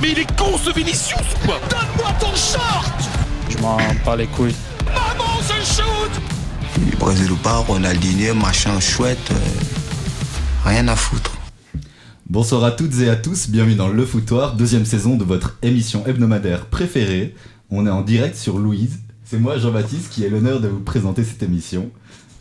Mais 0.00 0.12
il 0.12 0.18
est 0.20 0.36
con 0.36 0.56
ce 0.56 0.72
Vinicius 0.72 1.12
ou 1.18 1.46
quoi 1.46 1.60
Donne-moi 1.68 2.12
ton 2.20 2.34
short 2.34 2.92
Je 3.48 3.58
m'en 3.58 3.78
bats 4.04 4.16
les 4.16 4.28
couilles. 4.28 4.54
Maman, 4.86 5.40
c'est 5.42 5.82
shoot 5.82 6.98
Brésil 7.00 7.32
ou 7.32 7.36
pas, 7.36 7.56
Ronaldinho, 7.58 8.34
machin 8.34 8.78
chouette, 8.78 9.18
euh, 9.32 10.68
rien 10.68 10.86
à 10.88 10.94
foutre. 10.94 11.36
Bonsoir 12.28 12.62
à 12.64 12.70
toutes 12.70 13.00
et 13.00 13.08
à 13.08 13.16
tous, 13.16 13.48
bienvenue 13.48 13.74
dans 13.74 13.88
Le 13.88 14.04
Foutoir, 14.04 14.54
deuxième 14.54 14.84
saison 14.84 15.16
de 15.16 15.24
votre 15.24 15.58
émission 15.62 16.06
hebdomadaire 16.06 16.66
préférée. 16.66 17.34
On 17.70 17.86
est 17.86 17.90
en 17.90 18.02
direct 18.02 18.36
sur 18.36 18.58
Louise. 18.58 19.00
C'est 19.24 19.38
moi, 19.38 19.58
Jean-Baptiste, 19.58 20.10
qui 20.10 20.24
ai 20.24 20.28
l'honneur 20.28 20.60
de 20.60 20.68
vous 20.68 20.80
présenter 20.80 21.24
cette 21.24 21.42
émission. 21.42 21.90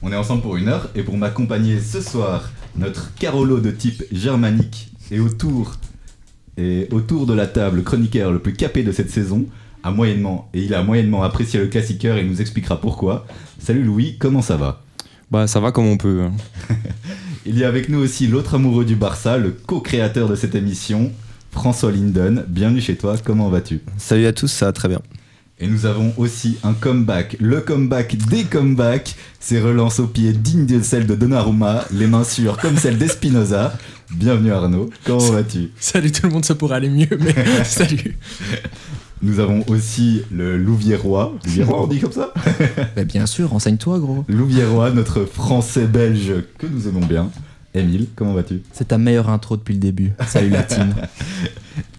On 0.04 0.12
est 0.12 0.16
ensemble 0.16 0.44
pour 0.44 0.58
une 0.58 0.68
heure 0.68 0.90
et 0.94 1.04
pour 1.04 1.18
m'accompagner 1.18 1.80
ce 1.80 2.02
soir, 2.02 2.52
notre 2.76 3.14
Carolo 3.16 3.60
de 3.60 3.72
type 3.72 4.04
germanique 4.12 4.92
et 5.10 5.20
autour, 5.20 5.74
et 6.58 6.88
autour 6.92 7.26
de 7.26 7.34
la 7.34 7.48
table, 7.48 7.78
le 7.78 7.82
chroniqueur 7.84 8.32
le 8.32 8.40
plus 8.40 8.54
capé 8.54 8.84
de 8.84 8.92
cette 8.92 9.10
saison, 9.12 9.46
a 9.84 9.92
moyennement, 9.92 10.50
et 10.54 10.62
il 10.62 10.74
a 10.74 10.84
moyennement 10.84 11.24
apprécié 11.24 11.60
le 11.60 11.68
classiqueur 11.68 12.18
et 12.18 12.22
il 12.22 12.28
nous 12.28 12.42
expliquera 12.42 12.82
pourquoi. 12.82 13.26
Salut 13.60 13.84
Louis, 13.84 14.18
comment 14.20 14.42
ça 14.42 14.58
va? 14.58 14.82
Bah 15.32 15.46
ça 15.48 15.60
va 15.60 15.72
comme 15.72 15.86
on 15.88 15.98
peut. 15.98 16.24
hein. 16.24 16.32
Il 17.46 17.58
y 17.58 17.64
a 17.64 17.68
avec 17.70 17.88
nous 17.88 18.00
aussi 18.00 18.28
l'autre 18.28 18.56
amoureux 18.56 18.84
du 18.86 18.96
Barça, 18.96 19.38
le 19.38 19.52
co-créateur 19.52 20.28
de 20.28 20.36
cette 20.36 20.56
émission, 20.56 21.12
François 21.52 21.92
Linden. 21.92 22.44
Bienvenue 22.48 22.82
chez 22.82 22.96
toi, 22.98 23.16
comment 23.24 23.50
vas-tu? 23.50 23.80
Salut 23.98 24.26
à 24.26 24.34
tous, 24.34 24.48
ça 24.48 24.66
va 24.66 24.74
très 24.74 24.90
bien. 24.90 25.00
Et 25.60 25.68
nous 25.68 25.88
avons 25.88 26.14
aussi 26.18 26.60
un 26.64 26.74
comeback, 26.74 27.36
le 27.40 27.62
comeback 27.62 28.16
des 28.30 28.44
comebacks, 28.44 29.16
ces 29.40 29.60
relances 29.60 30.00
au 30.00 30.06
pied 30.06 30.32
dignes 30.32 30.68
de 30.68 30.84
celles 30.84 31.08
de 31.08 31.16
Donnarumma, 31.16 31.84
les 31.92 32.06
mains 32.06 32.24
sûres 32.24 32.58
comme 32.58 32.78
celles 32.78 33.00
d'Espinoza. 33.00 33.76
Bienvenue 34.12 34.52
Arnaud, 34.52 34.92
comment 35.04 35.32
vas-tu? 35.32 35.72
Salut 35.80 36.12
tout 36.12 36.28
le 36.28 36.32
monde, 36.32 36.46
ça 36.46 36.54
pourrait 36.54 36.76
aller 36.76 36.92
mieux, 36.92 37.18
mais 37.20 37.34
salut. 37.64 38.20
Nous 39.24 39.40
avons 39.40 39.64
aussi 39.68 40.22
le 40.32 40.58
Louviérois, 40.58 41.34
Louviérois 41.44 41.84
on 41.86 41.88
dit 41.88 42.02
comme 42.02 42.12
ça? 42.12 42.32
Bah 42.96 43.04
bien 43.04 43.26
sûr, 43.26 43.50
renseigne-toi 43.50 43.98
gros. 43.98 44.26
Louviérois, 44.28 44.92
notre 44.92 45.26
français-belge 45.26 46.34
que 46.60 46.68
nous 46.68 46.88
aimons 46.88 47.04
bien. 47.04 47.32
Émile, 47.74 48.06
comment 48.16 48.34
vas-tu? 48.34 48.62
C'est 48.74 48.90
ta 48.90 49.00
meilleure 49.00 49.32
intro 49.32 49.58
depuis 49.58 49.74
le 49.74 49.80
début. 49.80 50.14
Salut 50.28 50.50
la 50.50 50.62
team. 50.62 50.94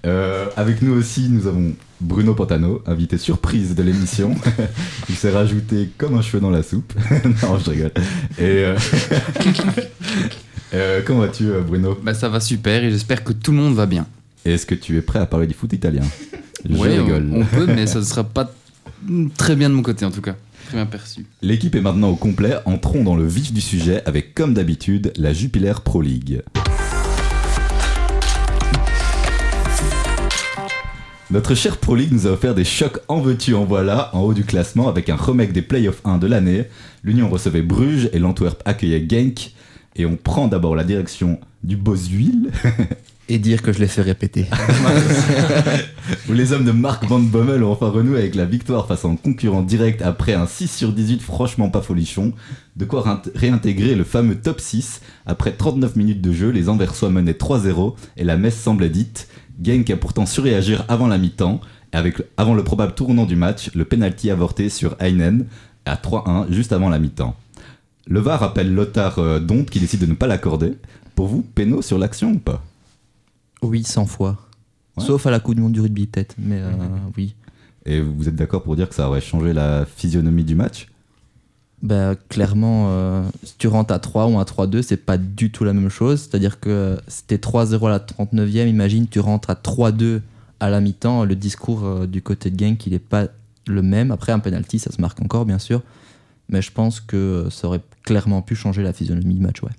Euh, 0.06 0.47
avec 0.56 0.81
nous 0.81 0.93
aussi, 0.93 1.28
nous 1.28 1.48
avons 1.48 1.75
Bruno 2.00 2.34
Pantano, 2.34 2.82
invité 2.86 3.18
surprise 3.18 3.74
de 3.74 3.82
l'émission. 3.82 4.34
Il 5.08 5.16
s'est 5.16 5.30
rajouté 5.30 5.91
comme 5.98 6.16
un 6.16 6.22
cheveu 6.22 6.41
dans 6.41 6.50
la 6.50 6.62
soupe. 6.62 6.92
non, 7.42 7.58
je 7.58 7.70
rigole. 7.70 7.92
Et 8.38 8.42
euh, 8.42 8.78
euh, 10.74 11.02
comment 11.04 11.20
vas-tu, 11.20 11.50
euh, 11.50 11.60
Bruno? 11.60 11.98
Bah 12.02 12.14
ça 12.14 12.28
va 12.28 12.41
super 12.41 12.84
et 12.84 12.91
j'espère 12.91 13.24
que 13.24 13.32
tout 13.32 13.50
le 13.50 13.58
monde 13.58 13.74
va 13.74 13.86
bien. 13.86 14.06
Est-ce 14.44 14.64
que 14.64 14.74
tu 14.74 14.96
es 14.96 15.02
prêt 15.02 15.19
à 15.19 15.26
parler 15.26 15.46
du 15.46 15.54
foot 15.54 15.72
italien? 15.72 16.04
Je 16.69 16.74
Ouais, 16.76 16.98
rigole. 16.98 17.28
On, 17.32 17.41
on 17.41 17.44
peut, 17.44 17.66
mais 17.66 17.86
ça 17.86 17.98
ne 17.98 18.04
sera 18.04 18.24
pas 18.24 18.52
très 19.36 19.56
bien 19.56 19.69
de 19.69 19.74
mon 19.74 19.82
côté 19.82 20.04
en 20.04 20.10
tout 20.10 20.22
cas. 20.22 20.36
Très 20.66 20.76
bien 20.76 20.86
perçu. 20.86 21.26
L'équipe 21.42 21.74
est 21.74 21.80
maintenant 21.80 22.10
au 22.10 22.16
complet. 22.16 22.56
Entrons 22.64 23.02
dans 23.02 23.16
le 23.16 23.26
vif 23.26 23.52
du 23.52 23.60
sujet 23.60 24.02
avec, 24.04 24.34
comme 24.34 24.54
d'habitude, 24.54 25.12
la 25.16 25.32
Jupiler 25.32 25.72
Pro 25.82 26.02
League. 26.02 26.42
Notre 31.31 31.55
cher 31.55 31.77
Pro 31.77 31.95
League 31.95 32.12
nous 32.12 32.27
a 32.27 32.31
offert 32.31 32.55
des 32.55 32.65
chocs 32.65 33.01
en 33.09 33.21
veux-tu 33.21 33.55
en 33.55 33.65
voilà 33.65 34.11
en 34.15 34.21
haut 34.21 34.33
du 34.33 34.45
classement 34.45 34.89
avec 34.89 35.11
un 35.11 35.17
remake 35.17 35.53
des 35.53 35.61
Playoffs 35.62 36.01
1 36.05 36.17
de 36.19 36.27
l'année. 36.27 36.65
L'Union 37.03 37.29
recevait 37.29 37.61
Bruges 37.62 38.09
et 38.15 38.19
l'Antwerp 38.19 38.62
accueillait 38.65 39.07
Genk. 39.09 39.53
Et 39.97 40.06
on 40.06 40.17
prend 40.17 40.49
d'abord 40.49 40.75
la 40.75 40.84
direction 40.84 41.39
du 41.65 41.77
Boswil, 41.77 42.51
Et 43.31 43.39
dire 43.39 43.61
que 43.61 43.75
je 43.75 43.79
l'ai 43.81 43.89
fait 43.89 44.01
répéter. 44.01 44.47
où 46.31 46.33
les 46.33 46.55
hommes 46.55 46.65
de 46.65 46.71
Marc 46.71 47.05
Van 47.05 47.19
Bommel 47.19 47.62
ont 47.62 47.73
enfin 47.73 47.91
renoué 47.91 48.17
avec 48.21 48.34
la 48.34 48.47
victoire 48.47 48.87
face 48.87 49.05
à 49.05 49.09
un 49.09 49.17
concurrent 49.17 49.61
direct 49.61 50.00
après 50.00 50.33
un 50.33 50.47
6 50.47 50.69
sur 50.69 50.94
18 50.94 51.21
franchement 51.21 51.69
pas 51.69 51.83
folichon. 51.83 52.33
De 52.77 52.87
quoi 52.87 53.03
réint- 53.03 53.31
réintégrer 53.34 53.97
le 53.97 54.05
fameux 54.05 54.37
top 54.37 54.61
6. 54.61 55.03
Après 55.27 55.53
39 55.53 55.97
minutes 55.97 56.22
de 56.22 56.33
jeu, 56.33 56.49
les 56.49 56.71
Anversois 56.71 57.11
menaient 57.11 57.33
3-0 57.33 57.97
et 58.17 58.25
la 58.25 58.38
messe 58.38 58.59
semblait 58.59 58.88
dite. 58.88 59.28
Genk 59.62 59.91
a 59.91 59.96
pourtant 59.96 60.26
su 60.26 60.41
réagir 60.41 60.84
avant 60.88 61.06
la 61.08 61.19
mi-temps, 61.19 61.60
et 61.92 61.96
avec, 61.96 62.22
avant 62.36 62.54
le 62.54 62.64
probable 62.64 62.94
tournant 62.94 63.26
du 63.26 63.36
match, 63.36 63.70
le 63.74 63.84
penalty 63.84 64.30
avorté 64.30 64.69
sur 64.69 64.96
Heinen 65.00 65.46
à 65.84 65.96
3-1 65.96 66.52
juste 66.52 66.72
avant 66.72 66.88
la 66.88 66.98
mi-temps. 66.98 67.34
Le 68.06 68.20
VAR 68.20 68.42
appelle 68.42 68.74
Lothar 68.74 69.19
euh, 69.19 69.38
Dont 69.38 69.64
qui 69.64 69.80
décide 69.80 70.00
de 70.00 70.06
ne 70.06 70.14
pas 70.14 70.26
l'accorder. 70.26 70.74
Pour 71.14 71.26
vous, 71.26 71.42
péno 71.42 71.82
sur 71.82 71.98
l'action 71.98 72.32
ou 72.32 72.38
pas? 72.38 72.62
Oui, 73.62 73.82
100 73.84 74.06
fois. 74.06 74.38
Ouais. 74.96 75.04
Sauf 75.04 75.26
à 75.26 75.30
la 75.30 75.41
Coupe 75.41 75.56
du 75.56 75.60
Monde 75.60 75.72
du 75.72 75.80
rugby 75.80 76.06
peut-être, 76.06 76.34
mais 76.38 76.60
euh, 76.60 76.70
oui. 77.16 77.34
Et 77.84 78.00
vous 78.00 78.28
êtes 78.28 78.36
d'accord 78.36 78.62
pour 78.62 78.76
dire 78.76 78.88
que 78.88 78.94
ça 78.94 79.08
aurait 79.08 79.20
changé 79.20 79.52
la 79.52 79.84
physionomie 79.84 80.44
du 80.44 80.54
match? 80.54 80.88
Bah 81.83 82.16
clairement, 82.28 82.87
euh, 82.89 83.22
si 83.44 83.55
tu 83.56 83.69
rentres 83.69 83.94
à 83.94 84.00
3 84.00 84.27
ou 84.27 84.41
à 84.41 84.44
3-2, 84.44 84.83
c'est 84.83 84.97
pas 84.97 85.16
du 85.16 85.53
tout 85.53 85.65
la 85.65 85.72
même 85.72 85.91
chose. 85.91 86.21
C'est-à-dire 86.21 86.59
que 86.59 86.99
c'était 87.06 87.37
3-0 87.37 87.87
à 87.87 87.91
la 87.91 87.99
39e, 88.00 88.69
imagine 88.69 89.06
tu 89.06 89.21
rentres 89.21 89.50
à 89.50 89.55
3-2 89.55 90.21
à 90.61 90.71
la 90.71 90.81
mi-temps, 90.81 91.25
le 91.25 91.37
discours 91.37 91.84
euh, 91.84 92.06
du 92.06 92.21
côté 92.21 92.50
de 92.50 92.59
Genk, 92.59 92.84
il 92.87 92.94
est 92.94 92.99
pas 92.99 93.28
le 93.67 93.83
même. 93.83 94.11
Après, 94.11 94.33
un 94.33 94.41
penalty, 94.41 94.81
ça 94.81 94.91
se 94.91 95.00
marque 95.00 95.21
encore, 95.21 95.44
bien 95.44 95.61
sûr. 95.61 95.83
Mais 96.49 96.62
je 96.62 96.72
pense 96.72 97.00
que 97.00 97.47
ça 97.50 97.69
aurait 97.69 97.83
clairement 98.03 98.43
pu 98.43 98.56
changer 98.56 98.83
la 98.83 98.93
physionomie 98.93 99.34
du 99.34 99.41
match, 99.41 99.62
ouais. 99.62 99.71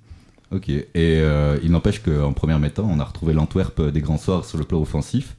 Ok, 0.51 0.69
et 0.69 0.87
euh, 0.95 1.59
il 1.63 1.71
n'empêche 1.71 2.01
qu'en 2.01 2.33
première 2.33 2.59
mi-temps, 2.59 2.87
on 2.89 2.99
a 2.99 3.03
retrouvé 3.03 3.33
l'Antwerp 3.33 3.81
des 3.91 4.01
grands 4.01 4.17
soirs 4.17 4.45
sur 4.45 4.57
le 4.57 4.63
plan 4.63 4.79
offensif. 4.79 5.35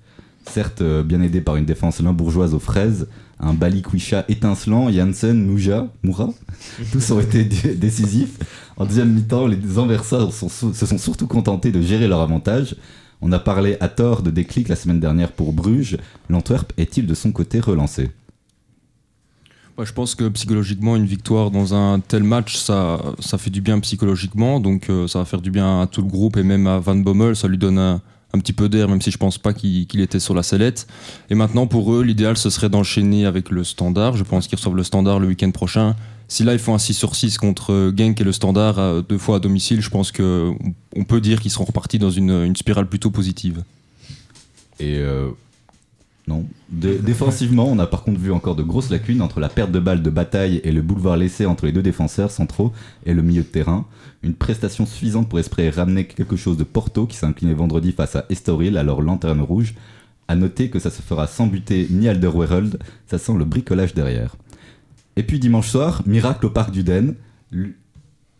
Certes, 0.46 0.82
euh, 0.82 1.02
bien 1.02 1.20
aidé 1.20 1.40
par 1.40 1.56
une 1.56 1.64
défense 1.64 2.00
limbourgeoise 2.00 2.54
aux 2.54 2.60
fraises, 2.60 3.08
un 3.40 3.54
Balikwisha 3.54 4.24
étincelant, 4.28 4.90
Janssen, 4.92 5.44
Mouja, 5.44 5.88
Moura, 6.02 6.28
tous 6.92 7.10
ont 7.10 7.20
été 7.20 7.44
dé- 7.44 7.74
décisifs. 7.74 8.38
En 8.76 8.86
deuxième 8.86 9.12
mi-temps, 9.12 9.46
les 9.46 9.58
sont- 10.30 10.48
se 10.48 10.86
sont 10.86 10.98
surtout 10.98 11.26
contentés 11.26 11.72
de 11.72 11.80
gérer 11.82 12.08
leur 12.08 12.20
avantage. 12.20 12.76
On 13.22 13.32
a 13.32 13.38
parlé 13.38 13.76
à 13.80 13.88
tort 13.88 14.22
de 14.22 14.30
déclic 14.30 14.68
la 14.68 14.76
semaine 14.76 15.00
dernière 15.00 15.32
pour 15.32 15.52
Bruges. 15.52 15.98
L'Antwerp 16.28 16.72
est-il 16.78 17.06
de 17.06 17.14
son 17.14 17.32
côté 17.32 17.60
relancé? 17.60 18.10
Bah, 19.76 19.84
je 19.86 19.92
pense 19.92 20.14
que 20.14 20.28
psychologiquement 20.28 20.96
une 20.96 21.06
victoire 21.06 21.50
dans 21.50 21.74
un 21.74 22.00
tel 22.00 22.22
match 22.22 22.56
ça, 22.56 23.00
ça 23.18 23.38
fait 23.38 23.50
du 23.50 23.60
bien 23.60 23.78
psychologiquement 23.80 24.60
donc 24.60 24.90
euh, 24.90 25.06
ça 25.06 25.20
va 25.20 25.24
faire 25.24 25.40
du 25.40 25.50
bien 25.50 25.80
à 25.80 25.86
tout 25.86 26.02
le 26.02 26.08
groupe 26.08 26.36
et 26.36 26.42
même 26.42 26.66
à 26.66 26.78
Van 26.80 26.96
Bommel 26.96 27.34
ça 27.36 27.48
lui 27.48 27.56
donne 27.56 27.78
un, 27.78 28.02
un 28.32 28.38
petit 28.38 28.52
peu 28.52 28.68
d'air 28.68 28.88
même 28.88 29.02
si 29.02 29.10
je 29.10 29.18
pense 29.18 29.38
pas 29.38 29.52
qu'il 29.52 30.00
était 30.00 30.20
sur 30.20 30.34
la 30.34 30.42
sellette. 30.42 30.86
Et 31.30 31.34
maintenant 31.34 31.66
pour 31.66 31.92
eux 31.94 32.02
l'idéal 32.02 32.36
ce 32.36 32.50
serait 32.50 32.68
d'enchaîner 32.68 33.26
avec 33.26 33.50
le 33.50 33.64
standard. 33.64 34.16
Je 34.16 34.24
pense 34.24 34.46
qu'ils 34.46 34.56
reçoivent 34.56 34.76
le 34.76 34.84
standard 34.84 35.18
le 35.18 35.28
week-end 35.28 35.50
prochain. 35.50 35.96
Si 36.28 36.44
là 36.44 36.52
ils 36.52 36.58
font 36.58 36.74
un 36.74 36.78
6 36.78 36.94
sur 36.94 37.16
6 37.16 37.38
contre 37.38 37.92
Genk 37.96 38.20
et 38.20 38.24
le 38.24 38.32
standard 38.32 38.78
euh, 38.78 39.02
deux 39.02 39.18
fois 39.18 39.36
à 39.36 39.38
domicile, 39.40 39.80
je 39.80 39.90
pense 39.90 40.12
que 40.12 40.52
on 40.96 41.04
peut 41.04 41.20
dire 41.20 41.40
qu'ils 41.40 41.50
seront 41.50 41.64
repartis 41.64 41.98
dans 41.98 42.10
une, 42.10 42.30
une 42.30 42.56
spirale 42.56 42.86
plutôt 42.86 43.10
positive. 43.10 43.64
Et 44.78 44.96
euh, 44.98 45.30
défensivement, 46.70 47.66
on 47.70 47.78
a 47.78 47.86
par 47.86 48.02
contre 48.02 48.20
vu 48.20 48.32
encore 48.32 48.56
de 48.56 48.62
grosses 48.62 48.90
lacunes 48.90 49.22
entre 49.22 49.40
la 49.40 49.48
perte 49.48 49.72
de 49.72 49.78
balles 49.78 50.02
de 50.02 50.10
bataille 50.10 50.60
et 50.64 50.72
le 50.72 50.82
boulevard 50.82 51.16
laissé 51.16 51.46
entre 51.46 51.66
les 51.66 51.72
deux 51.72 51.82
défenseurs 51.82 52.30
centraux 52.30 52.72
et 53.06 53.14
le 53.14 53.22
milieu 53.22 53.42
de 53.42 53.48
terrain. 53.48 53.86
Une 54.22 54.34
prestation 54.34 54.86
suffisante 54.86 55.28
pour 55.28 55.38
espérer 55.38 55.70
ramener 55.70 56.04
quelque 56.06 56.36
chose 56.36 56.56
de 56.56 56.64
Porto 56.64 57.06
qui 57.06 57.16
s'inclinait 57.16 57.54
vendredi 57.54 57.92
face 57.92 58.16
à 58.16 58.26
Estoril, 58.28 58.76
alors 58.76 59.02
lanterne 59.02 59.40
rouge. 59.40 59.74
À 60.28 60.36
noter 60.36 60.70
que 60.70 60.78
ça 60.78 60.90
se 60.90 61.02
fera 61.02 61.26
sans 61.26 61.46
buter 61.46 61.88
ni 61.90 62.06
Alderweireld, 62.06 62.78
ça 63.08 63.18
sent 63.18 63.34
le 63.36 63.44
bricolage 63.44 63.94
derrière. 63.94 64.36
Et 65.16 65.22
puis 65.22 65.40
dimanche 65.40 65.68
soir, 65.68 66.02
miracle 66.06 66.46
au 66.46 66.50
Parc 66.50 66.70
du 66.70 66.84
Den. 66.84 67.14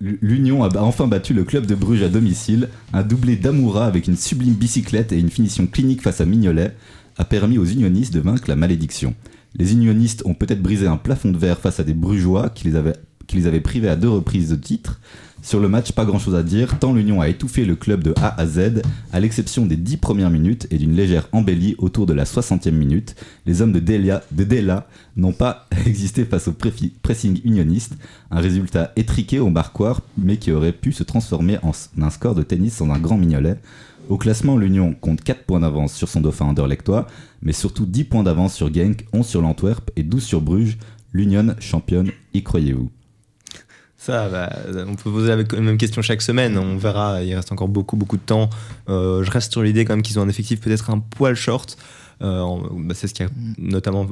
L'Union 0.00 0.64
a 0.64 0.74
enfin 0.80 1.06
battu 1.06 1.34
le 1.34 1.44
club 1.44 1.66
de 1.66 1.74
Bruges 1.74 2.02
à 2.02 2.08
domicile. 2.08 2.68
Un 2.92 3.02
doublé 3.02 3.36
d'Amoura 3.36 3.86
avec 3.86 4.06
une 4.06 4.16
sublime 4.16 4.54
bicyclette 4.54 5.12
et 5.12 5.18
une 5.18 5.30
finition 5.30 5.66
clinique 5.66 6.00
face 6.00 6.20
à 6.20 6.26
Mignolet 6.26 6.74
a 7.20 7.24
permis 7.24 7.58
aux 7.58 7.66
unionistes 7.66 8.14
de 8.14 8.20
vaincre 8.20 8.48
la 8.48 8.56
malédiction. 8.56 9.14
Les 9.54 9.74
unionistes 9.74 10.22
ont 10.24 10.32
peut-être 10.32 10.62
brisé 10.62 10.86
un 10.86 10.96
plafond 10.96 11.30
de 11.30 11.36
verre 11.36 11.60
face 11.60 11.78
à 11.78 11.84
des 11.84 11.92
Brugeois 11.92 12.48
qui 12.48 12.66
les 12.66 12.76
avaient, 12.76 13.60
privés 13.60 13.90
à 13.90 13.96
deux 13.96 14.08
reprises 14.08 14.48
de 14.48 14.56
titre. 14.56 15.00
Sur 15.42 15.60
le 15.60 15.68
match, 15.68 15.92
pas 15.92 16.06
grand 16.06 16.18
chose 16.18 16.34
à 16.34 16.42
dire, 16.42 16.78
tant 16.78 16.94
l'Union 16.94 17.20
a 17.20 17.28
étouffé 17.28 17.66
le 17.66 17.76
club 17.76 18.02
de 18.02 18.14
A 18.16 18.40
à 18.40 18.46
Z, 18.46 18.82
à 19.12 19.20
l'exception 19.20 19.66
des 19.66 19.76
10 19.76 19.98
premières 19.98 20.30
minutes 20.30 20.66
et 20.70 20.78
d'une 20.78 20.94
légère 20.94 21.28
embellie 21.32 21.74
autour 21.76 22.06
de 22.06 22.14
la 22.14 22.24
60e 22.24 22.70
minute. 22.70 23.14
Les 23.44 23.60
hommes 23.60 23.72
de 23.72 23.80
Delia, 23.80 24.22
de 24.32 24.44
Della 24.44 24.86
n'ont 25.16 25.32
pas 25.32 25.68
existé 25.86 26.24
face 26.24 26.48
au 26.48 26.54
pressing 27.02 27.40
unioniste, 27.44 27.96
un 28.30 28.40
résultat 28.40 28.92
étriqué 28.96 29.40
au 29.40 29.50
marquoir, 29.50 30.00
mais 30.16 30.38
qui 30.38 30.52
aurait 30.52 30.72
pu 30.72 30.92
se 30.92 31.02
transformer 31.02 31.58
en 31.62 31.72
un 32.00 32.10
score 32.10 32.34
de 32.34 32.42
tennis 32.42 32.74
sans 32.74 32.90
un 32.90 32.98
grand 32.98 33.18
mignolet. 33.18 33.58
Au 34.10 34.18
classement, 34.18 34.56
l'Union 34.56 34.92
compte 34.92 35.22
4 35.22 35.44
points 35.44 35.60
d'avance 35.60 35.94
sur 35.94 36.08
son 36.08 36.20
dauphin 36.20 36.46
anderlechtois, 36.46 37.06
mais 37.42 37.52
surtout 37.52 37.86
10 37.86 38.04
points 38.04 38.22
d'avance 38.24 38.54
sur 38.54 38.74
Genk, 38.74 39.06
11 39.12 39.24
sur 39.24 39.40
l'Antwerp 39.40 39.88
et 39.94 40.02
12 40.02 40.20
sur 40.20 40.40
Bruges. 40.40 40.78
L'Union 41.12 41.54
championne, 41.60 42.10
y 42.34 42.42
croyez-vous? 42.42 42.90
Ça, 43.96 44.28
bah, 44.28 44.50
on 44.88 44.96
peut 44.96 45.12
poser 45.12 45.28
la 45.28 45.60
même 45.60 45.78
question 45.78 46.02
chaque 46.02 46.22
semaine. 46.22 46.58
On 46.58 46.76
verra. 46.76 47.22
Il 47.22 47.32
reste 47.36 47.52
encore 47.52 47.68
beaucoup, 47.68 47.96
beaucoup 47.96 48.16
de 48.16 48.22
temps. 48.22 48.50
Euh, 48.88 49.22
je 49.22 49.30
reste 49.30 49.52
sur 49.52 49.62
l'idée 49.62 49.84
quand 49.84 49.94
même 49.94 50.02
qu'ils 50.02 50.18
ont 50.18 50.22
un 50.22 50.28
effectif 50.28 50.60
peut-être 50.60 50.90
un 50.90 50.98
poil 50.98 51.36
short. 51.36 51.78
Euh, 52.20 52.44
bah, 52.78 52.94
c'est 52.96 53.06
ce 53.06 53.14
qui 53.14 53.22
a 53.22 53.28
notamment 53.58 54.08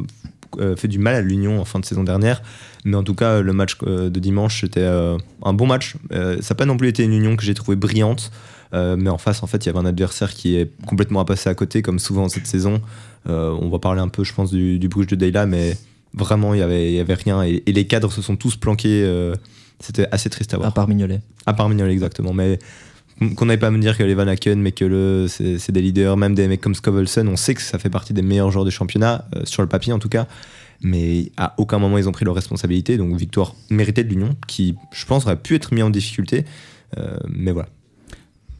euh, 0.60 0.76
fait 0.76 0.86
du 0.86 1.00
mal 1.00 1.16
à 1.16 1.22
l'Union 1.22 1.60
en 1.60 1.64
fin 1.64 1.80
de 1.80 1.84
saison 1.84 2.04
dernière. 2.04 2.40
Mais 2.84 2.96
en 2.96 3.02
tout 3.02 3.16
cas, 3.16 3.40
le 3.40 3.52
match 3.52 3.76
de 3.80 4.20
dimanche, 4.20 4.60
c'était 4.60 4.86
un 4.86 5.52
bon 5.54 5.66
match. 5.66 5.96
Ça 6.12 6.36
n'a 6.36 6.54
pas 6.54 6.66
non 6.66 6.76
plus 6.76 6.86
été 6.86 7.02
une 7.02 7.14
Union 7.14 7.34
que 7.34 7.42
j'ai 7.42 7.54
trouvé 7.54 7.76
brillante. 7.76 8.30
Euh, 8.74 8.96
mais 8.98 9.10
en 9.10 9.18
face, 9.18 9.42
en 9.42 9.46
fait, 9.46 9.64
il 9.64 9.66
y 9.66 9.70
avait 9.70 9.78
un 9.78 9.86
adversaire 9.86 10.34
qui 10.34 10.56
est 10.56 10.70
complètement 10.86 11.20
à 11.20 11.24
passer 11.24 11.48
à 11.48 11.54
côté, 11.54 11.82
comme 11.82 11.98
souvent 11.98 12.28
cette 12.28 12.46
saison. 12.46 12.80
Euh, 13.28 13.56
on 13.60 13.68
va 13.68 13.78
parler 13.78 14.00
un 14.00 14.08
peu, 14.08 14.24
je 14.24 14.32
pense, 14.34 14.50
du, 14.50 14.78
du 14.78 14.88
Bruges 14.88 15.06
de 15.06 15.16
Deyla, 15.16 15.46
mais 15.46 15.76
vraiment, 16.14 16.54
il 16.54 16.60
y 16.60 16.62
avait, 16.62 16.92
y 16.92 17.00
avait 17.00 17.14
rien. 17.14 17.42
Et, 17.44 17.62
et 17.66 17.72
les 17.72 17.86
cadres 17.86 18.12
se 18.12 18.22
sont 18.22 18.36
tous 18.36 18.56
planqués. 18.56 19.02
euh, 19.04 19.34
C'était 19.80 20.06
assez 20.12 20.30
triste 20.30 20.54
à 20.54 20.58
voir. 20.58 20.68
À 20.68 20.72
part 20.72 20.88
Mignolet. 20.88 21.20
À 21.46 21.54
part 21.54 21.68
Mignolet, 21.68 21.92
exactement. 21.92 22.32
Mais 22.32 22.58
qu'on 23.36 23.46
n'aille 23.46 23.58
pas 23.58 23.68
à 23.68 23.70
me 23.70 23.78
dire 23.80 23.96
que 23.96 24.04
les 24.04 24.14
Van 24.14 24.28
Aken, 24.28 24.60
mais 24.60 24.72
que 24.72 24.84
le, 24.84 25.26
c'est 25.28 25.58
c'est 25.58 25.72
des 25.72 25.82
leaders, 25.82 26.16
même 26.16 26.34
des 26.34 26.46
mecs 26.46 26.60
comme 26.60 26.74
Scovelson, 26.74 27.26
on 27.26 27.36
sait 27.36 27.54
que 27.54 27.62
ça 27.62 27.78
fait 27.78 27.90
partie 27.90 28.12
des 28.12 28.22
meilleurs 28.22 28.50
joueurs 28.52 28.64
du 28.64 28.70
championnat, 28.70 29.26
euh, 29.34 29.40
sur 29.44 29.62
le 29.62 29.68
papier 29.68 29.92
en 29.92 29.98
tout 29.98 30.08
cas. 30.08 30.26
Mais 30.82 31.32
à 31.36 31.54
aucun 31.58 31.80
moment 31.80 31.98
ils 31.98 32.08
ont 32.08 32.12
pris 32.12 32.24
leurs 32.24 32.36
responsabilités. 32.36 32.96
Donc 32.96 33.16
victoire 33.16 33.56
méritée 33.70 34.04
de 34.04 34.10
l'Union, 34.10 34.36
qui 34.46 34.76
je 34.92 35.04
pense 35.04 35.24
aurait 35.26 35.36
pu 35.36 35.56
être 35.56 35.74
mis 35.74 35.82
en 35.82 35.90
difficulté. 35.90 36.44
Euh, 36.96 37.18
mais 37.28 37.50
voilà. 37.50 37.68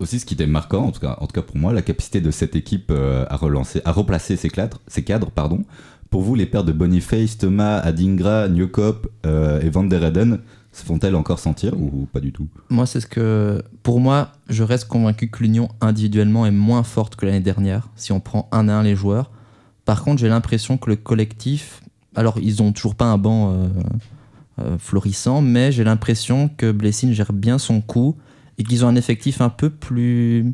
Aussi, 0.00 0.20
ce 0.20 0.26
qui 0.26 0.34
était 0.34 0.46
marquant, 0.46 0.84
en 0.84 0.92
tout 0.92 1.00
cas, 1.00 1.16
en 1.20 1.26
tout 1.26 1.32
cas 1.32 1.42
pour 1.42 1.56
moi, 1.56 1.72
la 1.72 1.82
capacité 1.82 2.20
de 2.20 2.30
cette 2.30 2.54
équipe 2.54 2.90
euh, 2.90 3.26
à 3.28 3.36
relancer, 3.36 3.82
à 3.84 3.92
replacer 3.92 4.36
ses 4.36 4.48
cadres, 4.48 4.80
ses 4.86 5.02
cadres, 5.02 5.30
pardon. 5.30 5.64
Pour 6.10 6.22
vous, 6.22 6.34
les 6.34 6.46
paires 6.46 6.64
de 6.64 6.72
Boniface, 6.72 7.36
Thomas, 7.36 7.78
Adingra, 7.78 8.48
Newcop 8.48 9.10
euh, 9.26 9.60
et 9.60 9.68
Van 9.68 9.84
der 9.84 10.04
Eden 10.04 10.38
se 10.72 10.84
font-elles 10.84 11.16
encore 11.16 11.40
sentir 11.40 11.74
ou 11.76 12.06
pas 12.12 12.20
du 12.20 12.32
tout? 12.32 12.46
Moi, 12.70 12.86
c'est 12.86 13.00
ce 13.00 13.06
que. 13.06 13.62
Pour 13.82 14.00
moi, 14.00 14.32
je 14.48 14.62
reste 14.62 14.86
convaincu 14.86 15.28
que 15.28 15.42
l'Union 15.42 15.68
individuellement 15.80 16.46
est 16.46 16.52
moins 16.52 16.84
forte 16.84 17.16
que 17.16 17.26
l'année 17.26 17.40
dernière, 17.40 17.88
si 17.96 18.12
on 18.12 18.20
prend 18.20 18.48
un 18.52 18.68
à 18.68 18.74
un 18.74 18.82
les 18.84 18.94
joueurs. 18.94 19.30
Par 19.84 20.04
contre, 20.04 20.20
j'ai 20.20 20.28
l'impression 20.28 20.78
que 20.78 20.90
le 20.90 20.96
collectif. 20.96 21.82
Alors, 22.14 22.38
ils 22.40 22.62
ont 22.62 22.72
toujours 22.72 22.94
pas 22.94 23.06
un 23.06 23.18
banc 23.18 23.52
euh, 24.60 24.78
florissant, 24.78 25.40
mais 25.40 25.72
j'ai 25.72 25.84
l'impression 25.84 26.48
que 26.56 26.70
Blessing 26.70 27.12
gère 27.12 27.32
bien 27.32 27.58
son 27.58 27.80
coup 27.80 28.16
et 28.58 28.64
qu'ils 28.64 28.84
ont 28.84 28.88
un 28.88 28.96
effectif 28.96 29.40
un 29.40 29.49
peu 29.50 29.70
plus 29.70 30.52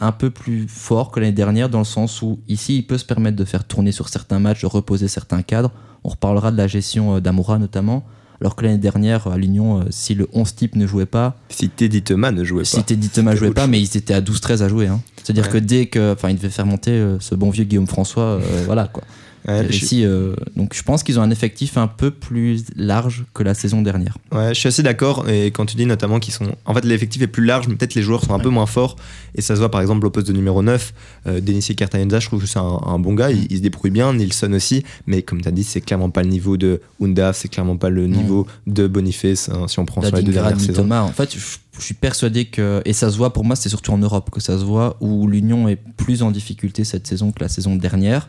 un 0.00 0.12
peu 0.12 0.30
plus 0.30 0.68
fort 0.68 1.10
que 1.10 1.18
l'année 1.18 1.32
dernière 1.32 1.68
dans 1.68 1.80
le 1.80 1.84
sens 1.84 2.22
où 2.22 2.38
ici 2.48 2.76
il 2.76 2.86
peut 2.86 2.98
se 2.98 3.04
permettre 3.04 3.36
de 3.36 3.44
faire 3.44 3.64
tourner 3.64 3.90
sur 3.90 4.08
certains 4.08 4.38
matchs, 4.38 4.62
de 4.62 4.66
reposer 4.66 5.08
certains 5.08 5.42
cadres. 5.42 5.72
On 6.04 6.10
reparlera 6.10 6.52
de 6.52 6.56
la 6.56 6.68
gestion 6.68 7.16
euh, 7.16 7.20
d'Amoura 7.20 7.58
notamment. 7.58 8.04
Alors 8.40 8.54
que 8.54 8.64
l'année 8.64 8.78
dernière 8.78 9.26
à 9.26 9.36
l'Union, 9.36 9.80
euh, 9.80 9.84
si 9.90 10.14
le 10.14 10.28
11 10.32 10.54
type 10.54 10.76
ne 10.76 10.86
jouait 10.86 11.06
pas, 11.06 11.36
Si 11.48 11.68
Teddy 11.68 12.02
Thomas 12.02 12.30
ne 12.30 12.44
jouait 12.44 12.64
si 12.64 12.76
pas. 12.76 12.82
Teddy 12.84 13.08
Thomas 13.08 13.32
c'était 13.32 13.46
jouait 13.46 13.50
pas, 13.54 13.66
mais 13.66 13.80
ils 13.80 13.96
étaient 13.96 14.14
à 14.14 14.20
12-13 14.20 14.62
à 14.62 14.68
jouer. 14.68 14.86
hein. 14.86 15.00
C'est-à-dire 15.24 15.46
Ouais. 15.46 15.50
que 15.50 15.58
dès 15.58 15.86
que, 15.86 16.12
enfin, 16.12 16.30
il 16.30 16.36
devait 16.36 16.48
faire 16.48 16.64
monter 16.66 16.92
euh, 16.92 17.18
ce 17.18 17.34
bon 17.34 17.50
vieux 17.50 17.64
Guillaume 17.64 17.88
François, 17.88 18.22
euh, 18.22 18.62
voilà 18.66 18.86
quoi. 18.86 19.02
Ouais, 19.46 19.66
je, 19.70 19.86
euh, 20.04 20.34
donc 20.56 20.74
je 20.74 20.82
pense 20.82 21.02
qu'ils 21.02 21.18
ont 21.18 21.22
un 21.22 21.30
effectif 21.30 21.76
un 21.78 21.86
peu 21.86 22.10
plus 22.10 22.64
large 22.76 23.24
que 23.34 23.42
la 23.42 23.54
saison 23.54 23.82
dernière. 23.82 24.18
ouais, 24.32 24.48
je 24.54 24.58
suis 24.58 24.68
assez 24.68 24.82
d'accord. 24.82 25.28
Et 25.28 25.46
quand 25.46 25.64
tu 25.66 25.76
dis 25.76 25.86
notamment 25.86 26.18
qu'ils 26.18 26.34
sont. 26.34 26.46
En 26.66 26.74
fait, 26.74 26.84
l'effectif 26.84 27.22
est 27.22 27.26
plus 27.28 27.44
large, 27.44 27.68
mais 27.68 27.76
peut-être 27.76 27.94
les 27.94 28.02
joueurs 28.02 28.22
sont 28.24 28.34
un 28.34 28.38
peu 28.38 28.48
moins 28.50 28.66
forts. 28.66 28.96
Et 29.34 29.42
ça 29.42 29.54
se 29.54 29.60
voit 29.60 29.70
par 29.70 29.80
exemple 29.80 30.06
au 30.06 30.10
poste 30.10 30.26
de 30.26 30.32
numéro 30.32 30.62
9. 30.62 30.92
Euh, 31.26 31.40
Denis 31.40 31.62
Cartayenza, 31.76 32.18
je 32.20 32.26
trouve 32.26 32.40
que 32.42 32.46
c'est 32.48 32.58
un, 32.58 32.80
un 32.86 32.98
bon 32.98 33.14
gars. 33.14 33.30
Il, 33.30 33.46
il 33.50 33.56
se 33.58 33.62
débrouille 33.62 33.90
bien. 33.90 34.12
Nilsson 34.12 34.52
aussi. 34.52 34.82
Mais 35.06 35.22
comme 35.22 35.40
tu 35.40 35.48
as 35.48 35.52
dit, 35.52 35.64
c'est 35.64 35.80
clairement 35.80 36.10
pas 36.10 36.22
le 36.22 36.28
niveau 36.28 36.56
de 36.56 36.80
Unda. 37.02 37.32
C'est 37.32 37.48
clairement 37.48 37.76
pas 37.76 37.90
le 37.90 38.06
Non. 38.06 38.16
niveau 38.20 38.46
de 38.66 38.86
Boniface, 38.86 39.48
hein, 39.50 39.66
si 39.68 39.78
on 39.78 39.84
prend 39.86 40.02
sur 40.02 40.14
les 40.16 40.22
deux 40.22 40.32
dernières 40.32 40.56
ni 40.56 40.64
saisons. 40.64 40.82
Thomas. 40.82 41.02
En 41.02 41.12
fait, 41.12 41.32
je, 41.34 41.38
je 41.78 41.84
suis 41.84 41.94
persuadé 41.94 42.46
que, 42.46 42.82
et 42.84 42.92
ça 42.92 43.10
se 43.10 43.16
voit 43.16 43.32
pour 43.32 43.44
moi, 43.44 43.54
c'est 43.56 43.68
surtout 43.68 43.92
en 43.92 43.98
Europe 43.98 44.30
que 44.30 44.40
ça 44.40 44.58
se 44.58 44.64
voit, 44.64 44.96
où 45.00 45.26
l'Union 45.28 45.68
est 45.68 45.78
plus 45.96 46.22
en 46.22 46.30
difficulté 46.30 46.84
cette 46.84 47.06
saison 47.06 47.30
que 47.32 47.40
la 47.40 47.48
saison 47.48 47.76
dernière, 47.76 48.28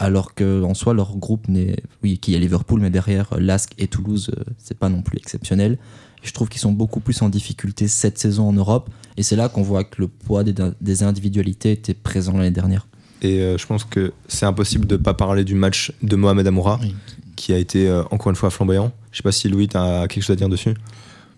alors 0.00 0.34
que 0.34 0.62
en 0.64 0.74
soi 0.74 0.94
leur 0.94 1.16
groupe 1.16 1.46
n'est, 1.48 1.76
oui, 2.02 2.18
qui 2.18 2.34
est 2.34 2.38
Liverpool, 2.38 2.80
mais 2.80 2.90
derrière 2.90 3.32
euh, 3.34 3.38
Lask 3.40 3.72
et 3.78 3.86
Toulouse, 3.86 4.30
euh, 4.36 4.42
c'est 4.58 4.76
pas 4.78 4.88
non 4.88 5.02
plus 5.02 5.18
exceptionnel. 5.18 5.78
Je 6.22 6.32
trouve 6.32 6.48
qu'ils 6.48 6.60
sont 6.60 6.72
beaucoup 6.72 7.00
plus 7.00 7.22
en 7.22 7.28
difficulté 7.28 7.86
cette 7.86 8.18
saison 8.18 8.48
en 8.48 8.52
Europe, 8.52 8.90
et 9.16 9.22
c'est 9.22 9.36
là 9.36 9.48
qu'on 9.48 9.62
voit 9.62 9.84
que 9.84 10.00
le 10.02 10.08
poids 10.08 10.42
des, 10.42 10.54
des 10.80 11.02
individualités 11.02 11.72
était 11.72 11.94
présent 11.94 12.36
l'année 12.36 12.50
dernière. 12.50 12.86
Et 13.22 13.40
euh, 13.40 13.56
je 13.58 13.66
pense 13.66 13.84
que 13.84 14.12
c'est 14.28 14.46
impossible 14.46 14.86
de 14.86 14.96
pas 14.96 15.14
parler 15.14 15.44
du 15.44 15.54
match 15.54 15.92
de 16.02 16.16
Mohamed 16.16 16.46
Amoura, 16.46 16.78
Oui. 16.82 16.94
qui 17.36 17.52
a 17.52 17.58
été 17.58 17.88
euh, 17.88 18.02
encore 18.10 18.30
une 18.30 18.36
fois 18.36 18.50
flamboyant. 18.50 18.92
Je 19.12 19.18
sais 19.18 19.22
pas 19.22 19.32
si 19.32 19.48
Louis, 19.48 19.68
tu 19.68 19.76
as 19.76 20.06
quelque 20.08 20.22
chose 20.22 20.32
à 20.32 20.36
dire 20.36 20.48
dessus? 20.48 20.74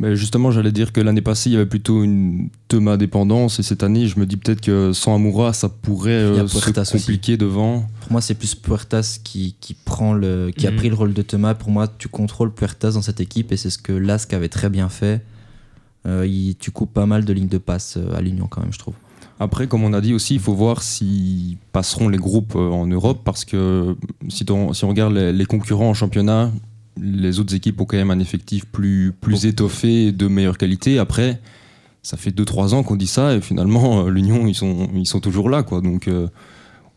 Mais 0.02 0.16
justement, 0.16 0.50
j'allais 0.50 0.72
dire 0.72 0.93
que 0.93 1.00
l'année 1.00 1.20
passée, 1.22 1.49
il 1.49 1.52
y 1.52 1.56
avait 1.56 1.64
plutôt 1.64 2.02
une 2.02 2.49
Thomas 2.66 2.96
dépendance, 2.96 3.60
et 3.60 3.62
cette 3.62 3.84
année, 3.84 4.08
je 4.08 4.19
me 4.19 4.26
dis 4.26 4.37
peut-être 4.37 4.60
que 4.60 4.93
sans 4.93 5.14
Amoura, 5.14 5.52
ça 5.52 5.69
pourrait 5.69 6.10
euh, 6.10 6.46
se 6.49 6.58
aussi. 6.81 6.93
compliquer 6.93 7.37
devant. 7.37 7.87
Pour 8.00 8.10
moi, 8.12 8.20
c'est 8.20 8.34
plus 8.34 8.56
Puertas 8.56 9.20
qui, 9.22 9.54
qui, 9.60 9.75
prend 9.75 10.12
le, 10.12 10.50
qui 10.50 10.66
a 10.66 10.72
Mhm. 10.72 10.76
pris 10.76 10.88
le 10.88 10.96
rôle 10.96 11.14
de 11.14 11.22
Thomas. 11.22 11.54
Pour 11.54 11.70
moi, 11.70 11.87
tu 11.87 12.08
contrôles 12.08 12.52
Puertas 12.52 12.90
dans 12.90 13.00
cette 13.02 13.20
équipe 13.20 13.52
et 13.52 13.56
c'est 13.56 13.70
ce 13.70 13.78
que 13.78 13.93
Lask 13.93 14.32
avait 14.34 14.49
très 14.49 14.69
bien 14.69 14.88
fait. 14.88 15.22
Euh, 16.05 16.26
il- 16.26 16.56
tu 16.56 16.72
coupes 16.72 16.93
pas 16.93 17.06
mal 17.06 17.25
de 17.25 17.32
lignes 17.32 17.46
de 17.46 17.58
passe 17.58 17.96
euh, 17.96 18.12
à 18.16 18.20
l'Union 18.20 18.48
quand 18.50 18.60
même, 18.60 18.72
je 18.72 18.78
trouve. 18.81 18.94
Après, 19.38 19.69
comme 19.69 19.84
on 19.84 19.93
a 19.93 20.00
dit 20.00 20.14
aussi, 20.14 20.34
il 20.34 20.40
faut 20.40 20.55
voir 20.55 20.82
s'ils 20.82 21.58
passeront 21.72 22.08
les 22.08 22.19
groupes 22.19 22.55
euh, 22.56 22.70
en 22.70 22.88
Europe, 22.88 23.20
parce 23.25 23.44
que 23.44 23.94
si, 24.28 24.44
on- 24.50 24.72
si 24.72 24.84
on 24.84 24.88
regarde 24.88 25.12
les, 25.14 25.32
les 25.32 25.44
concurrents 25.44 25.90
en 25.90 25.94
championnat, 25.94 26.50
les 27.00 27.40
autres 27.40 27.54
équipes 27.54 27.80
ont 27.80 27.84
quand 27.84 27.96
même 27.96 28.10
un 28.10 28.18
effectif 28.18 28.66
plus, 28.66 29.12
plus 29.20 29.46
étoffé, 29.46 30.06
et 30.06 30.12
de 30.12 30.26
meilleure 30.28 30.58
qualité. 30.58 30.98
Après, 30.98 31.40
ça 32.02 32.16
fait 32.16 32.30
2-3 32.30 32.74
ans 32.74 32.82
qu'on 32.82 32.96
dit 32.96 33.06
ça, 33.06 33.34
et 33.34 33.40
finalement, 33.40 34.06
euh, 34.06 34.10
l'Union, 34.10 34.46
ils 34.46 34.54
sont, 34.54 34.88
ils 34.94 35.06
sont 35.06 35.20
toujours 35.20 35.48
là. 35.48 35.62
Quoi. 35.62 35.80
Donc, 35.80 36.08
euh, 36.08 36.28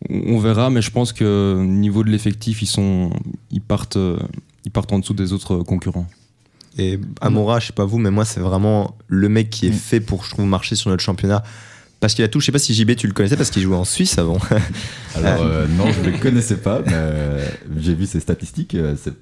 on 0.09 0.35
on 0.35 0.39
verra, 0.39 0.69
mais 0.69 0.81
je 0.81 0.91
pense 0.91 1.13
que 1.13 1.55
au 1.59 1.63
niveau 1.63 2.03
de 2.03 2.09
l'effectif, 2.09 2.61
ils, 2.61 2.67
sont, 2.67 3.11
ils, 3.51 3.61
partent, 3.61 3.97
euh, 3.97 4.19
ils 4.65 4.71
partent 4.71 4.91
en 4.91 4.99
dessous 4.99 5.13
des 5.13 5.33
autres 5.33 5.57
concurrents. 5.59 6.07
Et 6.77 6.99
Amoura, 7.21 7.59
je 7.59 7.67
sais 7.67 7.73
pas 7.73 7.85
vous, 7.85 7.99
mais 7.99 8.11
moi, 8.11 8.25
c'est 8.25 8.41
vraiment 8.41 8.97
le 9.07 9.29
mec 9.29 9.49
qui 9.49 9.67
est 9.67 9.69
Mm. 9.69 9.73
fait 9.73 9.99
pour, 10.01 10.25
je 10.25 10.31
trouve, 10.31 10.45
marcher 10.45 10.75
sur 10.75 10.89
notre 10.89 11.03
championnat. 11.03 11.43
Parce 12.01 12.13
qu'il 12.13 12.25
a 12.25 12.27
tout, 12.27 12.41
je 12.41 12.47
sais 12.47 12.51
pas 12.51 12.59
si 12.59 12.73
JB 12.73 12.95
tu 12.97 13.07
le 13.07 13.13
connaissais 13.13 13.37
parce 13.37 13.49
qu'il 13.49 13.63
jouait 13.63 13.77
en 13.77 13.85
Suisse 13.85 14.17
avant. 14.17 14.37
Alors 15.15 15.41
euh, 15.41 15.65
non, 15.67 15.85
je 15.91 16.01
ne 16.01 16.11
le 16.11 16.17
connaissais 16.19 16.57
pas, 16.57 16.81
mais 16.85 17.01
j'ai 17.79 17.95
vu 17.95 18.05
ses 18.05 18.19
statistiques. 18.19 18.75
c'est 19.01 19.13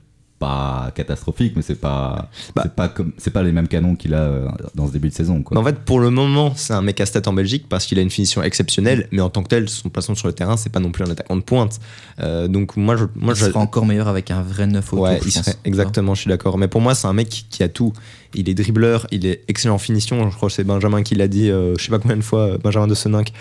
pas 0.43 0.91
catastrophique, 0.95 1.53
mais 1.55 1.61
c'est 1.61 1.79
pas, 1.79 2.29
Bah. 2.55 2.63
c'est 2.63 2.73
pas 2.75 2.89
comme, 2.89 3.13
c'est 3.17 3.31
pas 3.31 3.43
les 3.43 3.51
mêmes 3.51 3.67
canons 3.67 3.95
qu'il 3.95 4.13
a 4.13 4.21
euh, 4.21 4.47
dans 4.75 4.87
ce 4.87 4.91
début 4.91 5.09
de 5.09 5.13
saison. 5.13 5.41
Quoi. 5.41 5.57
En 5.57 5.63
fait, 5.63 5.79
pour 5.79 5.99
le 5.99 6.09
moment, 6.09 6.51
c'est 6.55 6.73
un 6.73 6.81
mec 6.81 6.99
à 6.99 7.05
stat 7.05 7.21
en 7.27 7.33
Belgique 7.33 7.65
parce 7.69 7.85
qu'il 7.85 7.97
a 7.99 8.01
une 8.01 8.09
finition 8.09 8.43
exceptionnelle, 8.43 9.07
mais 9.11 9.21
en 9.21 9.29
tant 9.29 9.41
que 9.43 9.47
tel, 9.47 9.69
son 9.69 9.89
placement 9.89 10.15
sur 10.15 10.27
le 10.27 10.33
terrain, 10.33 10.57
c'est 10.57 10.69
pas 10.71 10.79
non 10.81 10.91
plus 10.91 11.03
un 11.05 11.09
attaquant 11.11 11.35
de 11.37 11.41
pointe. 11.41 11.79
Euh, 12.19 12.47
donc 12.47 12.75
moi, 12.75 12.95
je, 12.97 13.05
moi, 13.15 13.33
il 13.33 13.39
je, 13.39 13.45
sera 13.45 13.59
encore 13.59 13.85
meilleur 13.85 14.07
avec 14.07 14.31
un 14.31 14.41
vrai 14.41 14.67
neuf 14.67 14.91
autour. 14.91 15.05
Ouais, 15.05 15.19
je 15.21 15.27
il 15.29 15.33
pense. 15.33 15.43
serait- 15.45 15.57
exactement, 15.63 16.13
je 16.15 16.21
suis 16.21 16.29
d'accord. 16.29 16.57
Mais 16.57 16.67
pour 16.67 16.81
moi, 16.81 16.93
c'est 16.95 17.07
un 17.07 17.13
mec 17.13 17.29
qui, 17.49 17.63
a 17.63 17.69
tout. 17.69 17.93
Il 18.33 18.49
est 18.49 18.53
dribbleur, 18.53 19.07
il 19.11 19.25
est 19.25 19.43
excellent 19.47 19.75
en 19.75 19.79
finition. 19.79 20.29
Je 20.29 20.35
crois 20.35 20.49
que 20.49 20.55
c'est 20.55 20.63
Benjamin 20.63 21.03
qui 21.03 21.15
l'a 21.15 21.27
dit, 21.27 21.49
euh, 21.49 21.75
je 21.77 21.83
sais 21.83 21.91
pas 21.91 21.99
combien 21.99 22.17
de 22.17 22.21
fois, 22.21 22.57
Benjamin 22.61 22.87
de 22.87 22.95
Seninck, 22.95 23.31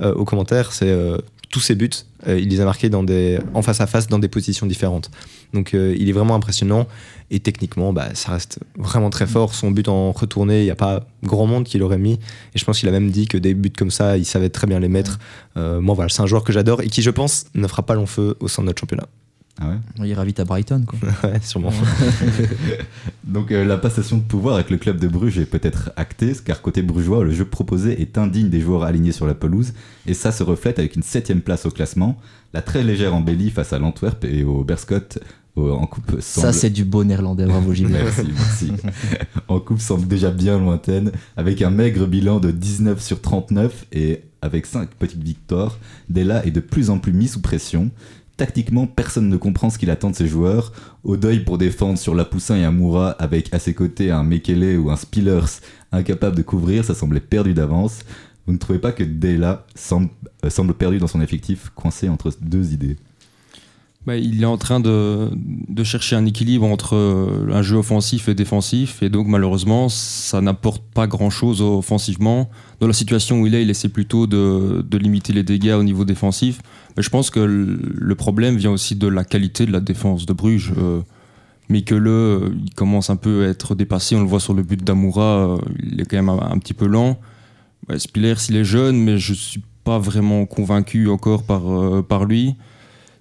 euh, 0.00 0.14
au 0.14 0.24
commentaire. 0.24 0.72
C'est 0.72 0.88
euh, 0.90 1.18
tous 1.50 1.60
ses 1.60 1.74
buts, 1.74 1.90
euh, 2.28 2.38
il 2.38 2.48
les 2.48 2.60
a 2.60 2.64
marqués 2.64 2.88
dans 2.88 3.02
des, 3.02 3.38
en 3.54 3.62
face 3.62 3.80
à 3.80 3.86
face 3.86 4.06
dans 4.08 4.18
des 4.18 4.28
positions 4.28 4.66
différentes. 4.66 5.10
Donc 5.52 5.74
euh, 5.74 5.94
il 5.98 6.08
est 6.08 6.12
vraiment 6.12 6.34
impressionnant. 6.34 6.86
Et 7.30 7.40
techniquement, 7.40 7.92
bah, 7.92 8.08
ça 8.14 8.32
reste 8.32 8.58
vraiment 8.76 9.10
très 9.10 9.26
fort. 9.26 9.54
Son 9.54 9.70
but 9.70 9.88
en 9.88 10.12
retourné, 10.12 10.60
il 10.60 10.64
n'y 10.64 10.70
a 10.70 10.76
pas 10.76 11.06
grand 11.22 11.46
monde 11.46 11.64
qui 11.64 11.78
l'aurait 11.78 11.98
mis. 11.98 12.14
Et 12.54 12.58
je 12.58 12.64
pense 12.64 12.80
qu'il 12.80 12.88
a 12.88 12.92
même 12.92 13.10
dit 13.10 13.26
que 13.26 13.38
des 13.38 13.54
buts 13.54 13.72
comme 13.76 13.90
ça, 13.90 14.18
il 14.18 14.26
savait 14.26 14.50
très 14.50 14.66
bien 14.66 14.80
les 14.80 14.88
mettre. 14.88 15.18
Euh, 15.56 15.80
moi, 15.80 15.94
voilà, 15.94 16.10
c'est 16.10 16.22
un 16.22 16.26
joueur 16.26 16.44
que 16.44 16.52
j'adore 16.52 16.82
et 16.82 16.88
qui, 16.88 17.00
je 17.02 17.10
pense, 17.10 17.46
ne 17.54 17.66
fera 17.66 17.84
pas 17.84 17.94
long 17.94 18.06
feu 18.06 18.36
au 18.40 18.48
sein 18.48 18.62
de 18.62 18.66
notre 18.66 18.80
championnat. 18.80 19.06
Ah 19.60 19.68
ouais 19.68 20.06
Il 20.06 20.14
ravite 20.14 20.40
à 20.40 20.44
Brighton. 20.44 20.84
Quoi. 20.86 20.98
ouais, 21.24 21.40
sûrement. 21.42 21.72
Donc 23.24 23.50
euh, 23.50 23.64
la 23.64 23.76
passation 23.76 24.16
de 24.16 24.22
pouvoir 24.22 24.54
avec 24.54 24.70
le 24.70 24.78
club 24.78 24.98
de 24.98 25.08
Bruges 25.08 25.38
est 25.38 25.46
peut-être 25.46 25.90
actée, 25.96 26.32
car 26.44 26.62
côté 26.62 26.82
brugeois, 26.82 27.22
le 27.24 27.32
jeu 27.32 27.44
proposé 27.44 28.00
est 28.00 28.18
indigne 28.18 28.48
des 28.48 28.60
joueurs 28.60 28.84
alignés 28.84 29.12
sur 29.12 29.26
la 29.26 29.34
pelouse, 29.34 29.74
et 30.06 30.14
ça 30.14 30.32
se 30.32 30.42
reflète 30.42 30.78
avec 30.78 30.96
une 30.96 31.02
septième 31.02 31.42
place 31.42 31.66
au 31.66 31.70
classement, 31.70 32.18
la 32.54 32.62
très 32.62 32.82
légère 32.82 33.14
embellie 33.14 33.50
face 33.50 33.72
à 33.72 33.78
l'Antwerp 33.78 34.24
et 34.24 34.44
au 34.44 34.64
Berscott 34.64 35.18
en 35.56 35.86
coupe 35.86 36.20
semble... 36.20 36.46
Ça, 36.46 36.52
c'est 36.52 36.70
du 36.70 36.84
beau 36.84 37.04
néerlandais, 37.04 37.46
bravo 37.46 37.74
JB. 37.74 37.88
Merci, 37.90 38.22
merci. 38.32 38.72
en 39.48 39.60
coupe 39.60 39.80
semble 39.80 40.06
déjà 40.06 40.30
bien 40.30 40.58
lointaine, 40.58 41.12
avec 41.36 41.62
un 41.62 41.70
maigre 41.70 42.06
bilan 42.06 42.40
de 42.40 42.50
19 42.50 43.00
sur 43.00 43.20
39 43.20 43.86
et 43.92 44.22
avec 44.40 44.66
5 44.66 44.88
petites 44.90 45.22
victoires, 45.22 45.78
Della 46.08 46.44
est 46.46 46.50
de 46.50 46.60
plus 46.60 46.90
en 46.90 46.98
plus 46.98 47.12
mis 47.12 47.28
sous 47.28 47.40
pression. 47.40 47.90
Tactiquement, 48.36 48.86
personne 48.86 49.28
ne 49.28 49.36
comprend 49.36 49.70
ce 49.70 49.78
qu'il 49.78 49.90
attend 49.90 50.10
de 50.10 50.16
ses 50.16 50.26
joueurs. 50.26 50.72
Au 51.04 51.16
deuil 51.16 51.40
pour 51.40 51.58
défendre 51.58 51.98
sur 51.98 52.14
la 52.14 52.24
Poussin 52.24 52.56
et 52.56 52.64
un 52.64 52.72
Moura, 52.72 53.10
avec 53.10 53.52
à 53.52 53.58
ses 53.58 53.74
côtés 53.74 54.10
un 54.10 54.24
Mekele 54.24 54.78
ou 54.78 54.90
un 54.90 54.96
Spillers 54.96 55.60
incapable 55.92 56.36
de 56.36 56.42
couvrir, 56.42 56.84
ça 56.84 56.94
semblait 56.94 57.20
perdu 57.20 57.54
d'avance. 57.54 58.00
Vous 58.46 58.52
ne 58.52 58.58
trouvez 58.58 58.78
pas 58.78 58.92
que 58.92 59.04
semble, 59.74 60.08
euh, 60.44 60.50
semble 60.50 60.74
perdu 60.74 60.98
dans 60.98 61.06
son 61.06 61.20
effectif, 61.20 61.70
coincé 61.74 62.08
entre 62.08 62.32
deux 62.40 62.72
idées 62.72 62.96
Bah, 64.04 64.16
il 64.16 64.42
est 64.42 64.46
en 64.46 64.58
train 64.58 64.80
de, 64.80 65.30
chercher 65.84 66.16
un 66.16 66.26
équilibre 66.26 66.66
entre 66.66 66.96
euh, 66.96 67.52
un 67.52 67.62
jeu 67.62 67.76
offensif 67.76 68.28
et 68.28 68.34
défensif, 68.34 69.00
et 69.00 69.08
donc 69.08 69.28
malheureusement, 69.28 69.88
ça 69.88 70.40
n'apporte 70.40 70.82
pas 70.92 71.06
grand-chose 71.06 71.62
offensivement. 71.62 72.50
Dans 72.80 72.88
la 72.88 72.94
situation 72.94 73.40
où 73.40 73.46
il 73.46 73.54
est, 73.54 73.62
il 73.62 73.70
essaie 73.70 73.88
plutôt 73.88 74.26
de, 74.26 74.84
limiter 74.96 75.32
les 75.32 75.44
dégâts 75.44 75.76
au 75.78 75.84
niveau 75.84 76.04
défensif. 76.04 76.60
Mais 76.96 77.02
je 77.04 77.10
pense 77.10 77.30
que 77.30 77.38
le 77.40 78.14
problème 78.16 78.56
vient 78.56 78.72
aussi 78.72 78.96
de 78.96 79.06
la 79.06 79.24
qualité 79.24 79.66
de 79.66 79.72
la 79.72 79.80
défense 79.80 80.26
de 80.26 80.32
Bruges. 80.32 80.72
Euh, 80.76 81.00
mais 81.68 81.82
que 81.82 81.94
le, 81.94 82.52
il 82.64 82.74
commence 82.74 83.08
un 83.08 83.16
peu 83.16 83.46
à 83.46 83.48
être 83.48 83.76
dépassé. 83.76 84.16
On 84.16 84.20
le 84.20 84.26
voit 84.26 84.40
sur 84.40 84.52
le 84.52 84.64
but 84.64 84.82
d'Amoura, 84.82 85.22
euh, 85.22 85.58
il 85.80 86.00
est 86.00 86.04
quand 86.04 86.16
même 86.16 86.28
un, 86.28 86.58
petit 86.58 86.74
peu 86.74 86.86
lent. 86.86 87.20
Spiller, 87.96 88.34
s'il 88.36 88.56
est 88.56 88.64
jeune, 88.64 88.96
mais 88.96 89.16
je 89.16 89.32
suis 89.32 89.62
pas 89.84 89.98
vraiment 89.98 90.44
convaincu 90.44 91.08
encore 91.08 91.44
par, 91.44 91.62
par 92.04 92.24
lui. 92.24 92.56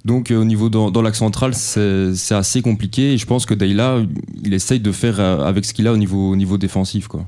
Donc 0.06 0.32
euh, 0.32 0.38
au 0.38 0.46
niveau 0.46 0.70
dans, 0.70 1.02
l'axe 1.02 1.20
central, 1.20 1.54
c'est 1.54 2.32
assez 2.32 2.62
compliqué. 2.62 3.14
Et 3.14 3.18
je 3.18 3.26
pense 3.26 3.46
que 3.46 3.54
Dayla, 3.54 4.02
il 4.44 4.54
essaye 4.54 4.80
de 4.80 4.92
faire 4.92 5.20
euh, 5.20 5.40
avec 5.44 5.66
ce 5.66 5.74
qu'il 5.74 5.88
a 5.88 5.94
au 5.94 5.98
niveau, 5.98 6.32
au 6.32 6.36
niveau 6.36 6.58
défensif. 6.58 7.08
Quoi. 7.08 7.28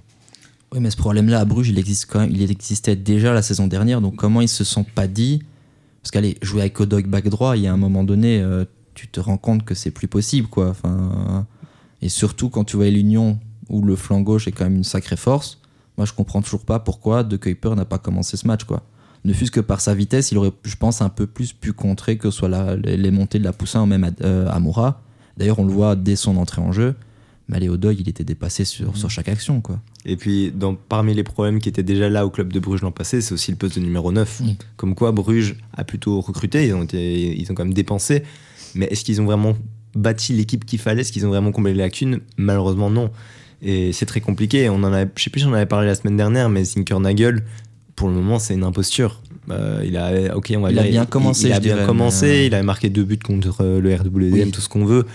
Oui, 0.71 0.79
mais 0.79 0.89
ce 0.89 0.97
problème-là 0.97 1.39
à 1.39 1.45
Bruges, 1.45 1.69
il 1.69 1.77
existe 1.77 2.15
existait 2.15 2.95
déjà 2.95 3.33
la 3.33 3.41
saison 3.41 3.67
dernière. 3.67 4.01
Donc 4.01 4.15
comment 4.15 4.41
ils 4.41 4.49
se 4.49 4.63
sont 4.63 4.83
pas 4.83 5.07
dit 5.07 5.43
Parce 6.01 6.11
qu'aller 6.11 6.37
jouer 6.41 6.61
avec 6.61 6.79
Odog 6.79 7.07
back 7.07 7.27
droit, 7.29 7.55
il 7.55 7.63
y 7.63 7.67
a 7.67 7.73
un 7.73 7.77
moment 7.77 8.03
donné, 8.03 8.41
euh, 8.41 8.65
tu 8.95 9.07
te 9.07 9.19
rends 9.19 9.37
compte 9.37 9.63
que 9.63 9.75
c'est 9.75 9.91
plus 9.91 10.07
possible, 10.07 10.47
quoi. 10.47 10.75
Et 12.01 12.09
surtout 12.09 12.49
quand 12.49 12.63
tu 12.63 12.75
vois 12.75 12.89
l'Union 12.89 13.39
où 13.69 13.81
le 13.81 13.95
flanc 13.95 14.21
gauche 14.21 14.47
est 14.47 14.51
quand 14.51 14.65
même 14.65 14.75
une 14.75 14.83
sacrée 14.83 15.15
force. 15.15 15.59
Moi, 15.97 16.05
je 16.05 16.13
comprends 16.13 16.41
toujours 16.41 16.65
pas 16.65 16.79
pourquoi 16.79 17.23
De 17.23 17.37
Kuiper 17.37 17.75
n'a 17.75 17.85
pas 17.85 17.99
commencé 17.99 18.35
ce 18.35 18.47
match, 18.47 18.63
quoi. 18.63 18.83
Ne 19.25 19.33
fût-ce 19.33 19.51
que 19.51 19.59
par 19.61 19.79
sa 19.81 19.93
vitesse, 19.95 20.31
il 20.31 20.37
aurait, 20.37 20.51
je 20.65 20.75
pense, 20.75 21.01
un 21.01 21.09
peu 21.09 21.27
plus 21.27 21.53
pu 21.53 21.71
contrer 21.73 22.17
que 22.17 22.29
ce 22.29 22.37
soit 22.39 22.49
la- 22.49 22.75
les, 22.75 22.97
les 22.97 23.11
montées 23.11 23.39
de 23.39 23.43
la 23.43 23.53
Poussin 23.53 23.81
ou 23.83 23.85
même 23.85 24.03
à, 24.03 24.09
euh, 24.23 24.49
Amoura. 24.49 25.01
D'ailleurs, 25.37 25.59
on 25.59 25.65
le 25.65 25.71
voit 25.71 25.95
dès 25.95 26.15
son 26.15 26.35
entrée 26.37 26.61
en 26.61 26.71
jeu. 26.71 26.95
Allez, 27.51 27.69
Odog, 27.69 27.99
il 27.99 28.09
était 28.09 28.23
dépassé 28.23 28.65
sur, 28.65 28.97
sur 28.97 29.11
chaque 29.11 29.27
action, 29.29 29.61
quoi. 29.61 29.79
Et 30.05 30.17
puis, 30.17 30.51
dans, 30.51 30.73
parmi 30.75 31.13
les 31.13 31.23
problèmes 31.23 31.59
qui 31.59 31.69
étaient 31.69 31.83
déjà 31.83 32.09
là 32.09 32.25
au 32.25 32.29
club 32.31 32.51
de 32.51 32.59
Bruges 32.59 32.81
l'an 32.81 32.91
passé, 32.91 33.21
c'est 33.21 33.33
aussi 33.33 33.51
le 33.51 33.57
poste 33.57 33.75
de 33.77 33.81
numéro 33.83 34.11
9. 34.11 34.41
Oui. 34.43 34.57
Comme 34.75 34.95
quoi, 34.95 35.11
Bruges 35.11 35.55
a 35.73 35.83
plutôt 35.83 36.19
recruté, 36.19 36.65
ils 36.67 36.73
ont, 36.73 36.81
été, 36.83 37.39
ils 37.39 37.51
ont 37.51 37.53
quand 37.53 37.63
même 37.65 37.73
dépensé. 37.73 38.23
Mais 38.75 38.85
est-ce 38.87 39.03
qu'ils 39.05 39.21
ont 39.21 39.25
vraiment 39.25 39.55
bâti 39.95 40.33
l'équipe 40.33 40.65
qu'il 40.65 40.79
fallait? 40.79 41.01
Est-ce 41.01 41.11
qu'ils 41.11 41.25
ont 41.27 41.29
vraiment 41.29 41.51
comblé 41.51 41.73
les 41.73 41.79
lacunes? 41.79 42.21
Malheureusement, 42.37 42.89
non. 42.89 43.11
Et 43.61 43.93
c'est 43.93 44.07
très 44.07 44.19
compliqué. 44.21 44.69
On 44.69 44.81
en 44.83 44.91
a, 44.93 45.03
je 45.15 45.23
sais 45.23 45.29
plus 45.29 45.41
si 45.41 45.45
on 45.45 45.51
en 45.51 45.53
avait 45.53 45.65
parlé 45.67 45.85
la 45.87 45.95
semaine 45.95 46.17
dernière, 46.17 46.49
mais 46.49 46.63
Zinkernagel, 46.63 47.43
pour 47.95 48.07
le 48.09 48.13
moment, 48.15 48.39
c'est 48.39 48.53
une 48.53 48.63
imposture. 48.63 49.21
Euh, 49.51 49.83
il 49.85 49.97
a, 49.97 50.35
ok, 50.35 50.53
on 50.57 50.61
va 50.61 50.71
Il 50.71 50.79
a 50.79 50.83
bien 50.83 51.05
commencé, 51.05 51.47
Il, 51.47 51.53
a 51.53 51.59
bien 51.59 51.75
dirais, 51.75 51.85
commencé. 51.85 52.25
mais, 52.27 52.31
euh, 52.39 52.45
Il 52.47 52.55
a 52.55 52.63
marqué 52.63 52.89
deux 52.89 53.03
buts 53.03 53.19
contre 53.19 53.63
le 53.65 53.95
RWDM, 53.95 54.33
Oui. 54.45 54.51
tout 54.51 54.61
ce 54.61 54.69
qu'on 54.69 54.85
veut. 54.85 55.05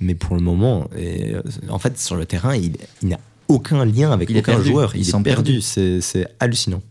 Mais 0.00 0.14
pour 0.14 0.34
le 0.36 0.42
moment, 0.42 0.88
et, 0.98 1.34
euh, 1.34 1.42
en 1.68 1.78
fait, 1.78 1.98
sur 1.98 2.16
le 2.16 2.26
terrain, 2.26 2.56
il, 2.56 2.72
il 3.02 3.08
n'a 3.10 3.18
aucun 3.48 3.84
lien 3.84 4.10
avec 4.10 4.30
Il 4.30 4.38
aucun 4.38 4.60
joueur. 4.60 4.92
Il 4.94 5.02
Il, 5.02 5.06
est 5.06 5.10
semble 5.10 5.24
perdu. 5.24 5.52
perdu. 5.52 5.60
C'est 5.60 6.00
c'est 6.00 6.26
hallucinant. 6.40 6.82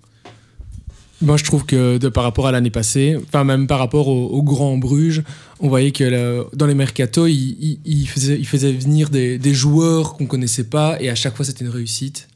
Moi, 1.22 1.38
je 1.38 1.44
trouve 1.46 1.66
que 1.66 1.98
de, 1.98 2.10
par 2.10 2.24
rapport 2.24 2.48
à 2.48 2.52
l'année 2.52 2.70
passée, 2.70 3.18
enfin 3.28 3.44
même 3.46 3.66
par 3.66 3.80
rapport 3.80 4.08
au, 4.10 4.28
au 4.28 4.44
Grand 4.44 4.78
Bruges, 4.78 5.24
on 5.62 5.70
voyait 5.70 5.92
que 5.92 6.04
le- 6.04 6.46
dans 6.54 6.66
les 6.66 6.76
mercatos, 6.76 7.30
il, 7.30 7.58
il- 7.62 7.80
il 7.86 8.08
faisait, 8.08 8.38
il 8.38 8.46
faisait 8.48 8.74
venir 8.74 9.10
des, 9.10 9.38
des 9.38 9.54
joueurs 9.54 10.16
qu'on 10.16 10.26
connaissait 10.26 10.66
pas 10.66 11.02
et 11.02 11.10
à 11.10 11.16
chaque 11.16 11.36
fois 11.36 11.46
c'était 11.46 11.64
une 11.64 11.72
réussite. 11.72 12.28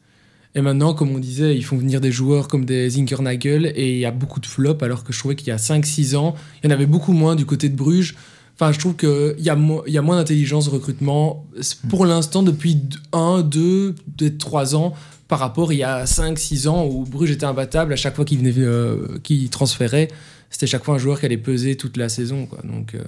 Et 0.58 0.62
maintenant, 0.62 0.96
comme 0.96 1.12
on 1.16 1.20
disait, 1.20 1.56
ils 1.56 1.62
font 1.64 1.78
venir 1.78 2.02
des 2.02 2.12
joueurs 2.12 2.48
comme 2.48 2.66
des 2.66 2.90
Zinkernagel 2.90 3.72
et 3.76 3.94
il 3.94 4.00
y 4.00 4.06
a 4.06 4.12
beaucoup 4.12 4.40
de 4.40 4.48
flops 4.48 4.82
alors 4.82 5.04
que 5.04 5.14
je 5.14 5.20
trouvais 5.20 5.36
qu'il 5.36 5.50
y 5.50 5.52
a 5.52 5.58
5-6 5.58 6.16
ans, 6.16 6.34
il 6.64 6.68
y 6.68 6.74
en 6.74 6.76
avait 6.76 6.88
beaucoup 6.88 7.12
moins 7.14 7.36
du 7.36 7.46
côté 7.46 7.70
de 7.70 7.76
Bruges. 7.76 8.16
Enfin, 8.56 8.72
je 8.72 8.80
trouve 8.80 8.96
qu'il 8.96 9.36
y, 9.38 9.52
a 9.52 9.58
y 9.88 9.98
a 10.00 10.02
moins 10.02 10.16
d'intelligence 10.16 10.66
de 10.66 10.72
recrutement 10.72 11.46
pour 11.90 12.08
l'instant 12.08 12.42
depuis 12.42 12.82
1, 13.14 13.44
2, 13.44 13.94
peut-être 14.18 14.40
3 14.40 14.76
ans 14.76 14.96
par 15.28 15.38
rapport 15.38 15.72
il 15.74 15.78
y 15.78 15.84
a 15.84 16.06
5-6 16.06 16.68
ans 16.68 16.88
où 16.88 17.04
Bruges 17.04 17.30
était 17.30 17.46
imbattable. 17.46 17.94
À 17.94 17.96
chaque 17.96 18.16
fois 18.16 18.26
qu'il 18.26 18.40
venait, 18.40 18.54
euh, 18.58 19.20
transférait, 19.52 20.08
c'était 20.50 20.66
chaque 20.66 20.84
fois 20.84 20.96
un 20.96 20.98
joueur 20.98 21.20
qui 21.20 21.28
allait 21.28 21.38
peser 21.38 21.76
toute 21.78 21.98
la 21.98 22.10
saison. 22.10 22.48
Quoi. 22.48 22.62
Donc, 22.64 22.96
euh, 22.96 23.04